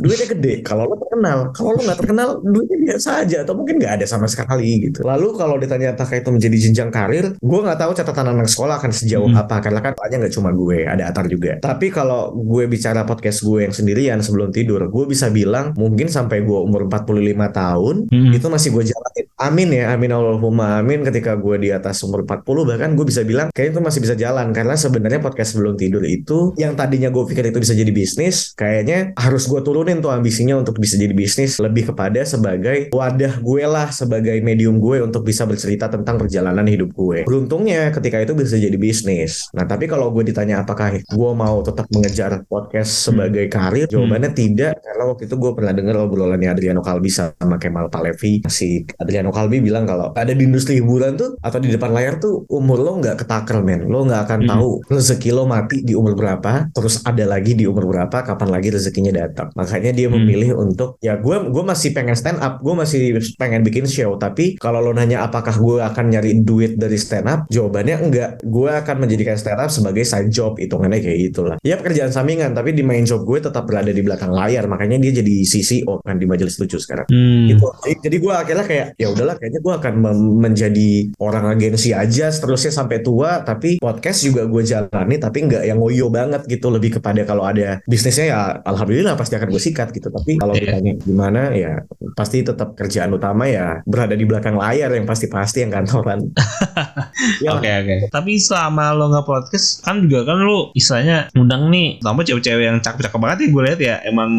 duitnya 0.01 0.27
gede 0.35 0.55
kalau 0.65 0.89
lo 0.89 0.97
terkenal 0.99 1.39
kalau 1.55 1.71
lo 1.77 1.81
nggak 1.85 1.99
terkenal 2.01 2.29
duitnya 2.43 2.79
biasa 2.89 3.09
aja 3.25 3.37
atau 3.47 3.55
mungkin 3.55 3.81
nggak 3.81 4.03
ada 4.03 4.07
sama 4.07 4.27
sekali 4.27 4.91
gitu 4.91 5.05
lalu 5.05 5.35
kalau 5.37 5.57
ditanya 5.61 5.95
apakah 5.95 6.19
itu 6.19 6.31
menjadi 6.33 6.57
jenjang 6.69 6.91
karir 6.93 7.37
gue 7.39 7.61
nggak 7.61 7.79
tahu 7.79 7.93
catatan 7.97 8.33
anak 8.35 8.49
sekolah 8.49 8.81
akan 8.81 8.93
sejauh 8.93 9.31
hmm. 9.31 9.43
apa 9.43 9.57
karena 9.61 9.81
kan 9.81 9.93
banyak 9.97 10.17
nggak 10.27 10.35
cuma 10.35 10.51
gue 10.53 10.85
ada 10.85 11.05
Atar 11.09 11.25
juga 11.31 11.57
tapi 11.61 11.89
kalau 11.89 12.37
gue 12.37 12.69
bicara 12.69 13.05
podcast 13.09 13.45
gue 13.45 13.65
yang 13.65 13.75
sendirian 13.75 14.21
sebelum 14.21 14.53
tidur 14.53 14.89
gue 14.89 15.05
bisa 15.09 15.33
bilang 15.33 15.73
mungkin 15.77 16.09
sampai 16.11 16.43
gue 16.43 16.59
umur 16.59 16.89
45 16.91 17.59
tahun 17.59 17.97
hmm. 18.11 18.33
itu 18.35 18.47
masih 18.49 18.69
gue 18.75 18.85
jalanin. 18.91 19.27
Amin 19.39 19.71
ya, 19.71 19.95
amin 19.95 20.11
Allahumma 20.11 20.83
amin. 20.83 21.07
Ketika 21.07 21.39
gue 21.39 21.57
di 21.63 21.71
atas 21.71 22.03
umur 22.03 22.27
40 22.27 22.69
bahkan 22.69 22.91
gue 22.99 23.07
bisa 23.07 23.23
bilang 23.23 23.55
kayaknya 23.55 23.79
itu 23.79 23.83
masih 23.87 24.01
bisa 24.03 24.15
jalan 24.19 24.51
karena 24.51 24.75
sebenarnya 24.75 25.21
podcast 25.23 25.55
sebelum 25.55 25.79
tidur 25.79 26.03
itu 26.03 26.53
yang 26.59 26.75
tadinya 26.75 27.13
gue 27.15 27.23
pikir 27.23 27.55
itu 27.55 27.59
bisa 27.63 27.75
jadi 27.79 27.93
bisnis, 27.95 28.57
kayaknya 28.59 29.15
harus 29.15 29.47
gue 29.47 29.58
turunin 29.62 30.00
tuh 30.03 30.11
ambisinya 30.12 30.59
untuk 30.59 30.79
bisa 30.79 30.99
jadi 30.99 31.12
bisnis 31.12 31.59
lebih 31.59 31.93
kepada 31.93 32.23
sebagai 32.25 32.91
wadah 32.91 33.41
gue 33.41 33.62
lah, 33.67 33.88
sebagai 33.93 34.38
medium 34.41 34.79
gue 34.83 35.05
untuk 35.05 35.25
bisa 35.27 35.45
bercerita 35.45 35.91
tentang 35.91 36.19
perjalanan 36.19 36.65
hidup 36.67 36.95
gue. 36.95 37.25
Beruntungnya 37.25 37.91
ketika 37.95 38.23
itu 38.23 38.33
bisa 38.35 38.57
jadi 38.57 38.75
bisnis. 38.75 39.50
Nah 39.53 39.65
tapi 39.65 39.91
kalau 39.91 40.11
gue 40.11 40.27
ditanya 40.27 40.62
apakah 40.62 40.99
gue 40.99 41.31
mau 41.35 41.61
tetap 41.62 41.87
mengejar 41.93 42.43
podcast 42.47 43.11
sebagai 43.11 43.47
karir, 43.50 43.87
jawabannya 43.91 44.31
hmm. 44.33 44.38
tidak 44.38 44.73
karena 44.83 45.05
waktu 45.09 45.31
itu 45.31 45.37
gue 45.37 45.53
pernah 45.55 45.73
dengar 45.75 45.95
obrolannya 46.03 46.49
Adriano 46.50 46.83
Kalbi 46.83 47.11
sama 47.12 47.57
Kemal 47.61 47.93
Palevi 47.93 48.43
si 48.49 48.83
Adriano 48.99 49.31
Kalbi 49.31 49.61
bilang 49.62 49.85
kalau 49.85 50.15
ada 50.15 50.33
di 50.33 50.43
industri 50.47 50.81
hiburan 50.81 51.15
tuh 51.15 51.37
atau 51.38 51.59
di 51.59 51.71
depan 51.71 51.91
layar 51.93 52.19
tuh 52.19 52.49
umur 52.50 52.83
lo 52.83 52.93
nggak 52.99 53.25
ketaker 53.25 53.62
men 53.62 53.87
lo 53.87 54.07
nggak 54.07 54.23
akan 54.27 54.41
hmm. 54.45 54.50
tahu 54.50 54.69
rezeki 54.88 55.31
lo 55.35 55.45
mati 55.45 55.83
di 55.83 55.93
umur 55.95 56.15
berapa 56.15 56.71
terus 56.73 57.03
ada 57.05 57.25
lagi 57.25 57.55
di 57.55 57.65
umur 57.69 57.87
berapa 57.87 58.25
kapan 58.25 58.49
lagi 58.49 58.69
rezekinya 58.75 59.12
datang 59.15 59.48
makanya 59.55 59.93
dia 59.95 60.09
hmm. 60.11 60.14
memilih 60.19 60.50
untuk 60.59 60.99
ya 61.00 61.17
gue 61.17 61.37
gue 61.49 61.64
masih 61.64 61.90
pengen 61.95 62.17
stand 62.19 62.40
up 62.43 62.61
gue 62.61 62.75
masih 62.75 63.00
pengen 63.40 63.62
bikin 63.64 63.88
show. 63.88 64.14
Tapi 64.21 64.61
kalau 64.61 64.83
lo 64.85 64.93
nanya 64.93 65.25
apakah 65.25 65.57
gue 65.57 65.81
akan 65.81 66.05
nyari 66.12 66.45
duit 66.45 66.76
dari 66.76 66.99
stand 67.00 67.26
up 67.26 67.40
jawabannya 67.49 67.97
enggak. 67.99 68.31
Gue 68.45 68.69
akan 68.69 69.07
menjadikan 69.09 69.38
stand 69.40 69.61
up 69.62 69.71
sebagai 69.73 70.05
side 70.05 70.28
job 70.28 70.61
hitungannya 70.61 71.00
kayak 71.00 71.19
gitulah. 71.33 71.57
Ya 71.64 71.81
pekerjaan 71.81 72.12
sampingan 72.12 72.52
tapi 72.52 72.76
di 72.76 72.85
main 72.85 73.09
job 73.09 73.25
gue 73.25 73.40
tetap 73.40 73.64
berada 73.64 73.88
di 73.88 74.02
belakang 74.05 74.31
layar. 74.35 74.69
Makanya 74.69 75.00
dia 75.00 75.23
jadi 75.23 75.35
CCO 75.47 76.05
kan 76.05 76.21
di 76.21 76.26
majelis 76.28 76.61
lucu 76.61 76.76
sekarang. 76.76 77.09
Hmm. 77.09 77.49
gitu. 77.49 77.64
Jadi 78.05 78.17
gue 78.21 78.35
akhirnya 78.35 78.67
kayak 78.67 78.87
ya 79.00 79.09
udahlah 79.14 79.40
kayaknya 79.40 79.61
gue 79.64 79.75
akan 79.75 79.95
menjadi 80.43 80.90
orang 81.23 81.57
agensi 81.57 81.97
aja 81.97 82.28
seterusnya 82.28 82.73
sampai 82.75 83.00
tua. 83.00 83.40
Tapi 83.47 83.81
podcast 83.81 84.26
juga 84.26 84.45
gue 84.45 84.62
jalani 84.67 85.17
tapi 85.17 85.38
nggak 85.49 85.62
yang 85.64 85.78
ngoyo 85.81 86.12
banget 86.12 86.45
gitu. 86.50 86.69
Lebih 86.69 87.00
kepada 87.00 87.25
kalau 87.25 87.49
ada 87.49 87.81
bisnisnya 87.88 88.26
ya 88.28 88.38
alhamdulillah 88.67 89.17
pasti 89.17 89.38
akan 89.38 89.49
gue 89.54 89.62
sikat 89.62 89.88
gitu 89.95 90.09
tapi 90.11 90.37
kalau 90.38 90.54
yeah. 90.54 90.62
ditanya 90.78 90.92
gimana 90.99 91.42
ya 91.54 91.73
pasti 92.14 92.42
tetap 92.42 92.75
kerjaan 92.75 93.14
utama 93.14 93.47
ya 93.47 93.80
berada 93.87 94.14
di 94.14 94.25
belakang 94.26 94.59
layar 94.59 94.90
yang 94.95 95.07
pasti-pasti 95.07 95.64
yang 95.64 95.73
kantoran 95.73 96.28
ya. 97.45 97.57
Oke 97.59 97.68
oke. 97.68 97.97
Tapi 98.11 98.33
selama 98.38 98.95
lo 98.95 99.11
nggak 99.11 99.26
podcast 99.26 99.83
kan 99.83 100.04
juga 100.07 100.26
kan 100.26 100.42
lo 100.42 100.71
istilahnya 100.75 101.30
undang 101.35 101.68
nih, 101.71 101.99
tambah 102.02 102.25
cewek-cewek 102.25 102.64
yang 102.64 102.78
cakep-cakep 102.83 103.18
banget 103.18 103.38
ya 103.38 103.49
gue 103.49 103.62
lihat 103.62 103.80
ya 103.80 103.95
emang 104.07 104.30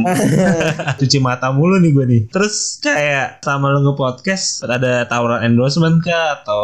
cuci 0.99 1.17
mata 1.19 1.51
mulu 1.51 1.79
nih 1.79 1.91
gue 1.91 2.05
nih. 2.05 2.21
Terus 2.31 2.79
kayak 2.83 3.43
sama 3.43 3.71
lo 3.71 3.83
nge-podcast 3.83 4.65
ada 4.65 5.05
tawaran 5.07 5.45
endorsement 5.45 5.99
kah 6.03 6.41
atau 6.41 6.63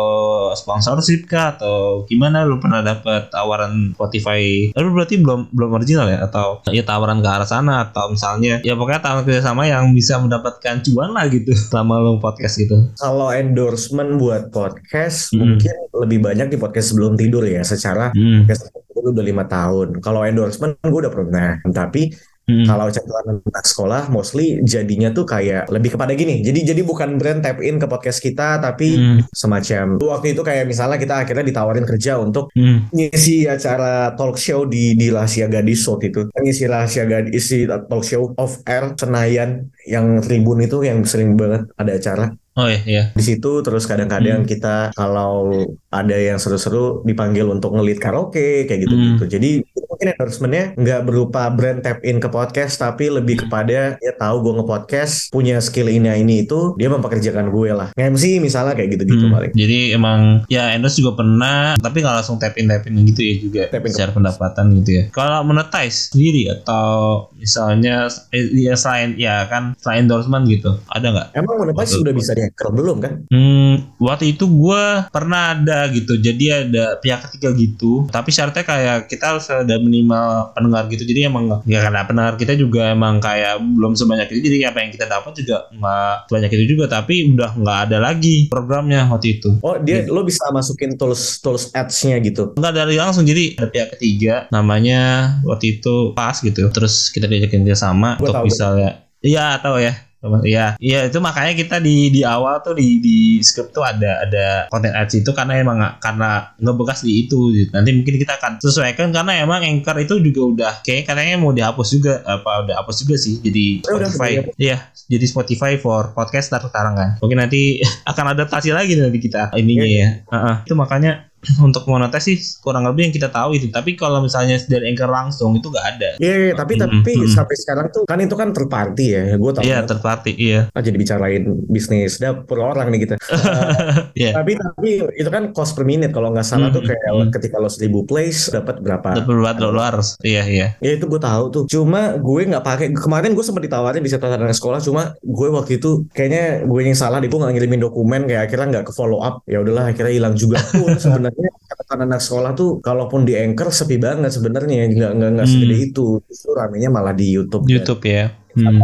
sponsorship 0.56 1.28
kah 1.28 1.56
atau 1.58 2.08
gimana 2.08 2.48
lu 2.48 2.60
pernah 2.60 2.82
dapat 2.82 3.30
tawaran 3.32 3.96
Spotify 3.96 4.72
Lalu 4.76 4.88
berarti 4.92 5.16
belum 5.20 5.52
belum 5.52 5.72
original 5.76 6.08
ya 6.10 6.26
atau 6.26 6.64
ya 6.72 6.84
tawaran 6.84 7.20
ke 7.20 7.30
arah 7.30 7.48
sana 7.48 7.90
atau 7.90 8.12
misalnya 8.12 8.25
ya 8.66 8.74
pokoknya 8.74 9.02
tawaran 9.02 9.24
kerjasama 9.24 9.70
yang 9.70 9.94
bisa 9.94 10.18
mendapatkan 10.18 10.82
cuan 10.82 11.14
lah 11.14 11.26
gitu. 11.30 11.52
Selama 11.70 12.02
lo 12.02 12.18
podcast 12.18 12.58
gitu 12.58 12.76
kalau 13.00 13.30
endorsement 13.30 14.18
buat 14.18 14.50
podcast 14.50 15.32
hmm. 15.32 15.38
mungkin 15.38 15.76
lebih 15.94 16.20
banyak 16.26 16.48
di 16.52 16.58
podcast 16.58 16.94
sebelum 16.94 17.14
tidur 17.16 17.46
ya. 17.46 17.62
Secara 17.62 18.12
hmm. 18.12 18.46
podcast 18.46 18.72
udah 18.96 19.24
lima 19.26 19.46
tahun. 19.46 20.02
Kalau 20.02 20.26
endorsement 20.26 20.80
gue 20.82 21.00
udah 21.06 21.14
pernah. 21.14 21.62
Tapi 21.70 22.10
Hmm. 22.46 22.66
Kalau 22.66 22.88
catatan 22.94 23.42
anak 23.42 23.66
sekolah 23.66 24.02
mostly 24.14 24.62
jadinya 24.62 25.10
tuh 25.10 25.26
kayak 25.26 25.66
lebih 25.74 25.98
kepada 25.98 26.14
gini. 26.14 26.46
Jadi 26.46 26.62
jadi 26.62 26.82
bukan 26.86 27.18
brand 27.18 27.42
tap 27.42 27.58
in 27.66 27.82
ke 27.82 27.90
podcast 27.90 28.22
kita 28.22 28.62
tapi 28.62 28.98
hmm. 28.98 29.34
semacam 29.34 29.98
waktu 29.98 30.38
itu 30.38 30.42
kayak 30.46 30.70
misalnya 30.70 31.02
kita 31.02 31.26
akhirnya 31.26 31.46
ditawarin 31.46 31.86
kerja 31.90 32.22
untuk 32.22 32.54
hmm. 32.54 32.94
ngisi 32.94 33.50
acara 33.50 34.14
talk 34.14 34.38
show 34.38 34.70
di 34.70 34.94
di 34.94 35.10
Rahasia 35.10 35.50
Gadis 35.50 35.82
waktu 35.90 36.14
itu. 36.14 36.30
Ngisi 36.30 36.64
Rahasia 36.70 37.06
Gadis 37.10 37.34
isi 37.36 37.66
talk 37.66 38.04
show 38.06 38.34
off 38.38 38.62
air 38.70 38.94
Senayan 38.94 39.70
yang 39.86 40.22
Tribun 40.22 40.62
itu 40.62 40.82
yang 40.86 41.02
sering 41.06 41.38
banget 41.38 41.70
ada 41.78 41.92
acara. 41.98 42.26
Oh 42.56 42.72
iya, 42.72 42.82
iya. 42.88 43.04
Di 43.12 43.20
situ 43.20 43.60
terus 43.68 43.84
kadang-kadang 43.84 44.48
hmm. 44.48 44.50
kita 44.50 44.96
kalau 44.96 45.52
ada 45.92 46.16
yang 46.16 46.40
seru-seru 46.40 47.04
dipanggil 47.04 47.52
untuk 47.52 47.76
ngelit 47.76 48.00
karaoke 48.00 48.64
kayak 48.64 48.88
gitu-gitu. 48.88 49.28
Hmm. 49.28 49.34
Jadi 49.36 49.52
mungkin 49.96 50.12
endorsementnya 50.12 50.66
nggak 50.76 51.02
berupa 51.08 51.48
brand 51.56 51.80
tap 51.80 52.04
in 52.04 52.20
ke 52.20 52.28
podcast 52.28 52.76
tapi 52.76 53.08
lebih 53.08 53.48
kepada 53.48 53.96
ya 53.96 54.14
tahu 54.20 54.44
gue 54.44 54.54
nge-podcast 54.60 55.32
punya 55.32 55.64
skill 55.64 55.88
ini 55.88 56.12
ini 56.20 56.44
itu 56.44 56.76
dia 56.76 56.92
mempekerjakan 56.92 57.48
gue 57.48 57.72
lah. 57.72 57.90
MC 57.96 58.44
misalnya 58.44 58.76
kayak 58.76 59.00
gitu-gitu 59.00 59.32
hmm. 59.32 59.34
paling. 59.34 59.52
Jadi 59.56 59.96
emang 59.96 60.44
ya 60.52 60.76
endorse 60.76 61.00
juga 61.00 61.24
pernah 61.24 61.80
tapi 61.80 62.04
nggak 62.04 62.16
langsung 62.20 62.36
tap 62.36 62.60
in 62.60 62.68
tap 62.68 62.84
in 62.92 63.00
gitu 63.08 63.22
ya 63.24 63.36
juga 63.40 63.62
tap 63.72 63.88
in 63.88 63.92
secara 63.96 64.12
ke... 64.12 64.16
pendapatan 64.20 64.66
gitu 64.84 64.90
ya. 64.92 65.04
Kalau 65.16 65.40
monetize 65.48 66.12
sendiri 66.12 66.52
atau 66.52 67.32
misalnya 67.40 68.12
eh, 68.36 68.68
ya 68.68 68.76
selain 68.76 69.16
ya 69.16 69.48
kan 69.48 69.80
selain 69.80 70.12
endorsement 70.12 70.44
gitu 70.52 70.76
ada 70.92 71.08
nggak? 71.08 71.28
Emang 71.40 71.56
monetize 71.64 71.96
sudah 71.96 72.12
bisa 72.12 72.36
di 72.36 72.44
hacker 72.44 72.68
belum 72.76 72.98
kan? 73.00 73.14
Hmm, 73.32 73.96
waktu 74.04 74.36
itu 74.36 74.44
gue 74.44 74.84
pernah 75.08 75.56
ada 75.56 75.88
gitu. 75.96 76.20
Jadi 76.20 76.46
ada 76.52 77.00
pihak 77.00 77.32
ketiga 77.32 77.56
gitu. 77.56 78.12
Tapi 78.12 78.30
syaratnya 78.36 78.68
kayak 78.68 79.08
kita 79.08 79.36
harus 79.36 79.48
ada 79.48 79.80
minimal 79.86 80.52
pendengar 80.58 80.90
gitu. 80.90 81.06
Jadi 81.06 81.30
emang 81.30 81.62
ya 81.70 81.80
karena 81.86 82.02
pendengar 82.10 82.34
kita 82.36 82.58
juga 82.58 82.90
emang 82.92 83.22
kayak 83.22 83.62
belum 83.62 83.94
sebanyak 83.94 84.34
itu. 84.34 84.42
Jadi 84.50 84.58
apa 84.66 84.78
yang 84.82 84.92
kita 84.92 85.06
dapat 85.06 85.32
juga 85.38 85.70
nggak 85.70 86.16
sebanyak 86.30 86.52
itu 86.58 86.66
juga. 86.74 86.86
Tapi 86.90 87.14
udah 87.38 87.52
nggak 87.54 87.80
ada 87.90 87.98
lagi 88.02 88.50
programnya 88.50 89.06
waktu 89.08 89.40
itu. 89.40 89.62
Oh 89.62 89.78
dia 89.78 90.04
gitu. 90.04 90.14
lo 90.14 90.26
bisa 90.26 90.50
masukin 90.50 90.98
tools 90.98 91.40
tools 91.40 91.70
ads-nya 91.72 92.18
gitu? 92.22 92.58
Nggak 92.58 92.74
dari 92.74 92.96
langsung. 92.98 93.24
Jadi 93.26 93.58
ada 93.62 93.70
pihak 93.70 93.98
ketiga 93.98 94.50
namanya 94.50 95.34
waktu 95.46 95.80
itu 95.80 96.12
pas 96.18 96.38
gitu. 96.42 96.68
Terus 96.74 97.14
kita 97.14 97.30
diajakin 97.30 97.64
dia 97.64 97.78
sama 97.78 98.18
untuk 98.18 98.46
bisa 98.46 98.74
ya. 98.78 98.92
Iya 99.26 99.58
tahu 99.58 99.82
ya 99.82 100.05
Iya, 100.46 100.66
iya 100.82 101.00
itu 101.08 101.18
makanya 101.22 101.54
kita 101.54 101.78
di 101.82 102.10
di 102.10 102.22
awal 102.26 102.62
tuh 102.66 102.74
di 102.78 103.00
di 103.00 103.18
script 103.42 103.74
tuh 103.76 103.86
ada 103.86 104.26
ada 104.26 104.46
konten 104.74 104.94
ads 104.94 105.14
itu 105.18 105.32
karena 105.32 105.62
emang 105.62 105.78
karena 106.02 106.56
ngebekas 106.58 107.06
di 107.06 107.26
itu. 107.26 107.54
Gitu. 107.54 107.70
Nanti 107.72 107.92
mungkin 107.94 108.16
kita 108.18 108.38
akan 108.42 108.58
sesuaikan 108.62 109.14
karena 109.14 109.46
emang 109.46 109.62
anchor 109.62 109.98
itu 110.02 110.18
juga 110.22 110.42
udah 110.42 110.74
kayak 110.82 111.10
katanya 111.10 111.38
mau 111.38 111.54
dihapus 111.54 111.88
juga 111.94 112.24
apa 112.26 112.66
udah 112.66 112.76
hapus 112.82 112.96
juga 113.06 113.16
sih. 113.22 113.38
Jadi 113.42 113.86
oh, 113.86 113.98
Spotify. 114.02 114.32
Iya, 114.58 114.78
jadi 115.10 115.26
Spotify 115.30 115.72
for 115.78 116.16
podcast 116.18 116.50
sekarang 116.50 116.96
kan. 116.98 117.10
Mungkin 117.22 117.38
nanti 117.38 117.82
akan 118.12 118.36
adaptasi 118.38 118.74
lagi 118.74 118.98
nanti 118.98 119.20
kita 119.22 119.54
ininya 119.54 119.86
ya. 119.86 120.00
ya. 120.00 120.10
Uh 120.30 120.36
-uh. 120.36 120.56
Itu 120.66 120.74
makanya 120.74 121.30
untuk 121.68 121.86
monetis 121.86 122.24
sih 122.26 122.38
kurang 122.62 122.84
lebih 122.90 123.10
yang 123.10 123.14
kita 123.14 123.30
tahu 123.30 123.56
itu. 123.58 123.70
Tapi 123.70 123.94
kalau 123.94 124.26
misalnya 124.26 124.58
dari 124.66 124.92
anchor 124.92 125.10
langsung 125.10 125.54
itu 125.56 125.70
gak 125.70 125.86
ada. 125.98 126.10
Iya, 126.18 126.28
yeah, 126.28 126.38
yeah, 126.52 126.56
tapi 126.58 126.74
mm 126.76 126.82
-hmm. 126.82 127.02
tapi 127.06 127.12
sampai 127.30 127.56
sekarang 127.56 127.88
tuh 127.94 128.04
kan 128.10 128.20
itu 128.20 128.36
kan 128.36 128.50
terparty 128.52 129.06
ya. 129.06 129.24
Gue 129.38 129.52
tau. 129.54 129.62
Iya, 129.62 129.72
yeah, 129.72 129.82
terparty, 129.86 130.32
iya. 130.36 130.60
Ah, 130.74 130.82
jadi 130.82 130.98
bicarain 130.98 131.44
bisnis 131.70 132.18
per 132.20 132.58
orang 132.60 132.90
nih 132.90 133.00
kita. 133.06 133.16
uh, 133.22 134.10
yeah. 134.18 134.34
Tapi 134.34 134.58
tapi 134.58 134.90
itu 135.16 135.30
kan 135.30 135.54
cost 135.54 135.78
per 135.78 135.86
minute 135.86 136.12
kalau 136.12 136.34
nggak 136.34 136.46
salah 136.46 136.70
mm 136.70 136.74
-hmm. 136.74 136.76
tuh 136.78 136.84
kayak 136.90 137.04
mm 137.06 137.18
-hmm. 137.22 137.32
ketika 137.34 137.56
lo 137.62 137.70
seribu 137.70 138.04
plays 138.04 138.50
dapat 138.50 138.82
berapa? 138.82 139.22
Dapat 139.22 139.30
berapa 139.30 139.60
dolar? 139.60 139.96
Iya, 140.26 140.44
iya. 140.50 140.68
Ya 140.82 140.92
itu 140.98 141.06
gue 141.06 141.22
tahu 141.22 141.44
tuh. 141.54 141.64
Cuma 141.70 142.18
gue 142.18 142.42
nggak 142.50 142.64
pakai. 142.66 142.88
Kemarin 142.96 143.38
gue 143.38 143.46
sempat 143.46 143.64
ditawarin 143.64 144.02
bisa 144.02 144.18
tatanan 144.18 144.52
sekolah, 144.52 144.80
cuma 144.82 145.14
gue 145.22 145.48
waktu 145.52 145.78
itu 145.78 146.08
kayaknya 146.12 146.66
gue 146.66 146.80
yang 146.82 146.98
salah, 146.98 147.22
di 147.22 147.28
gue 147.28 147.38
nggak 147.38 147.54
ngirimin 147.56 147.82
dokumen 147.82 148.22
kayak 148.26 148.50
akhirnya 148.50 148.68
nggak 148.80 148.86
ke 148.90 148.94
follow 148.96 149.20
up. 149.22 149.44
Ya 149.46 149.62
udahlah, 149.62 149.92
akhirnya 149.92 150.14
hilang 150.14 150.36
juga 150.36 150.60
pun 150.80 150.96
sebenarnya 150.96 151.35
catatan 151.44 152.00
anak 152.08 152.22
sekolah 152.24 152.52
tuh 152.56 152.80
kalaupun 152.80 153.28
di 153.28 153.36
anchor 153.36 153.70
sepi 153.72 154.00
banget 154.00 154.32
sebenarnya. 154.32 154.88
Nggak 154.92 155.12
nggak 155.18 155.30
nggak 155.36 155.48
segede 155.48 155.76
hmm. 155.76 155.86
itu. 155.92 156.06
Justru 156.28 156.52
ramenya 156.56 156.90
malah 156.90 157.14
di 157.16 157.28
YouTube 157.32 157.68
YouTube 157.68 158.04
ya. 158.08 158.32
Hmm. 158.56 158.80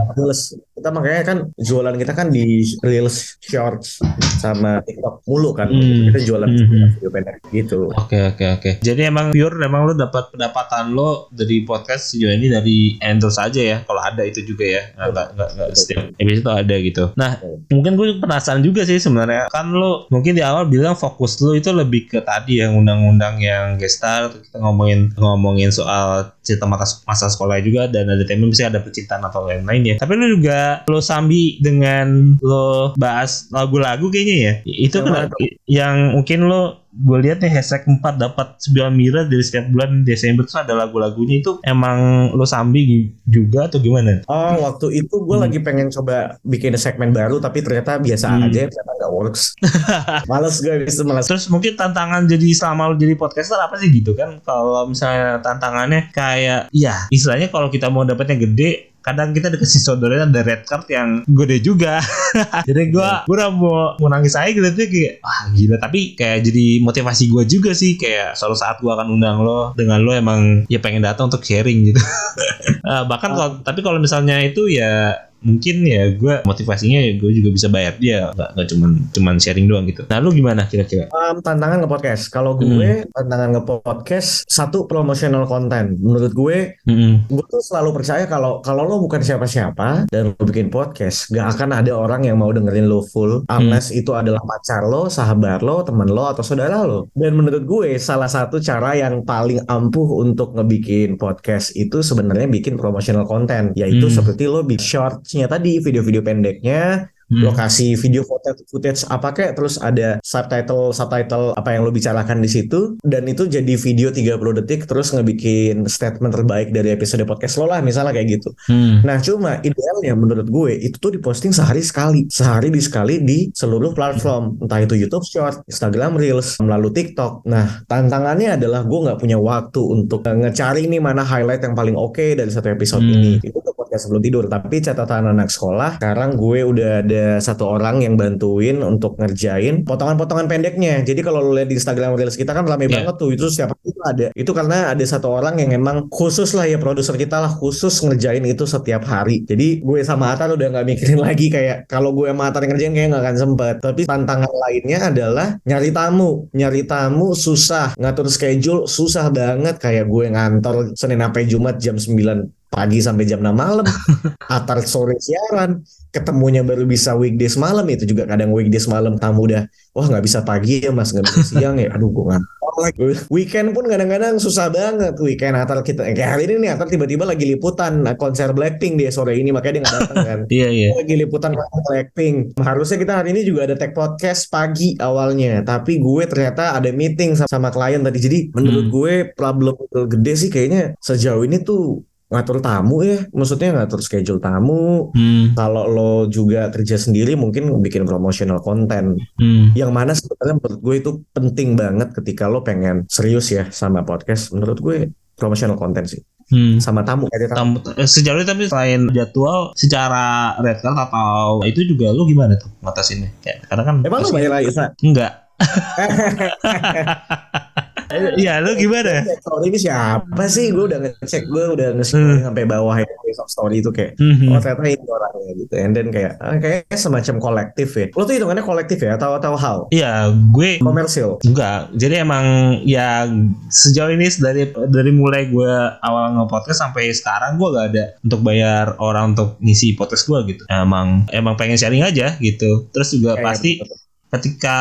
Kita 0.81 0.89
makanya 0.89 1.21
kan 1.21 1.37
jualan 1.61 1.93
kita 1.93 2.13
kan 2.17 2.33
di 2.33 2.65
reels 2.81 3.37
shorts 3.37 4.01
sama 4.41 4.81
TikTok 4.81 5.21
mulu 5.29 5.53
kan 5.53 5.69
hmm. 5.69 6.09
kita 6.09 6.19
jualan 6.25 6.49
hmm. 6.49 6.97
video 6.97 7.09
pendek 7.13 7.37
gitu 7.53 7.93
oke 7.93 8.09
okay, 8.09 8.33
oke 8.33 8.41
okay, 8.41 8.47
oke 8.49 8.61
okay. 8.65 8.73
jadi 8.81 9.13
emang 9.13 9.29
pure 9.29 9.61
emang 9.61 9.85
lo 9.85 9.93
dapat 9.93 10.33
pendapatan 10.33 10.97
lo 10.97 11.29
dari 11.29 11.61
podcast 11.61 12.17
sejauh 12.17 12.33
ini 12.33 12.49
dari 12.49 12.97
endorse 12.97 13.37
aja 13.37 13.61
ya 13.61 13.77
kalau 13.85 14.01
ada 14.01 14.25
itu 14.25 14.41
juga 14.41 14.65
ya 14.65 14.81
nggak 14.97 15.27
nggak 15.37 15.49
nggak 15.53 15.69
setiap 15.77 16.03
episode 16.17 16.49
ada 16.49 16.75
gitu 16.81 17.03
nah 17.13 17.37
hmm. 17.37 17.69
mungkin 17.69 17.93
gue 17.93 18.17
penasaran 18.17 18.65
juga 18.65 18.81
sih 18.81 18.97
sebenarnya 18.97 19.53
kan 19.53 19.69
lo 19.69 20.09
mungkin 20.09 20.33
di 20.33 20.41
awal 20.41 20.65
bilang 20.65 20.97
fokus 20.97 21.37
lo 21.45 21.53
itu 21.53 21.69
lebih 21.69 22.09
ke 22.09 22.25
tadi 22.25 22.57
yang 22.57 22.73
undang-undang 22.73 23.37
yang 23.37 23.77
gestar 23.77 24.33
kita 24.33 24.57
ngomongin 24.57 25.13
ngomongin 25.13 25.69
soal 25.69 26.33
cerita 26.41 26.65
masa, 26.65 27.05
masa 27.05 27.29
sekolah 27.29 27.61
juga 27.61 27.85
dan 27.85 28.09
ada 28.09 28.25
tema 28.25 28.49
misalnya 28.49 28.81
ada 28.81 28.81
percintaan 28.81 29.21
atau 29.29 29.45
lain-lain 29.45 29.93
ya 29.93 29.95
tapi 30.01 30.17
lu 30.17 30.41
juga 30.41 30.70
lo 30.87 30.99
sambi 31.03 31.59
dengan 31.59 32.37
lo 32.41 32.95
bahas 32.95 33.47
lagu-lagu 33.51 34.07
kayaknya 34.11 34.37
ya 34.37 34.53
itu 34.65 34.97
kan 35.03 35.29
yang 35.67 36.15
mungkin 36.15 36.47
lo 36.47 36.81
gue 36.91 37.17
lihat 37.23 37.39
nih 37.39 37.51
hashtag 37.51 37.87
4 37.87 38.03
dapat 38.19 38.59
9 38.59 38.91
miliar 38.91 39.23
dari 39.31 39.39
setiap 39.39 39.71
bulan 39.71 40.03
Desember 40.03 40.43
itu 40.43 40.59
ada 40.59 40.75
lagu-lagunya 40.75 41.39
itu 41.39 41.63
emang 41.63 42.31
lo 42.35 42.43
sambi 42.43 43.07
juga 43.23 43.71
atau 43.71 43.79
gimana? 43.79 44.27
Oh 44.27 44.67
waktu 44.67 44.99
itu 44.99 45.15
gue 45.23 45.37
hmm. 45.39 45.45
lagi 45.47 45.59
pengen 45.63 45.87
coba 45.87 46.35
bikin 46.43 46.75
segmen 46.75 47.15
baru 47.15 47.39
tapi 47.39 47.63
ternyata 47.63 47.95
biasa 47.95 48.27
hmm. 48.27 48.43
aja 48.51 48.61
ternyata 48.67 48.91
gak 48.99 49.11
works. 49.11 49.55
males 50.31 50.59
gue 50.59 50.83
bisa 50.83 51.07
males. 51.07 51.31
Terus 51.31 51.47
mungkin 51.47 51.79
tantangan 51.79 52.27
jadi 52.27 52.47
selama 52.51 52.91
lo 52.91 52.95
jadi 52.99 53.15
podcaster 53.15 53.55
apa 53.55 53.79
sih 53.79 53.87
gitu 53.87 54.11
kan? 54.11 54.43
Kalau 54.43 54.91
misalnya 54.91 55.39
tantangannya 55.39 56.11
kayak 56.11 56.67
ya 56.75 57.07
istilahnya 57.07 57.47
kalau 57.47 57.71
kita 57.71 57.87
mau 57.87 58.03
dapetnya 58.03 58.35
gede 58.35 58.90
kadang 59.01 59.33
kita 59.33 59.49
dikasih 59.49 59.81
saudaranya 59.81 60.29
ada 60.29 60.41
red 60.45 60.61
card 60.63 60.85
yang 60.89 61.09
gede 61.25 61.57
juga. 61.61 61.97
Jadi 62.69 62.93
gue 62.93 63.09
gue 63.27 63.35
udah 63.35 63.49
mau 63.49 63.97
mau 63.97 64.09
nangis 64.09 64.37
aja 64.37 64.53
gitu 64.53 64.65
tuh 64.65 64.87
kayak 64.87 65.13
wah 65.25 65.41
gila. 65.51 65.75
Tapi 65.81 66.13
kayak 66.13 66.45
jadi 66.45 66.65
motivasi 66.85 67.23
gue 67.27 67.43
juga 67.49 67.73
sih. 67.73 67.97
Kayak 67.97 68.37
suatu 68.37 68.53
saat 68.53 68.77
gue 68.79 68.87
akan 68.87 69.17
undang 69.17 69.41
lo 69.41 69.73
dengan 69.73 69.99
lo 70.05 70.13
emang 70.13 70.69
ya 70.69 70.77
pengen 70.77 71.01
datang 71.03 71.27
untuk 71.27 71.41
sharing 71.41 71.91
gitu 71.91 72.01
uh, 72.91 73.03
bahkan 73.07 73.31
kalau 73.31 73.51
tapi 73.63 73.79
kalau 73.79 74.03
misalnya 74.03 74.43
itu 74.43 74.67
ya 74.67 75.15
mungkin 75.41 75.81
ya 75.89 76.13
gue 76.13 76.45
motivasinya 76.45 77.01
ya 77.01 77.11
gue 77.17 77.31
juga 77.33 77.49
bisa 77.49 77.67
bayar 77.67 77.97
dia. 77.97 78.29
Nggak 78.33 78.49
nggak 78.55 78.67
cuman 78.73 78.89
cuman 79.11 79.35
sharing 79.41 79.67
doang 79.67 79.85
gitu. 79.89 80.05
Nah 80.07 80.21
lu 80.21 80.29
gimana 80.31 80.69
kira-kira? 80.69 81.09
Um, 81.09 81.41
tantangan 81.41 81.81
nge 81.81 81.89
podcast 81.89 82.23
kalau 82.29 82.55
gue 82.55 83.03
hmm. 83.05 83.09
tantangan 83.11 83.49
nge 83.57 83.63
podcast 83.65 84.29
satu 84.45 84.85
promotional 84.85 85.49
content. 85.49 85.97
Menurut 85.97 86.31
gue 86.33 86.57
hmm. 86.85 87.27
gue 87.27 87.45
tuh 87.49 87.61
selalu 87.61 87.89
percaya 87.97 88.29
kalau 88.29 88.61
kalau 88.61 88.85
lo 88.85 89.01
bukan 89.01 89.21
siapa-siapa 89.25 90.13
dan 90.13 90.31
lo 90.31 90.43
bikin 90.45 90.69
podcast 90.69 91.33
gak 91.33 91.57
akan 91.57 91.81
ada 91.81 91.91
orang 91.97 92.29
yang 92.29 92.37
mau 92.37 92.53
dengerin 92.53 92.85
lo 92.85 93.01
full 93.01 93.43
unless 93.49 93.89
hmm. 93.89 93.99
itu 94.05 94.13
adalah 94.13 94.41
pacar 94.45 94.85
lo 94.85 95.09
sahabat 95.09 95.65
lo 95.65 95.81
teman 95.81 96.09
lo 96.09 96.29
atau 96.29 96.45
saudara 96.45 96.85
lo. 96.85 97.09
Dan 97.17 97.33
menurut 97.33 97.65
gue 97.65 97.97
salah 97.97 98.29
satu 98.29 98.61
cara 98.61 98.93
yang 98.93 99.25
paling 99.25 99.65
ampuh 99.65 100.21
untuk 100.21 100.53
ngebikin 100.53 101.17
podcast 101.17 101.73
itu 101.73 102.05
sebenarnya 102.05 102.45
bikin 102.45 102.77
promotional 102.81 103.29
content 103.29 103.77
yaitu 103.77 104.09
hmm. 104.09 104.15
seperti 104.17 104.49
lo 104.49 104.65
bikin 104.65 104.81
short 104.81 105.21
nya 105.37 105.45
tadi 105.45 105.77
video-video 105.77 106.25
pendeknya 106.25 107.13
hmm. 107.31 107.41
lokasi 107.47 107.95
video 107.95 108.27
footage, 108.27 108.61
footage 108.67 109.01
apa 109.07 109.31
kayak 109.31 109.55
terus 109.55 109.79
ada 109.79 110.19
subtitle 110.21 110.91
subtitle 110.91 111.55
apa 111.55 111.73
yang 111.73 111.87
lo 111.87 111.91
bicarakan 111.95 112.43
di 112.43 112.49
situ 112.51 112.99
dan 113.01 113.23
itu 113.25 113.47
jadi 113.47 113.73
video 113.79 114.11
30 114.11 114.59
detik 114.61 114.85
terus 114.85 115.15
ngebikin 115.15 115.87
statement 115.87 116.35
terbaik 116.35 116.75
dari 116.75 116.91
episode 116.91 117.23
podcast 117.23 117.55
lo 117.57 117.71
lah 117.71 117.79
misalnya 117.79 118.11
kayak 118.11 118.41
gitu. 118.41 118.49
Hmm. 118.67 118.99
Nah 119.07 119.23
cuma 119.23 119.63
idealnya 119.63 120.13
menurut 120.13 120.47
gue 120.51 120.71
itu 120.75 120.99
tuh 120.99 121.15
diposting 121.15 121.55
sehari 121.55 121.79
sekali 121.79 122.27
sehari 122.27 122.67
di 122.67 122.81
sekali 122.83 123.23
di 123.23 123.47
seluruh 123.55 123.95
platform 123.95 124.59
entah 124.59 124.83
itu 124.83 124.99
YouTube 124.99 125.23
Short, 125.23 125.63
Instagram 125.69 126.19
Reels, 126.19 126.59
melalui 126.59 126.91
TikTok. 126.91 127.47
Nah 127.47 127.85
tantangannya 127.87 128.59
adalah 128.59 128.83
gue 128.83 128.99
nggak 129.07 129.19
punya 129.21 129.37
waktu 129.39 129.81
untuk 129.81 130.25
ngecari 130.25 130.89
nih 130.91 130.99
mana 130.99 131.23
highlight 131.23 131.63
yang 131.63 131.77
paling 131.77 131.95
oke 131.95 132.17
okay 132.17 132.35
dari 132.35 132.51
satu 132.51 132.67
episode 132.73 133.05
hmm. 133.05 133.15
ini. 133.15 133.31
Itu 133.39 133.71
podcast 133.91 134.07
sebelum 134.07 134.23
tidur. 134.23 134.45
Tapi 134.47 134.79
catatan 134.79 135.35
anak 135.35 135.51
sekolah 135.51 135.99
sekarang 135.99 136.39
gue 136.39 136.59
udah 136.63 137.03
ada 137.03 137.25
satu 137.43 137.67
orang 137.75 137.99
yang 137.99 138.15
bantuin 138.15 138.79
untuk 138.79 139.19
ngerjain 139.19 139.83
potongan-potongan 139.83 140.47
pendeknya. 140.47 141.03
Jadi 141.03 141.19
kalau 141.19 141.43
lo 141.43 141.51
lihat 141.59 141.67
di 141.67 141.75
Instagram 141.75 142.15
Reels 142.15 142.39
kita 142.39 142.55
kan 142.55 142.63
rame 142.63 142.87
yeah. 142.87 143.03
banget 143.03 143.19
tuh 143.19 143.35
itu 143.35 143.51
siapa 143.51 143.75
itu 143.83 143.99
ada. 144.07 144.31
Itu 144.31 144.55
karena 144.55 144.95
ada 144.95 145.03
satu 145.03 145.27
orang 145.27 145.59
yang 145.59 145.75
emang 145.75 146.07
khusus 146.07 146.55
lah 146.55 146.63
ya 146.63 146.79
produser 146.79 147.19
kita 147.19 147.43
lah 147.43 147.51
khusus 147.51 147.91
ngerjain 147.99 148.47
itu 148.47 148.63
setiap 148.63 149.03
hari. 149.03 149.43
Jadi 149.43 149.83
gue 149.83 149.99
sama 150.07 150.31
Atan 150.31 150.55
udah 150.55 150.71
nggak 150.71 150.87
mikirin 150.87 151.19
lagi 151.27 151.51
kayak 151.51 151.91
kalau 151.91 152.15
gue 152.15 152.31
sama 152.31 152.47
Atan 152.47 152.71
ngerjain 152.71 152.95
kayak 152.95 153.11
nggak 153.11 153.23
akan 153.27 153.35
sempet. 153.35 153.75
Tapi 153.83 154.07
tantangan 154.07 154.53
lainnya 154.71 155.11
adalah 155.11 155.59
nyari 155.67 155.91
tamu. 155.91 156.47
Nyari 156.55 156.87
tamu 156.87 157.35
susah, 157.35 157.99
ngatur 157.99 158.31
schedule 158.31 158.87
susah 158.87 159.27
banget 159.27 159.75
kayak 159.83 160.07
gue 160.07 160.31
ngantor 160.31 160.95
Senin 160.95 161.19
sampai 161.19 161.43
Jumat 161.43 161.75
jam 161.75 161.99
9 161.99 162.60
pagi 162.71 163.03
sampai 163.03 163.27
jam 163.27 163.43
6 163.43 163.51
malam, 163.51 163.83
atar 164.55 164.79
sore 164.87 165.19
siaran, 165.19 165.83
ketemunya 166.11 166.63
baru 166.63 166.87
bisa 166.87 167.15
weekdays 167.19 167.59
malam 167.59 167.83
itu 167.87 168.03
juga 168.03 168.27
kadang 168.27 168.51
weekdays 168.55 168.87
malam 168.87 169.19
tamu 169.19 169.47
udah 169.47 169.67
wah 169.91 170.07
nggak 170.07 170.23
bisa 170.23 170.39
pagi 170.43 170.83
ya 170.83 170.91
mas 170.91 171.11
nggak 171.11 171.27
bisa 171.27 171.39
siang 171.43 171.75
ya. 171.79 171.91
Aduh 171.95 172.11
gue 172.11 172.25
ngantor 172.27 172.73
lagi. 172.79 172.99
Weekend 173.31 173.71
pun 173.71 173.87
kadang-kadang 173.87 174.39
susah 174.39 174.71
banget 174.71 175.15
weekend 175.23 175.55
atar 175.55 175.79
kita 175.83 176.11
kayak 176.11 176.29
hari 176.35 176.51
ini 176.51 176.67
nih 176.67 176.71
atar 176.75 176.87
tiba-tiba 176.91 177.23
lagi 177.23 177.47
liputan 177.47 178.03
konser 178.19 178.51
Blackpink 178.51 178.99
dia 178.99 179.11
sore 179.11 179.39
ini 179.39 179.55
makanya 179.55 179.73
dia 179.79 179.83
nggak 179.83 179.95
datang 179.99 180.25
kan. 180.27 180.39
Iya 180.51 180.67
iya. 180.67 180.89
Lagi 180.99 181.15
liputan 181.15 181.51
konser 181.55 181.81
Blackpink. 181.87 182.35
Harusnya 182.59 182.97
kita 182.99 183.13
hari 183.23 183.29
ini 183.31 183.41
juga 183.47 183.71
ada 183.71 183.75
tag 183.79 183.95
podcast 183.95 184.51
pagi 184.51 184.99
awalnya 184.99 185.63
tapi 185.63 185.99
gue 185.99 186.23
ternyata 186.27 186.75
ada 186.75 186.91
meeting 186.91 187.39
sama, 187.39 187.47
sama 187.47 187.69
klien 187.71 188.03
tadi. 188.03 188.19
Jadi 188.19 188.39
menurut 188.51 188.85
hmm. 188.87 188.93
gue 188.93 189.13
problem 189.31 189.75
gede 190.11 190.33
sih 190.35 190.49
kayaknya 190.51 190.95
sejauh 190.99 191.47
ini 191.47 191.63
tuh 191.63 192.03
ngatur 192.31 192.63
tamu 192.63 193.03
ya 193.03 193.27
maksudnya 193.35 193.75
ngatur 193.75 193.99
schedule 193.99 194.39
tamu 194.39 195.11
hmm. 195.11 195.51
kalau 195.51 195.83
lo 195.83 196.31
juga 196.31 196.71
kerja 196.71 196.95
sendiri 196.95 197.35
mungkin 197.35 197.67
bikin 197.83 198.07
promotional 198.07 198.63
content 198.63 199.19
hmm. 199.35 199.75
yang 199.75 199.91
mana 199.91 200.15
sebenarnya 200.15 200.63
menurut 200.63 200.79
gue 200.79 200.95
itu 200.95 201.11
penting 201.35 201.75
banget 201.75 202.15
ketika 202.15 202.47
lo 202.47 202.63
pengen 202.63 203.03
serius 203.11 203.51
ya 203.51 203.67
sama 203.67 204.07
podcast 204.07 204.55
menurut 204.55 204.79
gue 204.79 205.11
promotional 205.35 205.75
content 205.75 206.07
sih 206.07 206.23
hmm. 206.55 206.79
sama 206.79 207.03
tamu 207.03 207.27
kayak 207.27 207.51
tamu. 207.51 207.83
tamu 207.83 207.99
eh, 207.99 208.07
sejauh 208.07 208.39
ini 208.39 208.47
tapi 208.47 208.63
selain 208.71 209.11
jadwal 209.11 209.75
secara 209.75 210.55
red 210.63 210.79
card 210.79 210.95
atau 210.95 211.59
itu 211.67 211.83
juga 211.83 212.15
lo 212.15 212.23
gimana 212.23 212.55
tuh 212.55 212.71
ngatasinnya 212.79 213.27
ya, 213.43 213.59
karena 213.67 213.83
kan 213.83 213.95
emang 214.07 214.23
lo 214.23 214.31
bayar 214.31 214.55
lagi 214.55 214.71
enggak 215.03 215.51
Iya, 218.37 218.53
lu 218.63 218.75
gimana? 218.75 219.23
Story 219.41 219.71
ini 219.71 219.77
siapa 219.79 220.43
sih? 220.47 220.71
Gue 220.71 220.87
udah 220.91 220.99
ngecek, 221.01 221.43
gue 221.47 221.63
udah 221.77 221.87
nge 221.97 222.15
hmm. 222.15 222.37
sampai 222.47 222.63
bawah 222.67 222.95
ya 222.99 223.07
story 223.47 223.79
itu 223.79 223.89
kayak, 223.95 224.19
hmm. 224.19 224.51
oh 224.51 224.59
ternyata 224.59 224.87
ini 224.91 225.07
orangnya 225.07 225.53
gitu. 225.55 225.73
And 225.79 225.93
then 225.95 226.07
kayak, 226.11 226.35
ah, 226.43 226.57
kayak 226.59 226.91
semacam 226.95 227.35
kolektif 227.39 227.89
ya. 227.95 228.07
Lo 228.11 228.27
tuh 228.27 228.35
hitungannya 228.35 228.63
kolektif 228.65 228.99
ya, 229.01 229.15
atau 229.15 229.39
atau 229.39 229.53
how? 229.55 229.77
Iya, 229.89 230.31
gue 230.51 230.83
komersil. 230.83 231.39
Enggak, 231.47 231.91
jadi 231.95 232.27
emang 232.27 232.77
ya 232.83 233.27
sejauh 233.71 234.11
ini 234.11 234.27
dari 234.39 234.67
dari 234.91 235.11
mulai 235.15 235.47
gue 235.47 235.73
awal 236.03 236.35
nge-podcast 236.37 236.79
sampai 236.83 237.11
sekarang 237.15 237.55
gue 237.55 237.67
gak 237.71 237.87
ada 237.95 238.05
untuk 238.23 238.41
bayar 238.43 238.95
orang 238.99 239.33
untuk 239.35 239.57
ngisi 239.63 239.95
podcast 239.95 240.27
gue 240.27 240.39
gitu. 240.55 240.63
Emang 240.67 241.27
emang 241.31 241.55
pengen 241.55 241.79
sharing 241.79 242.03
aja 242.03 242.35
gitu. 242.39 242.91
Terus 242.91 243.15
juga 243.15 243.39
kayak 243.39 243.45
pasti 243.45 243.71
betul 243.79 244.01
ketika 244.31 244.77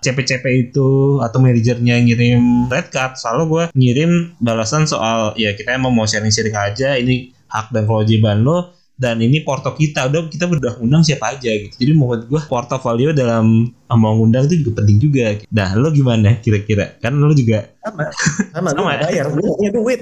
CP-CP 0.00 0.72
itu 0.72 1.20
atau 1.20 1.38
manajernya 1.40 2.00
ngirim 2.00 2.68
red 2.72 2.88
card 2.88 3.20
selalu 3.20 3.42
gue 3.44 3.64
ngirim 3.76 4.32
balasan 4.40 4.88
soal 4.88 5.36
ya 5.36 5.52
kita 5.52 5.76
emang 5.76 5.92
mau 5.92 6.08
sharing-sharing 6.08 6.56
aja 6.56 6.96
ini 6.96 7.36
hak 7.52 7.70
dan 7.76 7.84
kewajiban 7.84 8.40
lo 8.40 8.75
dan 8.96 9.20
ini 9.20 9.44
porto 9.44 9.72
kita. 9.76 10.08
Udah 10.08 10.28
kita 10.32 10.48
udah 10.48 10.80
undang 10.80 11.04
siapa 11.04 11.36
aja 11.36 11.52
gitu. 11.52 11.76
Jadi 11.76 11.92
menurut 11.92 12.24
gue 12.26 12.40
portofolio 12.48 13.12
dalam 13.12 13.68
mau 13.86 14.18
ngundang 14.18 14.50
itu 14.50 14.66
juga 14.66 14.82
penting 14.82 14.98
juga 14.98 15.38
nah 15.54 15.70
lo 15.78 15.94
gimana 15.94 16.42
kira-kira? 16.42 16.98
Kan 16.98 17.22
lo 17.22 17.30
juga 17.36 17.70
sama. 17.86 18.10
Sama, 18.50 18.68
sama 18.74 18.92
ya? 18.98 19.06
bayar. 19.06 19.24
Gue 19.30 19.46
punya 19.54 19.70
duit. 19.70 20.00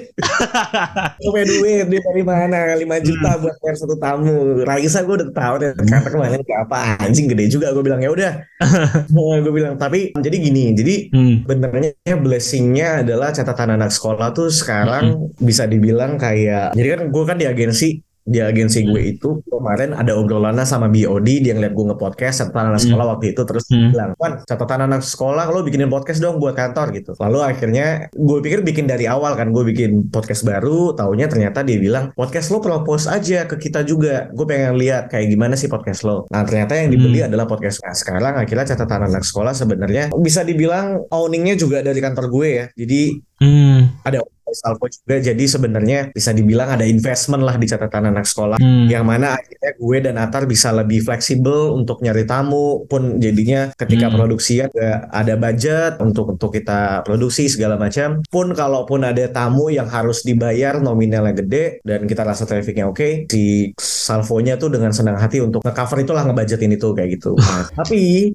Gue 1.20 1.30
punya 1.36 1.46
duit. 1.52 1.84
Dia 1.92 2.00
dari 2.00 2.24
mana? 2.24 2.58
5 2.80 2.80
juta 3.04 3.30
hmm. 3.36 3.40
buat 3.44 3.54
bayar 3.60 3.76
satu 3.76 3.96
tamu. 4.00 4.64
Raisa 4.64 5.04
gue 5.04 5.14
udah 5.20 5.28
tahu 5.36 5.54
deh. 5.60 5.70
Hmm. 5.76 5.84
karena 5.84 6.08
kemarin 6.08 6.40
kayak 6.48 6.60
apa? 6.64 6.78
Anjing 7.04 7.26
gede 7.28 7.44
juga. 7.52 7.76
Gue 7.76 7.84
bilang 7.84 8.00
ya 8.00 8.08
udah. 8.08 8.32
Gue 9.44 9.52
bilang 9.52 9.76
tapi 9.76 10.16
jadi 10.16 10.36
gini. 10.40 10.72
Jadi 10.72 10.94
hmm. 11.12 11.44
benernya 11.44 12.14
blessingnya 12.16 13.04
adalah 13.04 13.36
catatan 13.36 13.76
anak 13.76 13.92
sekolah 13.92 14.32
tuh 14.32 14.48
sekarang 14.48 15.28
hmm. 15.36 15.44
bisa 15.44 15.68
dibilang 15.68 16.16
kayak 16.16 16.72
jadi 16.72 16.96
kan 16.96 17.00
gue 17.12 17.22
kan 17.28 17.36
di 17.36 17.46
agensi 17.46 18.00
di 18.24 18.40
agensi 18.40 18.88
gue 18.88 18.96
hmm. 18.96 19.12
itu 19.16 19.28
kemarin 19.52 19.92
ada 19.92 20.16
obrolannya 20.16 20.64
sama 20.64 20.88
BOD 20.88 21.44
dia 21.44 21.52
ngeliat 21.52 21.76
gue 21.76 21.84
nge-podcast 21.92 22.40
catatan 22.40 22.72
anak 22.72 22.80
hmm. 22.80 22.88
sekolah 22.88 23.06
waktu 23.12 23.26
itu 23.36 23.42
terus 23.44 23.64
hmm. 23.68 23.92
bilang 23.92 24.10
Wan 24.16 24.32
catatan 24.48 24.80
anak 24.88 25.04
sekolah 25.04 25.44
lo 25.52 25.60
bikinin 25.60 25.92
podcast 25.92 26.24
dong 26.24 26.40
buat 26.40 26.56
kantor 26.56 26.96
gitu 26.96 27.12
lalu 27.20 27.44
akhirnya 27.44 28.08
gue 28.16 28.38
pikir 28.40 28.64
bikin 28.64 28.88
dari 28.88 29.04
awal 29.04 29.36
kan 29.36 29.52
gue 29.52 29.60
bikin 29.68 30.08
podcast 30.08 30.40
baru 30.48 30.96
taunya 30.96 31.28
ternyata 31.28 31.60
dia 31.60 31.76
bilang 31.76 32.16
podcast 32.16 32.48
lo 32.48 32.64
propose 32.64 33.12
aja 33.12 33.44
ke 33.44 33.60
kita 33.60 33.84
juga 33.84 34.32
gue 34.32 34.46
pengen 34.48 34.80
lihat 34.80 35.12
kayak 35.12 35.28
gimana 35.28 35.52
sih 35.52 35.68
podcast 35.68 36.08
lo 36.08 36.24
nah 36.32 36.48
ternyata 36.48 36.80
yang 36.80 36.96
dibeli 36.96 37.20
hmm. 37.20 37.28
adalah 37.28 37.44
podcast 37.44 37.84
nah 37.84 37.92
sekarang 37.92 38.40
akhirnya 38.40 38.72
catatan 38.72 39.04
anak 39.04 39.24
sekolah 39.28 39.52
sebenarnya 39.52 40.16
bisa 40.16 40.40
dibilang 40.40 41.04
owningnya 41.12 41.60
juga 41.60 41.84
dari 41.84 42.00
kantor 42.00 42.32
gue 42.32 42.48
ya 42.48 42.66
jadi 42.72 43.00
hmm. 43.44 44.08
ada 44.08 44.24
Salvo 44.54 44.86
juga. 44.88 45.20
Jadi 45.20 45.44
sebenarnya 45.44 46.14
bisa 46.14 46.30
dibilang 46.30 46.78
ada 46.78 46.86
investment 46.86 47.42
lah 47.42 47.58
di 47.58 47.66
catatan 47.66 48.10
anak 48.14 48.26
sekolah. 48.26 48.56
Hmm. 48.60 48.86
yang 48.86 49.02
mana 49.02 49.34
akhirnya 49.34 49.70
gue 49.76 49.98
dan 49.98 50.16
Atar 50.20 50.46
bisa 50.46 50.70
lebih 50.70 51.02
fleksibel 51.02 51.74
untuk 51.74 52.00
nyari 52.00 52.24
tamu. 52.24 52.86
Pun 52.86 53.18
jadinya 53.18 53.74
ketika 53.74 54.08
hmm. 54.08 54.14
produksi 54.14 54.62
ada 54.62 55.10
ada 55.10 55.34
budget 55.34 55.98
untuk 55.98 56.38
untuk 56.38 56.54
kita 56.54 57.02
produksi 57.02 57.50
segala 57.50 57.74
macam. 57.74 58.22
Pun 58.30 58.54
kalaupun 58.54 59.02
ada 59.02 59.26
tamu 59.28 59.68
yang 59.68 59.90
harus 59.90 60.22
dibayar 60.22 60.78
nominalnya 60.78 61.34
gede 61.34 61.82
dan 61.82 62.06
kita 62.06 62.22
rasa 62.22 62.46
trafficnya 62.46 62.86
oke 62.86 62.96
okay, 62.96 63.12
si 63.26 63.74
Salvonya 63.80 64.54
tuh 64.60 64.70
dengan 64.70 64.94
senang 64.94 65.18
hati 65.18 65.42
untuk 65.42 65.64
nge-cover 65.64 66.04
itulah 66.04 66.22
ngebudgetin 66.22 66.72
itu 66.74 66.94
kayak 66.94 67.10
gitu. 67.18 67.32
Nah, 67.54 67.70
tapi 67.70 68.34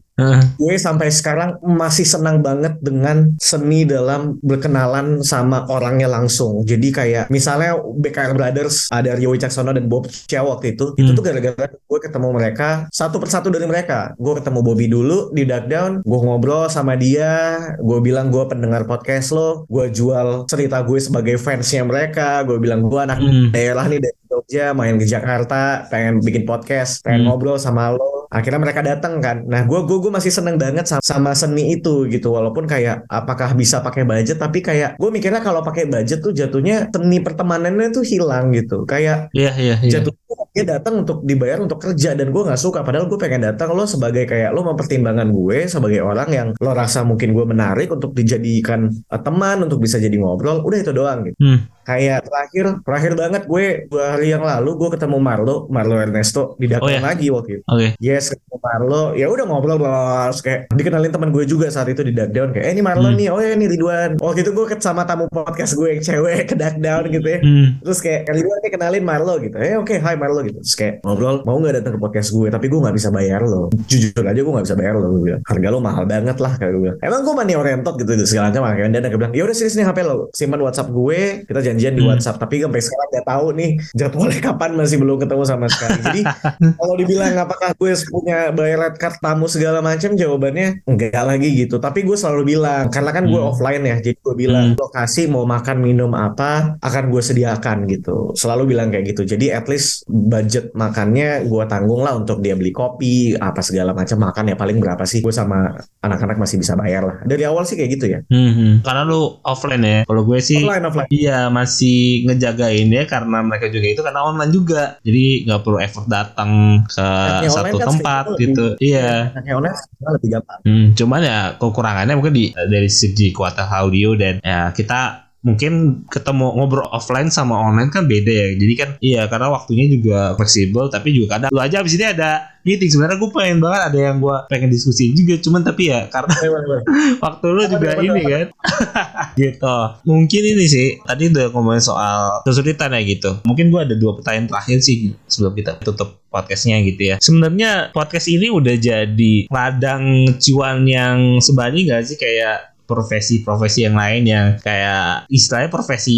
gue 0.60 0.75
sampai 0.75 1.08
sekarang 1.12 1.60
masih 1.63 2.03
senang 2.03 2.43
banget 2.43 2.75
dengan 2.84 3.36
seni 3.39 3.88
dalam 3.88 4.36
berkenalan 4.43 5.23
sama 5.23 5.63
orangnya 5.71 6.09
langsung. 6.10 6.65
Jadi 6.65 6.89
kayak 6.89 7.26
misalnya 7.30 7.78
BKR 7.80 8.34
Brothers 8.34 8.89
ada 8.89 9.15
Rio 9.15 9.32
Wicaksono 9.32 9.72
dan 9.72 9.86
Bob 9.86 10.10
Chow 10.10 10.50
waktu 10.50 10.74
itu. 10.74 10.98
Hmm. 10.98 11.00
Itu 11.00 11.10
tuh 11.15 11.24
gara-gara 11.24 11.69
gue 11.69 12.00
ketemu 12.02 12.28
mereka 12.34 12.69
satu 12.89 13.22
persatu 13.22 13.48
dari 13.54 13.69
mereka. 13.69 14.17
Gue 14.17 14.38
ketemu 14.41 14.60
Bobby 14.65 14.89
dulu 14.89 15.30
di 15.32 15.45
Dark 15.45 15.69
Down. 15.69 16.02
Gue 16.04 16.19
ngobrol 16.19 16.67
sama 16.67 16.98
dia. 16.98 17.58
Gue 17.80 18.02
bilang 18.02 18.34
gue 18.34 18.43
pendengar 18.50 18.84
podcast 18.89 19.32
lo. 19.32 19.69
Gue 19.69 19.93
jual 19.93 20.50
cerita 20.50 20.82
gue 20.84 21.00
sebagai 21.00 21.38
fansnya 21.38 21.86
mereka. 21.86 22.41
Gue 22.43 22.58
bilang 22.58 22.84
gue 22.84 23.00
anak 23.00 23.22
hmm. 23.22 23.56
daerah 23.56 23.86
nih 23.88 24.02
dari 24.02 24.19
Jogja 24.28 24.74
main 24.74 24.98
ke 24.98 25.06
Jakarta. 25.06 25.88
Pengen 25.88 26.19
bikin 26.19 26.43
podcast. 26.43 27.06
Pengen 27.06 27.24
hmm. 27.24 27.30
ngobrol 27.32 27.62
sama 27.62 27.93
lo 27.95 28.18
akhirnya 28.30 28.62
mereka 28.62 28.82
datang 28.86 29.18
kan. 29.20 29.44
Nah 29.46 29.65
gue 29.65 29.80
gue 29.84 29.98
gue 30.00 30.12
masih 30.13 30.30
seneng 30.30 30.56
banget 30.56 30.86
sama, 30.86 31.02
sama 31.02 31.32
seni 31.34 31.76
itu 31.76 32.06
gitu. 32.08 32.32
Walaupun 32.32 32.70
kayak 32.70 33.10
apakah 33.10 33.58
bisa 33.58 33.82
pakai 33.82 34.06
budget 34.06 34.38
tapi 34.38 34.62
kayak 34.62 34.96
gue 35.02 35.10
mikirnya 35.10 35.42
kalau 35.42 35.65
pakai 35.65 35.89
budget 35.89 36.22
tuh 36.22 36.32
jatuhnya 36.32 36.88
seni 36.94 37.20
pertemanannya 37.20 37.89
tuh 37.89 38.06
hilang 38.06 38.54
gitu. 38.54 38.86
Kayak 38.86 39.34
yeah, 39.34 39.54
yeah, 39.58 39.78
yeah. 39.82 40.00
jatuh 40.00 40.13
dia 40.50 40.65
datang 40.65 41.06
untuk 41.06 41.22
dibayar 41.22 41.62
untuk 41.62 41.78
kerja 41.78 42.18
dan 42.18 42.34
gue 42.34 42.42
nggak 42.42 42.58
suka. 42.58 42.82
Padahal 42.82 43.06
gue 43.06 43.20
pengen 43.22 43.46
datang 43.54 43.74
lo 43.74 43.86
sebagai 43.86 44.26
kayak 44.26 44.50
lo 44.54 44.65
mempertimbangkan 44.65 45.30
gue 45.30 45.70
sebagai 45.70 46.02
orang 46.02 46.30
yang 46.34 46.48
lo 46.58 46.72
rasa 46.74 47.06
mungkin 47.06 47.38
gue 47.38 47.46
menarik 47.46 47.89
untuk 47.94 48.18
dijadikan 48.18 48.89
uh, 48.89 49.22
teman 49.22 49.62
untuk 49.65 49.82
bisa 49.82 50.02
jadi 50.02 50.13
ngobrol 50.18 50.65
udah 50.65 50.78
itu 50.82 50.92
doang 50.94 51.30
gitu. 51.30 51.38
Hmm. 51.38 51.60
Kayak 51.89 52.19
terakhir 52.25 52.65
terakhir 52.82 53.13
banget 53.13 53.43
gue 53.45 53.65
dua 53.91 54.04
hari 54.15 54.34
yang 54.34 54.43
lalu 54.45 54.71
gue 54.80 54.89
ketemu 54.97 55.17
Marlo 55.19 55.56
Marlo 55.69 55.95
Ernesto 55.97 56.58
di 56.58 56.65
oh, 56.73 56.89
yeah. 56.89 57.04
lagi 57.04 57.30
waktu 57.30 57.60
itu. 57.60 57.63
Okay. 57.69 57.89
yes 58.02 58.34
ketemu 58.34 58.58
Marlo. 58.58 59.04
Ya 59.13 59.28
udah 59.30 59.45
ngobrol 59.45 59.78
terus 59.78 60.41
kayak 60.41 60.60
dikenalin 60.73 61.13
teman 61.13 61.30
gue 61.30 61.43
juga 61.45 61.69
saat 61.69 61.93
itu 61.93 62.02
di 62.02 62.13
Darkdown 62.15 62.56
kayak 62.56 62.65
eh 62.65 62.71
ini 62.73 62.82
Marlo 62.82 63.10
hmm. 63.13 63.17
nih. 63.19 63.28
Oh 63.30 63.39
ya 63.43 63.54
ini 63.54 63.65
Ridwan. 63.69 64.17
Waktu 64.17 64.39
itu 64.41 64.52
gue 64.56 64.65
sama 64.80 65.06
tamu 65.06 65.30
podcast 65.30 65.78
gue 65.78 65.97
yang 65.97 66.02
cewek 66.02 66.54
ke 66.54 66.56
Darkdown 66.58 67.04
gitu 67.13 67.28
ya. 67.28 67.39
Hmm. 67.43 67.67
terus 67.84 67.99
kayak 68.02 68.30
Ridwan 68.32 68.60
nih 68.63 68.71
kenalin 68.71 69.04
Marlo 69.06 69.34
gitu. 69.41 69.56
Eh 69.60 69.75
oke 69.75 69.93
okay, 69.93 69.97
hai 70.02 70.15
Marlo 70.15 70.39
lo 70.39 70.41
gitu. 70.47 70.60
Terus 70.63 70.75
kayak 70.80 70.93
ngobrol 71.04 71.43
mau 71.43 71.60
nggak 71.60 71.84
datang 71.84 71.93
ke 71.97 71.99
podcast 71.99 72.30
gue? 72.32 72.47
Tapi 72.47 72.65
gue 72.71 72.80
nggak 72.80 72.95
bisa 72.95 73.10
bayar 73.12 73.41
lo. 73.43 73.67
Jujur 73.91 74.23
aja 74.23 74.39
gue 74.39 74.54
nggak 74.56 74.65
bisa 74.65 74.78
bayar 74.80 74.93
lo 74.95 75.08
gue 75.12 75.21
bilang. 75.28 75.41
Harga 75.43 75.67
lo 75.67 75.80
mahal 75.84 76.04
banget 76.08 76.38
lah 76.39 76.54
kayak 76.56 76.71
gue 76.71 76.82
bilang. 76.88 76.97
Emang 77.04 77.21
gue 77.28 77.36
money 77.36 77.56
oriented 77.60 77.93
gitu, 77.99 78.12
gitu 78.15 78.25
segala 78.25 78.54
macam. 78.56 78.63
Akhirnya 78.71 78.99
dia 79.04 79.12
bilang 79.12 79.34
ya 79.36 79.43
udah 79.43 79.56
sini 79.56 79.69
sini 79.69 79.84
hp 79.84 79.99
lo. 80.08 80.32
Simpan 80.32 80.60
whatsapp 80.63 80.88
gue 80.88 81.43
kita 81.43 81.60
janjian 81.80 81.96
di 81.96 82.04
hmm. 82.04 82.12
whatsapp 82.12 82.36
tapi 82.36 82.60
sampai 82.60 82.82
sekarang 82.84 83.08
nggak 83.15 83.26
tahu 83.26 83.46
nih 83.56 83.72
jadwalnya 83.96 84.39
kapan 84.52 84.72
masih 84.76 84.98
belum 85.00 85.18
ketemu 85.24 85.44
sama 85.48 85.65
sekali. 85.72 86.00
Jadi 86.04 86.22
kalau 86.80 86.94
dibilang 87.00 87.34
apakah 87.39 87.72
gue 87.80 87.92
punya 88.12 88.52
bayar 88.52 88.78
red 88.84 88.96
card 89.00 89.15
tamu 89.24 89.48
segala 89.48 89.80
macam 89.80 90.12
jawabannya 90.13 90.84
enggak 90.84 91.24
lagi 91.24 91.50
gitu. 91.56 91.80
Tapi 91.80 92.04
gue 92.04 92.18
selalu 92.20 92.58
bilang 92.58 92.92
karena 92.92 93.12
kan 93.15 93.24
gue 93.26 93.39
hmm. 93.39 93.52
offline 93.56 93.84
ya 93.88 93.96
jadi 94.04 94.18
gue 94.20 94.36
bilang 94.36 94.68
hmm. 94.76 94.78
lokasi 94.78 95.32
mau 95.32 95.48
makan 95.48 95.78
minum 95.80 96.12
apa 96.12 96.76
akan 96.84 97.04
gue 97.08 97.22
sediakan 97.24 97.88
gitu. 97.88 98.36
Selalu 98.36 98.76
bilang 98.76 98.92
kayak 98.92 99.15
gitu. 99.15 99.24
Jadi 99.24 99.56
at 99.56 99.65
least 99.72 100.04
budget 100.12 100.76
makannya 100.76 101.48
gue 101.48 101.63
tanggung 101.72 102.04
lah 102.04 102.20
untuk 102.20 102.44
dia 102.44 102.60
beli 102.60 102.76
kopi 102.76 103.39
apa 103.39 103.63
segala 103.63 103.96
macam 103.96 104.20
makan 104.20 104.52
ya 104.52 104.56
paling 104.60 104.78
berapa 104.84 105.04
sih 105.08 105.24
gue 105.24 105.32
sama 105.32 105.80
anak-anak 106.04 106.36
masih 106.36 106.60
bisa 106.60 106.76
bayar 106.76 107.08
lah. 107.08 107.18
Dari 107.24 107.48
awal 107.48 107.63
sih 107.63 107.80
kayak 107.80 107.92
gitu 107.96 108.06
ya. 108.12 108.20
Hmm, 108.28 108.84
karena 108.84 109.08
lu 109.08 109.39
offline 109.48 109.84
ya? 109.84 110.00
Kalau 110.04 110.22
gue 110.28 110.39
sih 110.44 110.60
offline 110.60 110.86
offline. 110.86 111.10
iya 111.13 111.48
masih 111.69 112.25
ngejagain 112.25 112.89
ya 112.89 113.05
karena 113.05 113.45
mereka 113.45 113.69
juga 113.69 113.88
itu 113.93 114.01
karena 114.01 114.25
online 114.25 114.49
juga. 114.49 114.97
Jadi 115.05 115.45
nggak 115.45 115.62
perlu 115.62 115.77
effort 115.77 116.10
datang 116.10 116.82
ke 116.89 117.08
Kaya 117.45 117.49
satu 117.53 117.77
kan 117.77 117.88
tempat 117.93 118.23
gitu. 118.41 118.65
lebih, 118.82 119.29
iya. 119.38 119.53
online 119.53 119.77
lebih 120.17 120.29
gampang. 120.34 120.60
Hmm, 120.65 120.86
cuman 120.97 121.21
ya 121.21 121.39
kekurangannya 121.62 122.17
mungkin 122.17 122.34
di 122.34 122.45
dari 122.58 122.89
segi 122.89 123.29
kualitas 123.29 123.69
audio 123.69 124.17
dan 124.17 124.41
ya 124.41 124.73
kita 124.73 125.29
mungkin 125.39 126.04
ketemu 126.12 126.52
ngobrol 126.52 126.88
offline 126.91 127.32
sama 127.32 127.56
online 127.56 127.88
kan 127.91 128.06
beda 128.06 128.32
ya. 128.32 128.47
Jadi 128.60 128.73
kan 128.75 128.89
iya 128.99 129.21
karena 129.32 129.47
waktunya 129.47 129.88
juga 129.88 130.36
fleksibel 130.36 130.91
tapi 130.91 131.15
juga 131.15 131.39
kadang 131.39 131.49
lu 131.56 131.60
aja 131.63 131.80
abis 131.80 131.95
ini 131.95 132.06
ada 132.12 132.60
meeting. 132.67 132.91
Sebenarnya 132.91 133.17
gue 133.17 133.32
pengen 133.32 133.60
banget 133.63 133.82
ada 133.88 133.99
yang 133.99 134.17
gue 134.19 134.36
pengen 134.52 134.67
diskusi 134.67 135.15
juga 135.15 135.39
cuman 135.39 135.62
tapi 135.63 135.91
ya 135.91 136.12
karena 136.12 136.36
waktu 137.23 137.45
lu 137.47 137.63
juga 137.71 137.89
ini 138.04 138.21
kan. 138.28 138.47
Gitu. 139.39 139.78
Mungkin 140.04 140.41
ini 140.43 140.65
sih 140.67 140.99
tadi 140.99 141.32
udah 141.32 141.56
ngomongin 141.56 141.80
soal 141.80 142.43
kesulitan 142.43 142.91
ya 142.91 143.02
gitu. 143.08 143.39
Mungkin 143.47 143.71
gue 143.71 143.80
ada 143.80 143.95
dua 143.95 144.19
pertanyaan 144.19 144.52
terakhir 144.52 144.84
sih 144.84 145.15
sebelum 145.32 145.56
kita 145.56 145.80
tutup 145.80 146.19
podcastnya 146.28 146.84
gitu 146.84 147.15
ya. 147.15 147.15
Sebenarnya 147.23 147.95
podcast 147.95 148.28
ini 148.28 148.52
udah 148.52 148.75
jadi 148.75 149.47
ladang 149.47 150.28
cuan 150.43 150.84
yang 150.84 151.39
sebanding 151.39 151.88
gak 151.88 152.04
sih? 152.04 152.19
Kayak 152.19 152.75
profesi-profesi 152.89 153.86
yang 153.86 153.93
lain 153.93 154.23
yang 154.25 154.47
kayak 154.58 155.30
istilahnya 155.30 155.69
profesi 155.69 156.17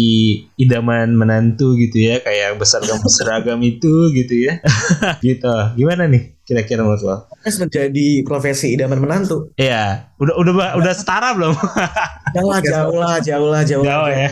idaman 0.56 1.12
menantu 1.12 1.76
gitu 1.76 2.08
ya 2.08 2.24
kayak 2.24 2.56
berseragam 2.56 2.96
berseragam 3.04 3.60
itu 3.60 4.08
gitu 4.16 4.48
ya 4.48 4.64
gitu 5.26 5.52
gimana 5.76 6.08
nih 6.08 6.32
kira-kira 6.42 6.82
menurut 6.82 7.02
lo? 7.06 7.16
menjadi 7.42 8.22
profesi 8.26 8.74
idaman 8.74 8.98
menantu. 9.02 9.50
Iya, 9.58 10.11
udah 10.22 10.34
udah 10.38 10.54
udah 10.78 10.92
setara 10.94 11.34
belum? 11.34 11.54
jauh 12.34 12.48
lah, 12.48 12.60
jauh 12.62 12.96
lah, 12.96 13.16
jauh 13.18 13.48
lah, 13.50 13.62
jauh, 13.66 13.84
jauh 13.84 14.08
ya. 14.08 14.30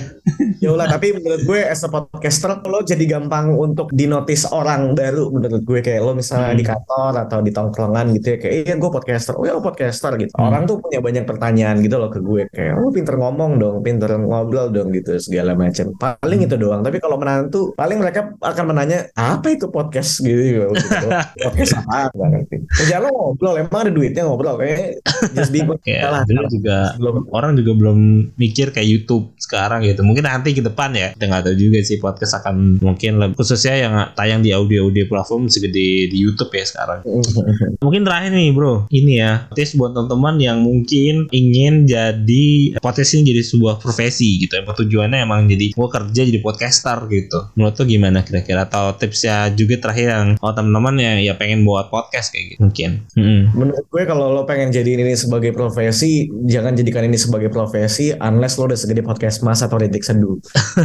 Jauh 0.63 0.77
lah, 0.79 0.87
tapi 0.87 1.13
menurut 1.13 1.43
gue 1.43 1.61
as 1.67 1.83
a 1.83 1.91
podcaster 1.91 2.63
lo 2.65 2.81
jadi 2.87 3.03
gampang 3.05 3.59
untuk 3.59 3.91
dinotis 3.91 4.47
orang 4.49 4.95
baru 4.95 5.35
menurut 5.35 5.67
gue 5.67 5.81
kayak 5.83 6.01
lo 6.01 6.15
misalnya 6.15 6.55
hmm. 6.55 6.61
di 6.61 6.65
kantor 6.65 7.13
atau 7.27 7.39
di 7.43 7.51
tongkrongan 7.51 8.15
gitu 8.15 8.27
ya 8.33 8.39
kayak 8.39 8.55
iya 8.63 8.75
gue 8.79 8.91
podcaster, 8.91 9.35
oh 9.35 9.45
ya 9.45 9.53
lo 9.59 9.63
podcaster 9.65 10.15
gitu. 10.17 10.33
Hmm. 10.39 10.47
Orang 10.47 10.63
tuh 10.71 10.79
punya 10.79 11.03
banyak 11.03 11.25
pertanyaan 11.27 11.83
gitu 11.83 11.97
loh 11.99 12.09
ke 12.09 12.23
gue 12.23 12.47
kayak 12.55 12.79
lo 12.79 12.89
oh, 12.89 12.93
pinter 12.95 13.15
ngomong 13.19 13.59
dong, 13.59 13.77
pinter 13.83 14.15
ngobrol 14.15 14.71
dong 14.71 14.95
gitu 14.95 15.19
segala 15.19 15.59
macam. 15.59 15.91
Paling 15.99 16.41
hmm. 16.41 16.47
itu 16.47 16.57
doang. 16.57 16.81
Tapi 16.87 17.03
kalau 17.03 17.19
menantu 17.19 17.75
paling 17.75 17.99
mereka 17.99 18.31
akan 18.39 18.65
menanya 18.71 19.11
apa 19.19 19.51
itu 19.51 19.67
podcast 19.67 20.23
gitu. 20.23 20.71
gitu. 20.71 21.09
podcast 21.43 21.83
apa? 21.83 22.15
Gak 22.15 22.29
ngerti. 22.31 22.57
Kerja 22.71 23.03
lo 23.03 23.09
ngobrol, 23.11 23.59
emang 23.59 23.81
ada 23.89 23.93
duitnya 23.93 24.23
ngobrol 24.25 24.57
kayak 24.61 25.03
just 25.35 25.51
be 25.51 25.65
kayak 25.83 26.29
dulu 26.29 26.45
juga 26.51 26.77
belum. 26.97 27.17
orang 27.33 27.53
juga 27.57 27.73
belum 27.77 27.99
mikir 28.37 28.71
kayak 28.75 28.89
YouTube 28.89 29.33
sekarang 29.41 29.87
gitu. 29.87 30.05
Mungkin 30.05 30.25
nanti 30.27 30.53
ke 30.53 30.63
depan 30.63 30.93
ya. 30.93 31.17
Kita 31.17 31.25
nggak 31.27 31.43
tahu 31.51 31.57
juga 31.57 31.79
sih 31.83 31.99
podcast 31.99 32.43
akan 32.43 32.79
mungkin 32.85 33.19
lebih, 33.19 33.35
khususnya 33.41 33.75
yang 33.81 33.95
tayang 34.15 34.45
di 34.45 34.53
audio 34.53 34.87
audio 34.87 35.05
platform 35.09 35.49
segede 35.49 36.11
di 36.11 36.19
YouTube 36.19 36.53
ya 36.53 36.65
sekarang. 36.67 37.01
Mungkin 37.85 38.05
terakhir 38.05 38.31
nih 38.37 38.51
bro. 38.53 38.87
Ini 38.93 39.13
ya 39.17 39.33
tips 39.57 39.75
buat 39.81 39.97
teman-teman 39.97 40.37
yang 40.39 40.59
mungkin 40.61 41.27
ingin 41.33 41.89
jadi 41.89 42.77
podcast 42.79 43.17
ini 43.17 43.33
jadi 43.33 43.43
sebuah 43.43 43.81
profesi 43.81 44.37
gitu 44.41 44.61
yang 44.61 44.69
tujuannya 44.69 45.25
emang 45.25 45.49
jadi 45.49 45.73
gue 45.73 45.89
kerja 45.89 46.21
jadi 46.29 46.41
podcaster 46.45 46.99
gitu. 47.09 47.51
Menurut 47.57 47.75
tuh 47.75 47.87
gimana 47.89 48.23
kira-kira? 48.23 48.69
Atau 48.69 48.95
tipsnya 49.01 49.49
juga 49.57 49.81
terakhir 49.81 50.09
yang 50.13 50.29
oh 50.39 50.53
teman-teman 50.53 51.01
ya 51.01 51.13
ya 51.21 51.35
pengen 51.35 51.65
buat 51.65 51.89
podcast 51.89 52.33
kayak 52.35 52.57
gitu 52.57 52.61
mungkin. 52.61 52.91
Hmm. 53.17 53.43
menurut 53.57 53.87
gue 53.89 54.03
kalau 54.07 54.31
lo 54.31 54.43
pengen 54.45 54.71
jadi 54.71 55.01
ini 55.01 55.15
sebagai 55.17 55.51
profesi 55.51 55.70
jangan 56.47 56.75
jadikan 56.75 57.07
ini 57.07 57.17
sebagai 57.17 57.49
profesi 57.49 58.11
unless 58.19 58.59
lo 58.59 58.71
udah 58.71 58.79
segede 58.79 59.03
podcast 59.07 59.41
mas 59.47 59.63
atau 59.63 59.79
Ritik 59.79 60.03
Seduh 60.03 60.37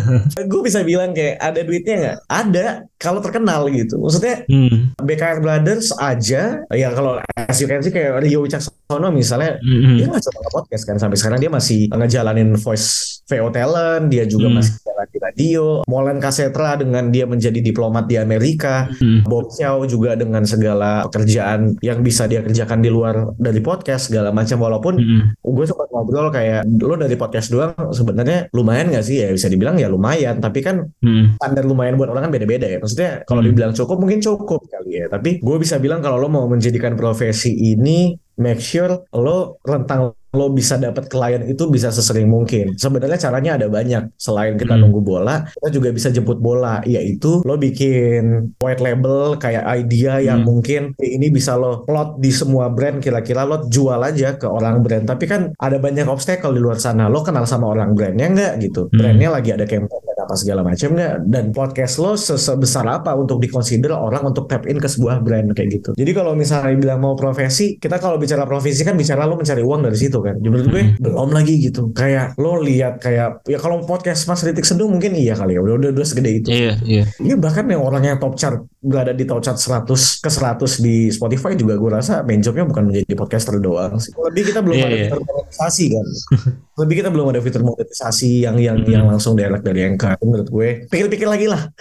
gue 0.52 0.62
bisa 0.62 0.86
bilang 0.86 1.12
kayak 1.12 1.42
ada 1.42 1.62
duitnya 1.66 1.96
nggak 1.98 2.18
ada 2.30 2.68
kalau 3.02 3.20
terkenal 3.20 3.68
gitu 3.70 3.98
maksudnya 3.98 4.46
hmm. 4.46 4.98
BKR 5.02 5.40
Brothers 5.42 5.94
aja 5.98 6.62
ya 6.70 6.88
kalau 6.94 7.20
as 7.36 7.58
you 7.60 7.68
can 7.68 7.82
see 7.82 7.94
kayak 7.94 8.22
Rio 8.22 8.46
Wicaksono 8.46 9.10
misalnya 9.12 9.58
hmm. 9.60 9.98
dia 9.98 10.06
nggak 10.10 10.24
coba 10.24 10.50
podcast 10.62 10.84
kan 10.86 10.98
sampai 11.02 11.18
sekarang 11.18 11.40
dia 11.42 11.52
masih 11.52 11.90
ngejalanin 11.92 12.56
voice 12.58 13.22
VO 13.26 13.50
talent 13.50 14.10
dia 14.14 14.24
juga 14.30 14.50
hmm. 14.50 14.56
masih 14.62 14.74
jalan 14.86 15.08
di 15.36 15.56
radio 15.56 15.88
Molen 15.88 16.20
Kasetra 16.20 16.76
dengan 16.76 17.08
dia 17.14 17.24
menjadi 17.24 17.64
diplomat 17.64 18.12
di 18.12 18.20
Amerika 18.20 18.92
hmm. 18.92 19.24
Bob 19.24 19.48
Xiao 19.56 19.88
juga 19.88 20.20
dengan 20.20 20.44
segala 20.44 21.08
pekerjaan 21.08 21.80
yang 21.80 22.04
bisa 22.04 22.28
dia 22.28 22.44
kerjakan 22.44 22.84
di 22.84 22.92
luar 22.92 23.32
dari 23.40 23.64
podcast 23.64 24.12
segala 24.12 24.36
macam 24.36 24.60
walaupun 24.60 25.00
hmm. 25.00 25.24
gue 25.40 25.66
sempat 25.66 25.88
ngobrol 25.96 26.28
kayak 26.34 26.68
lo 26.84 27.00
dari 27.00 27.16
podcast 27.16 27.48
doang 27.54 27.72
sebenarnya 27.96 28.52
lumayan 28.52 28.92
gak 28.92 29.06
sih 29.08 29.24
ya 29.24 29.32
bisa 29.32 29.48
dibilang 29.48 29.80
ya 29.80 29.88
lumayan 29.88 30.44
tapi 30.44 30.60
kan 30.60 30.92
hmm. 31.00 31.40
standar 31.40 31.64
lumayan 31.64 31.96
buat 31.96 32.12
orang 32.12 32.28
kan 32.28 32.32
beda-beda 32.36 32.68
ya 32.68 32.78
maksudnya 32.84 33.24
kalau 33.24 33.40
hmm. 33.40 33.48
dibilang 33.52 33.72
cukup 33.72 33.98
mungkin 34.02 34.20
cukup 34.20 34.60
kali 34.68 35.00
ya 35.00 35.06
tapi 35.08 35.40
gue 35.40 35.58
bisa 35.62 35.80
bilang 35.80 36.04
kalau 36.04 36.20
lo 36.20 36.28
mau 36.28 36.46
menjadikan 36.52 37.00
profesi 37.00 37.56
ini 37.56 38.18
make 38.36 38.60
sure 38.60 39.08
lo 39.16 39.64
rentang 39.64 40.12
lo 40.36 40.52
bisa 40.52 40.76
dapat 40.76 41.08
klien 41.08 41.48
itu 41.48 41.66
bisa 41.72 41.90
sesering 41.90 42.28
mungkin. 42.28 42.76
Sebenarnya 42.76 43.18
caranya 43.18 43.56
ada 43.56 43.68
banyak. 43.72 44.14
Selain 44.20 44.60
kita 44.60 44.76
hmm. 44.76 44.82
nunggu 44.84 45.02
bola, 45.02 45.48
kita 45.48 45.70
juga 45.72 45.90
bisa 45.96 46.12
jemput 46.12 46.38
bola. 46.38 46.84
Yaitu 46.84 47.42
lo 47.42 47.56
bikin 47.56 48.54
white 48.60 48.84
label 48.84 49.40
kayak 49.40 49.64
idea 49.66 50.20
yang 50.20 50.44
hmm. 50.44 50.48
mungkin 50.48 50.82
ini 51.00 51.32
bisa 51.32 51.56
lo 51.56 51.88
plot 51.88 52.20
di 52.20 52.30
semua 52.30 52.70
brand. 52.70 53.00
Kira-kira 53.00 53.48
lo 53.48 53.66
jual 53.66 53.98
aja 54.04 54.36
ke 54.36 54.46
orang 54.46 54.84
brand. 54.84 55.08
Tapi 55.08 55.26
kan 55.26 55.42
ada 55.58 55.80
banyak 55.80 56.06
obstacle 56.06 56.54
di 56.54 56.62
luar 56.62 56.78
sana. 56.78 57.08
Lo 57.08 57.24
kenal 57.24 57.48
sama 57.48 57.72
orang 57.72 57.96
brandnya 57.96 58.28
nggak 58.30 58.54
gitu. 58.62 58.92
Hmm. 58.92 59.00
Brandnya 59.00 59.30
lagi 59.32 59.50
ada 59.56 59.64
campaign 59.64 60.15
apa 60.26 60.34
segala 60.34 60.66
macam 60.66 60.98
nggak. 60.98 61.16
Dan 61.30 61.54
podcast 61.54 62.02
lo 62.02 62.18
sebesar 62.18 62.90
apa 62.90 63.14
untuk 63.14 63.38
dikonsider 63.38 63.94
orang 63.94 64.26
untuk 64.26 64.50
tap 64.50 64.66
in 64.66 64.82
ke 64.82 64.90
sebuah 64.90 65.22
brand 65.22 65.54
kayak 65.54 65.70
gitu. 65.82 65.90
Jadi 65.94 66.12
kalau 66.12 66.34
misalnya 66.34 66.74
bilang 66.76 67.00
mau 67.06 67.14
profesi, 67.14 67.78
kita 67.78 68.02
kalau 68.02 68.18
bicara 68.18 68.44
profesi 68.50 68.82
kan 68.82 68.98
bicara 68.98 69.30
lo 69.30 69.38
mencari 69.38 69.62
uang 69.62 69.86
dari 69.86 69.98
situ 69.98 70.18
kan. 70.20 70.42
Menurut 70.42 70.68
gue 70.68 70.84
hmm. 70.84 71.02
belum 71.06 71.30
lagi 71.30 71.56
gitu. 71.62 71.94
Kayak 71.94 72.34
lo 72.42 72.58
lihat 72.60 72.98
kayak 73.00 73.46
ya 73.46 73.58
kalau 73.62 73.86
podcast 73.86 74.26
Mas 74.26 74.42
Ritik 74.42 74.66
Sendung 74.66 74.90
mungkin 74.92 75.14
iya 75.14 75.38
kali 75.38 75.56
ya. 75.56 75.62
Udah 75.62 75.78
udah, 75.78 75.90
udah 75.94 76.06
segede 76.08 76.42
itu. 76.42 76.50
Iya, 76.50 76.74
iya. 76.84 77.06
Iya 77.22 77.36
bahkan 77.38 77.70
yang 77.70 77.86
orang 77.86 78.04
yang 78.04 78.18
top 78.18 78.36
chart 78.36 78.66
berada 78.86 79.12
di 79.12 79.26
top 79.26 79.42
chart 79.42 79.58
100 79.58 79.90
ke 80.22 80.30
100 80.30 80.86
di 80.86 81.10
Spotify 81.10 81.58
juga 81.58 81.74
gue 81.74 81.90
rasa 81.90 82.22
main 82.22 82.38
jobnya 82.40 82.70
bukan 82.70 82.94
menjadi 82.94 83.18
podcaster 83.18 83.58
doang 83.58 83.98
sih. 83.98 84.14
Lebih 84.14 84.54
kita 84.54 84.62
belum 84.62 84.78
yeah, 84.78 84.88
ada 84.88 84.98
yeah. 85.10 85.18
monetisasi 85.18 85.86
kan. 85.90 86.06
Lebih 86.86 86.96
kita 87.02 87.10
belum 87.10 87.32
ada 87.32 87.40
fitur 87.40 87.64
monetisasi 87.64 88.46
yang 88.46 88.60
yang 88.60 88.84
hmm. 88.84 88.92
yang 88.92 89.06
langsung 89.08 89.34
direct 89.34 89.64
dari 89.64 89.88
Anchor. 89.88 90.20
Menurut 90.22 90.48
gue 90.52 90.70
pikir-pikir 90.92 91.26
lagi 91.26 91.48
lah. 91.50 91.62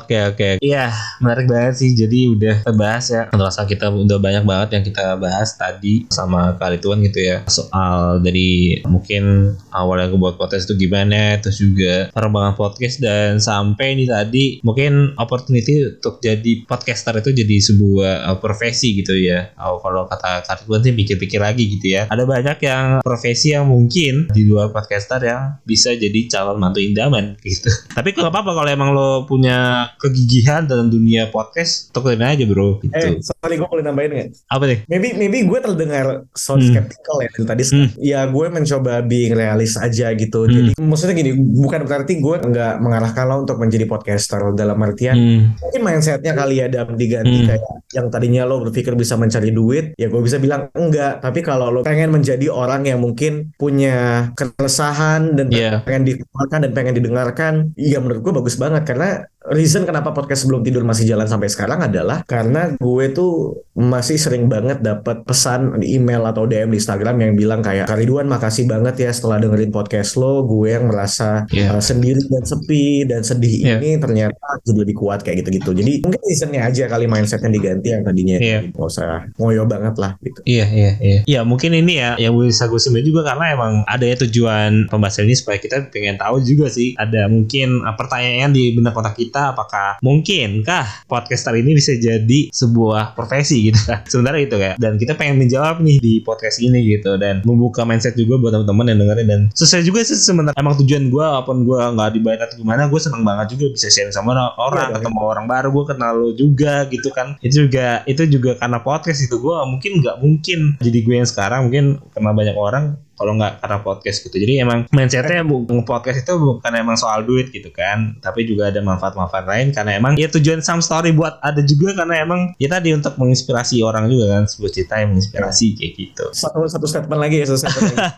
Oke 0.00 0.20
oke. 0.20 0.60
Iya 0.60 0.92
menarik 1.24 1.48
banget 1.48 1.80
sih. 1.80 1.96
Jadi 1.96 2.28
udah 2.28 2.60
kita 2.60 2.74
bahas 2.76 3.08
ya. 3.08 3.32
Merasa 3.32 3.64
kita 3.64 3.88
udah 3.88 4.20
banyak 4.20 4.44
banget 4.44 4.68
yang 4.76 4.84
kita 4.84 5.16
bahas 5.16 5.56
tadi 5.56 6.04
sama 6.12 6.54
kali 6.60 6.76
tuan 6.76 7.00
gitu 7.00 7.20
ya 7.24 7.40
soal 7.48 8.20
dari 8.20 8.80
mungkin 8.84 9.56
awalnya 9.72 10.12
gue 10.12 10.20
buat 10.20 10.36
podcast 10.36 10.68
itu 10.68 10.86
gimana 10.86 11.40
terus 11.40 11.58
juga 11.58 12.12
perkembangan 12.12 12.54
podcast 12.54 13.00
dan 13.00 13.40
sampai 13.40 13.96
ini 13.96 14.04
tadi 14.04 14.60
mungkin 14.60 14.99
opportunity 15.18 15.98
untuk 15.98 16.22
jadi 16.22 16.68
podcaster 16.68 17.18
itu 17.18 17.34
jadi 17.34 17.56
sebuah 17.72 18.14
uh, 18.30 18.38
profesi 18.38 18.94
gitu 18.94 19.16
ya 19.18 19.50
oh, 19.58 19.82
kalau 19.82 20.06
kata 20.06 20.44
tuan 20.68 20.84
sih 20.84 20.94
pikir-pikir 20.94 21.40
lagi 21.42 21.66
gitu 21.66 21.96
ya 21.98 22.06
ada 22.06 22.22
banyak 22.28 22.58
yang 22.62 22.86
profesi 23.02 23.56
yang 23.56 23.66
mungkin 23.66 24.30
di 24.30 24.46
luar 24.46 24.70
podcaster 24.70 25.18
yang 25.24 25.58
bisa 25.66 25.96
jadi 25.96 26.20
calon 26.28 26.62
mantu 26.62 26.78
indaman 26.78 27.34
gitu 27.42 27.72
tapi 27.96 28.14
kalau 28.14 28.30
apa-apa 28.30 28.52
kalau 28.52 28.70
emang 28.70 28.90
lo 28.94 29.24
punya 29.26 29.90
kegigihan 29.98 30.68
dalam 30.68 30.92
dunia 30.92 31.32
podcast 31.32 31.90
tekunin 31.90 32.22
aja 32.22 32.44
bro 32.46 32.78
gitu. 32.84 32.94
eh 32.94 33.18
sorry 33.24 33.56
gue 33.56 33.68
boleh 33.68 33.84
nambahin 33.84 34.10
gak? 34.12 34.28
apa 34.52 34.64
nih 34.68 34.78
maybe 34.86 35.08
maybe 35.16 35.38
gue 35.48 35.58
terdengar 35.58 36.28
sound 36.36 36.62
hmm. 36.62 36.70
skeptical 36.76 37.16
ya 37.24 37.30
dari 37.30 37.46
tadi 37.46 37.62
hmm. 37.62 37.88
ya 38.02 38.20
gue 38.26 38.46
mencoba 38.50 38.92
being 39.06 39.32
realis 39.32 39.78
aja 39.78 40.12
gitu 40.12 40.44
hmm. 40.44 40.52
jadi 40.52 40.70
maksudnya 40.82 41.14
gini 41.16 41.30
bukan 41.38 41.80
berarti 41.86 42.12
gue 42.18 42.36
nggak 42.42 42.74
mengarahkan 42.82 43.24
lo 43.30 43.36
untuk 43.46 43.56
menjadi 43.62 43.84
podcaster 43.86 44.40
dalam 44.52 44.76
artian 44.90 45.16
hmm. 45.16 45.42
mungkin 45.62 45.80
mindsetnya 45.86 46.32
kali 46.34 46.54
ya 46.58 46.66
dan 46.66 46.98
diganti 46.98 47.38
hmm. 47.40 47.46
kayak 47.46 47.62
yang 47.90 48.06
tadinya 48.10 48.42
lo 48.46 48.62
berpikir 48.66 48.94
bisa 48.94 49.14
mencari 49.14 49.50
duit 49.54 49.94
ya 49.94 50.10
gue 50.10 50.22
bisa 50.22 50.42
bilang 50.42 50.70
enggak 50.74 51.22
tapi 51.22 51.40
kalau 51.42 51.70
lo 51.70 51.80
pengen 51.86 52.10
menjadi 52.10 52.50
orang 52.50 52.86
yang 52.86 52.98
mungkin 52.98 53.54
punya 53.54 54.30
keresahan 54.34 55.34
dan 55.38 55.50
yeah. 55.50 55.82
pengen 55.82 56.14
dikeluarkan 56.14 56.58
dan 56.66 56.72
pengen 56.74 56.94
didengarkan 56.98 57.52
ya 57.78 57.98
menurut 58.02 58.20
gue 58.22 58.32
bagus 58.42 58.56
banget 58.58 58.82
karena 58.86 59.26
reason 59.48 59.88
kenapa 59.88 60.12
podcast 60.12 60.44
sebelum 60.44 60.60
tidur 60.60 60.84
masih 60.84 61.08
jalan 61.08 61.24
sampai 61.24 61.48
sekarang 61.48 61.80
adalah 61.80 62.20
karena 62.28 62.76
gue 62.76 63.04
tuh 63.16 63.64
masih 63.72 64.20
sering 64.20 64.52
banget 64.52 64.84
dapat 64.84 65.24
pesan 65.24 65.80
di 65.80 65.96
email 65.96 66.20
atau 66.28 66.44
DM 66.44 66.68
di 66.68 66.76
Instagram 66.76 67.16
yang 67.24 67.32
bilang 67.32 67.64
kayak 67.64 67.88
Kariduan 67.88 68.28
makasih 68.28 68.68
banget 68.68 69.00
ya 69.00 69.08
setelah 69.08 69.40
dengerin 69.40 69.72
podcast 69.72 70.20
lo 70.20 70.44
gue 70.44 70.76
yang 70.76 70.92
merasa 70.92 71.48
yeah. 71.48 71.72
uh, 71.72 71.80
sendiri 71.80 72.20
dan 72.28 72.44
sepi 72.44 73.08
dan 73.08 73.24
sedih 73.24 73.64
yeah. 73.64 73.78
ini 73.80 73.96
ternyata 73.96 74.60
jadi 74.60 74.84
lebih 74.84 75.00
kuat 75.00 75.24
kayak 75.24 75.40
gitu-gitu 75.40 75.72
jadi 75.72 76.04
mungkin 76.04 76.20
reasonnya 76.20 76.60
aja 76.68 76.84
kali 76.92 77.08
mindsetnya 77.08 77.48
diganti 77.48 77.88
yang 77.96 78.04
tadinya 78.04 78.36
yeah. 78.36 78.60
gak 78.68 78.88
usah 78.92 79.24
ngoyo 79.40 79.64
banget 79.64 79.96
lah 79.96 80.20
gitu 80.20 80.44
iya 80.44 80.68
yeah, 80.68 80.68
iya 80.68 80.84
yeah, 80.84 80.94
iya 81.00 81.12
yeah. 81.16 81.22
ya 81.24 81.40
mungkin 81.48 81.72
ini 81.72 81.96
ya 81.96 82.10
yang 82.20 82.36
bisa 82.36 82.68
gue 82.68 82.76
simpulkan 82.76 83.08
juga 83.08 83.22
karena 83.32 83.56
emang 83.56 83.72
ada 83.88 84.04
ya 84.04 84.20
tujuan 84.20 84.92
pembahasan 84.92 85.24
ini 85.24 85.32
supaya 85.32 85.56
kita 85.56 85.88
pengen 85.88 86.20
tahu 86.20 86.44
juga 86.44 86.68
sih 86.68 86.92
ada 87.00 87.24
mungkin 87.32 87.80
uh, 87.80 87.96
pertanyaan 87.96 88.52
di 88.52 88.76
benak 88.76 88.92
otak 88.92 89.16
kita 89.16 89.29
kita 89.30 89.54
apakah 89.54 90.02
mungkinkah 90.02 91.06
podcaster 91.06 91.54
ini 91.54 91.78
bisa 91.78 91.94
jadi 91.94 92.50
sebuah 92.50 93.14
profesi 93.14 93.70
gitu? 93.70 93.78
Sebenarnya 94.10 94.42
itu 94.42 94.56
kayak 94.58 94.76
dan 94.82 94.98
kita 94.98 95.14
pengen 95.14 95.38
menjawab 95.38 95.78
nih 95.78 96.02
di 96.02 96.18
podcast 96.18 96.58
ini 96.58 96.82
gitu 96.82 97.14
dan 97.14 97.46
membuka 97.46 97.86
mindset 97.86 98.18
juga 98.18 98.42
buat 98.42 98.50
teman-teman 98.58 98.90
yang 98.90 98.98
dengerin 99.06 99.28
dan 99.30 99.40
selesai 99.54 99.86
juga 99.86 100.02
sih 100.02 100.18
sebenarnya 100.18 100.58
emang 100.58 100.74
tujuan 100.82 101.06
gue 101.06 101.22
apa 101.22 101.46
pun 101.46 101.66
gue 101.66 101.78
nggak 101.78 102.10
dibayar 102.14 102.40
atau 102.46 102.56
gimana 102.62 102.86
gue 102.86 103.00
seneng 103.02 103.22
banget 103.26 103.54
juga 103.54 103.66
bisa 103.74 103.86
share 103.90 104.10
sama 104.10 104.34
orang 104.58 104.94
ya, 104.94 105.02
ketemu 105.02 105.20
ya. 105.22 105.26
orang 105.26 105.44
baru 105.46 105.68
gue 105.70 105.84
kenal 105.94 106.12
lo 106.18 106.30
juga 106.34 106.86
gitu 106.90 107.08
kan. 107.14 107.38
Itu 107.38 107.70
juga 107.70 108.02
itu 108.10 108.22
juga 108.26 108.58
karena 108.58 108.82
podcast 108.82 109.22
itu 109.22 109.38
gue 109.38 109.56
mungkin 109.70 109.92
nggak 110.02 110.16
mungkin. 110.18 110.60
Jadi 110.82 110.98
gue 111.06 111.14
yang 111.22 111.28
sekarang 111.28 111.70
mungkin 111.70 112.02
kenal 112.10 112.34
banyak 112.34 112.56
orang 112.58 112.98
kalau 113.20 113.36
nggak 113.36 113.60
karena 113.60 113.78
podcast 113.84 114.18
gitu 114.24 114.36
jadi 114.40 114.64
emang 114.64 114.88
mindsetnya 114.96 115.44
podcast 115.84 116.24
itu 116.24 116.32
bukan 116.40 116.72
emang 116.72 116.96
soal 116.96 117.20
duit 117.28 117.52
gitu 117.52 117.68
kan 117.68 118.16
tapi 118.24 118.48
juga 118.48 118.72
ada 118.72 118.80
manfaat-manfaat 118.80 119.44
lain 119.44 119.76
karena 119.76 120.00
emang 120.00 120.16
ya 120.16 120.32
tujuan 120.32 120.64
some 120.64 120.80
story 120.80 121.12
buat 121.12 121.36
ada 121.44 121.60
juga 121.60 121.92
karena 122.00 122.24
emang 122.24 122.56
ya 122.56 122.72
tadi 122.72 122.96
untuk 122.96 123.20
menginspirasi 123.20 123.84
orang 123.84 124.08
juga 124.08 124.40
kan 124.40 124.48
sebuah 124.48 124.70
cerita 124.72 124.94
yang 125.04 125.12
menginspirasi 125.12 125.66
ya. 125.68 125.74
kayak 125.76 125.92
gitu 126.00 126.24
satu 126.32 126.64
satu 126.64 126.86
statement 126.88 127.20
lagi 127.20 127.44
ya 127.44 127.46
satu 127.52 127.60
statement 127.60 127.92
lagi 127.92 128.08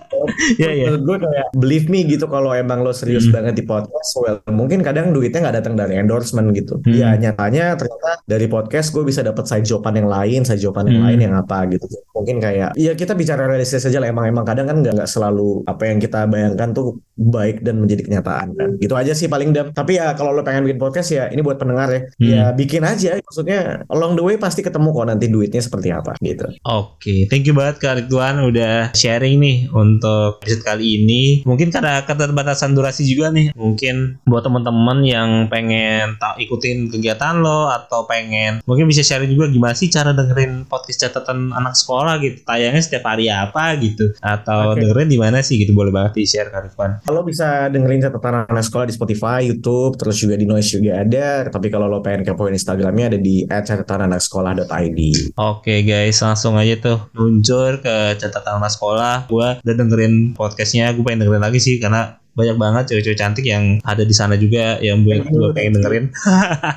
ya, 0.62 0.70
ya. 0.70 0.88
gue 0.94 1.16
kayak 1.18 1.46
believe 1.58 1.90
me 1.90 2.06
gitu 2.06 2.30
kalau 2.30 2.54
emang 2.54 2.86
lo 2.86 2.94
serius 2.94 3.26
hmm. 3.26 3.34
banget 3.34 3.54
di 3.58 3.64
podcast 3.66 4.10
well 4.22 4.38
mungkin 4.54 4.86
kadang 4.86 5.10
duitnya 5.10 5.50
nggak 5.50 5.56
datang 5.58 5.74
dari 5.74 5.98
endorsement 5.98 6.54
gitu 6.54 6.78
hmm. 6.78 6.94
ya 6.94 7.18
nyatanya 7.18 7.74
ternyata 7.74 8.22
dari 8.22 8.46
podcast 8.46 8.94
gue 8.94 9.02
bisa 9.02 9.26
dapat 9.26 9.50
side 9.50 9.66
joban 9.66 9.98
yang 9.98 10.06
lain 10.06 10.46
side 10.46 10.62
joban 10.62 10.86
yang 10.86 11.02
hmm. 11.02 11.08
lain 11.10 11.20
yang 11.26 11.34
apa 11.34 11.66
gitu 11.74 11.90
mungkin 12.14 12.38
kayak 12.38 12.78
ya 12.78 12.92
kita 12.94 13.18
bicara 13.18 13.50
realistis 13.50 13.82
saja 13.82 13.98
lah 13.98 14.06
emang 14.06 14.30
emang 14.30 14.46
kadang 14.46 14.70
kan 14.70 14.78
nggak 14.78 14.91
nggak 14.92 15.08
selalu 15.08 15.64
apa 15.64 15.88
yang 15.88 15.98
kita 15.98 16.28
bayangkan 16.28 16.70
tuh 16.76 17.00
baik 17.16 17.60
dan 17.60 17.78
menjadi 17.78 18.08
kenyataan 18.08 18.56
kan. 18.56 18.70
Gitu 18.80 18.94
aja 18.96 19.12
sih 19.12 19.28
paling 19.28 19.52
dam. 19.52 19.70
Tapi 19.70 20.00
ya 20.00 20.16
kalau 20.16 20.32
lo 20.32 20.40
pengen 20.42 20.64
bikin 20.64 20.80
podcast 20.80 21.12
ya 21.12 21.28
ini 21.28 21.44
buat 21.44 21.60
pendengar 21.60 21.92
ya. 21.92 22.00
Hmm. 22.18 22.24
Ya 22.24 22.44
bikin 22.52 22.82
aja. 22.82 23.20
Maksudnya 23.20 23.84
along 23.92 24.16
the 24.16 24.24
way 24.24 24.36
pasti 24.40 24.64
ketemu 24.64 24.90
kok 24.90 25.06
nanti 25.08 25.26
duitnya 25.28 25.62
seperti 25.62 25.92
apa 25.92 26.16
gitu. 26.24 26.48
Oke, 26.64 26.98
okay. 26.98 27.20
thank 27.28 27.44
you 27.44 27.54
banget 27.54 27.78
Kak 27.78 27.94
Ridwan 28.02 28.42
udah 28.42 28.96
sharing 28.96 29.38
nih 29.38 29.56
untuk 29.70 30.40
episode 30.42 30.64
kali 30.64 31.04
ini. 31.04 31.22
Mungkin 31.44 31.68
karena 31.70 32.02
keterbatasan 32.02 32.72
durasi 32.72 33.04
juga 33.04 33.30
nih. 33.30 33.52
Mungkin 33.54 34.24
buat 34.24 34.42
teman-teman 34.42 35.04
yang 35.04 35.30
pengen 35.52 36.16
tak 36.16 36.40
ikutin 36.40 36.88
kegiatan 36.88 37.44
lo 37.44 37.68
atau 37.68 38.08
pengen 38.08 38.64
mungkin 38.64 38.88
bisa 38.88 39.04
sharing 39.04 39.32
juga 39.32 39.52
gimana 39.52 39.74
sih 39.76 39.92
cara 39.92 40.16
dengerin 40.16 40.66
podcast 40.66 41.08
catatan 41.08 41.52
anak 41.52 41.76
sekolah 41.76 42.18
gitu. 42.24 42.40
Tayangnya 42.48 42.82
setiap 42.82 43.04
hari 43.12 43.28
apa 43.28 43.76
gitu 43.78 44.16
atau 44.24 44.74
okay. 44.74 44.81
Dengerin 44.82 45.08
di 45.08 45.18
mana 45.18 45.38
sih 45.40 45.62
gitu 45.62 45.70
boleh 45.70 45.94
banget 45.94 46.18
di 46.18 46.24
share 46.26 46.50
Kak 46.50 46.66
Ridwan. 46.66 46.90
Kalau 47.06 47.22
bisa 47.22 47.70
dengerin 47.70 48.02
catatan 48.02 48.50
anak 48.50 48.64
sekolah 48.66 48.86
di 48.90 48.94
Spotify, 48.94 49.38
YouTube, 49.46 49.94
terus 49.94 50.18
juga 50.18 50.34
di 50.34 50.44
Noise 50.44 50.82
juga 50.82 50.98
ada. 50.98 51.46
Tapi 51.46 51.70
kalau 51.70 51.86
lo 51.86 52.02
pengen 52.02 52.26
kepoin 52.26 52.52
Instagramnya 52.52 53.14
ada 53.14 53.18
di 53.18 53.46
@catatananaksekolah.id. 53.46 55.00
Oke 55.38 55.38
okay, 55.38 55.78
guys, 55.86 56.18
langsung 56.18 56.58
aja 56.58 56.74
tuh 56.82 56.98
luncur 57.14 57.78
ke 57.78 58.18
catatan 58.18 58.58
anak 58.58 58.72
sekolah. 58.74 59.30
Gua 59.30 59.62
udah 59.62 59.74
dengerin 59.78 60.34
podcastnya, 60.34 60.90
gue 60.90 61.04
pengen 61.06 61.24
dengerin 61.26 61.44
lagi 61.44 61.60
sih 61.62 61.78
karena 61.78 62.21
banyak 62.32 62.56
banget 62.56 62.84
cewek-cewek 62.88 63.18
cantik 63.20 63.44
yang 63.44 63.76
ada 63.84 64.08
di 64.08 64.14
sana 64.16 64.40
juga 64.40 64.80
yang 64.80 65.04
gue, 65.04 65.20
gue 65.20 65.52
pengen 65.52 65.76
dengerin. 65.80 66.04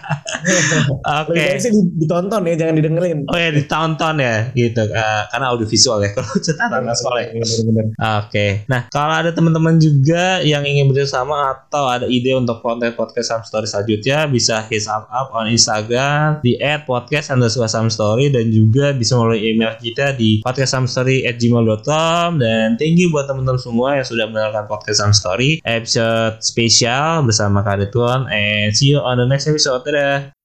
Oke. 1.24 1.32
Okay. 1.32 1.56
sih 1.64 1.72
ditonton 1.96 2.44
ya, 2.44 2.56
jangan 2.60 2.76
didengerin. 2.76 3.24
Oh 3.32 3.40
ya, 3.40 3.56
ditonton 3.56 4.20
ya, 4.20 4.52
gitu. 4.52 4.84
Uh, 4.92 5.24
karena 5.32 5.46
audio 5.56 5.64
visual 5.64 6.04
ya 6.04 6.12
kalau 6.16 6.28
catatan 6.36 6.92
sekolah. 6.92 7.20
Ya. 7.24 7.32
Oke. 7.32 7.48
Okay. 8.28 8.50
Nah, 8.68 8.92
kalau 8.92 9.16
ada 9.16 9.32
teman-teman 9.32 9.80
juga 9.80 10.44
yang 10.44 10.68
ingin 10.68 10.92
bersama 10.92 11.56
atau 11.56 11.88
ada 11.88 12.06
ide 12.12 12.36
untuk 12.36 12.60
konten 12.60 12.92
podcast 12.92 13.32
Sam 13.32 13.42
Story 13.48 13.72
selanjutnya, 13.72 14.28
bisa 14.28 14.60
hit 14.68 14.84
up, 14.92 15.08
up 15.08 15.32
on 15.32 15.48
Instagram 15.48 16.44
di 16.44 16.60
@podcast 16.84 17.32
underscore 17.32 17.72
Sam 17.72 17.88
Story 17.88 18.28
dan 18.28 18.52
juga 18.52 18.92
bisa 18.92 19.16
melalui 19.16 19.56
email 19.56 19.72
kita 19.80 20.20
di 20.20 20.44
podcastsamstory@gmail.com 20.44 22.44
dan 22.44 22.76
thank 22.76 23.00
you 23.00 23.08
buat 23.08 23.32
teman-teman 23.32 23.62
semua 23.62 23.96
yang 23.96 24.06
sudah 24.06 24.28
mendengarkan 24.28 24.68
podcast 24.68 25.00
Sam 25.00 25.16
Story 25.16 25.45
episode 25.64 26.42
spesial 26.42 27.24
bersama 27.26 27.62
Kak 27.66 27.82
Ridwan 27.82 28.28
and 28.30 28.74
see 28.74 28.94
you 28.94 29.00
on 29.02 29.18
the 29.22 29.28
next 29.28 29.48
episode. 29.50 29.86
Dadah. 29.86 30.36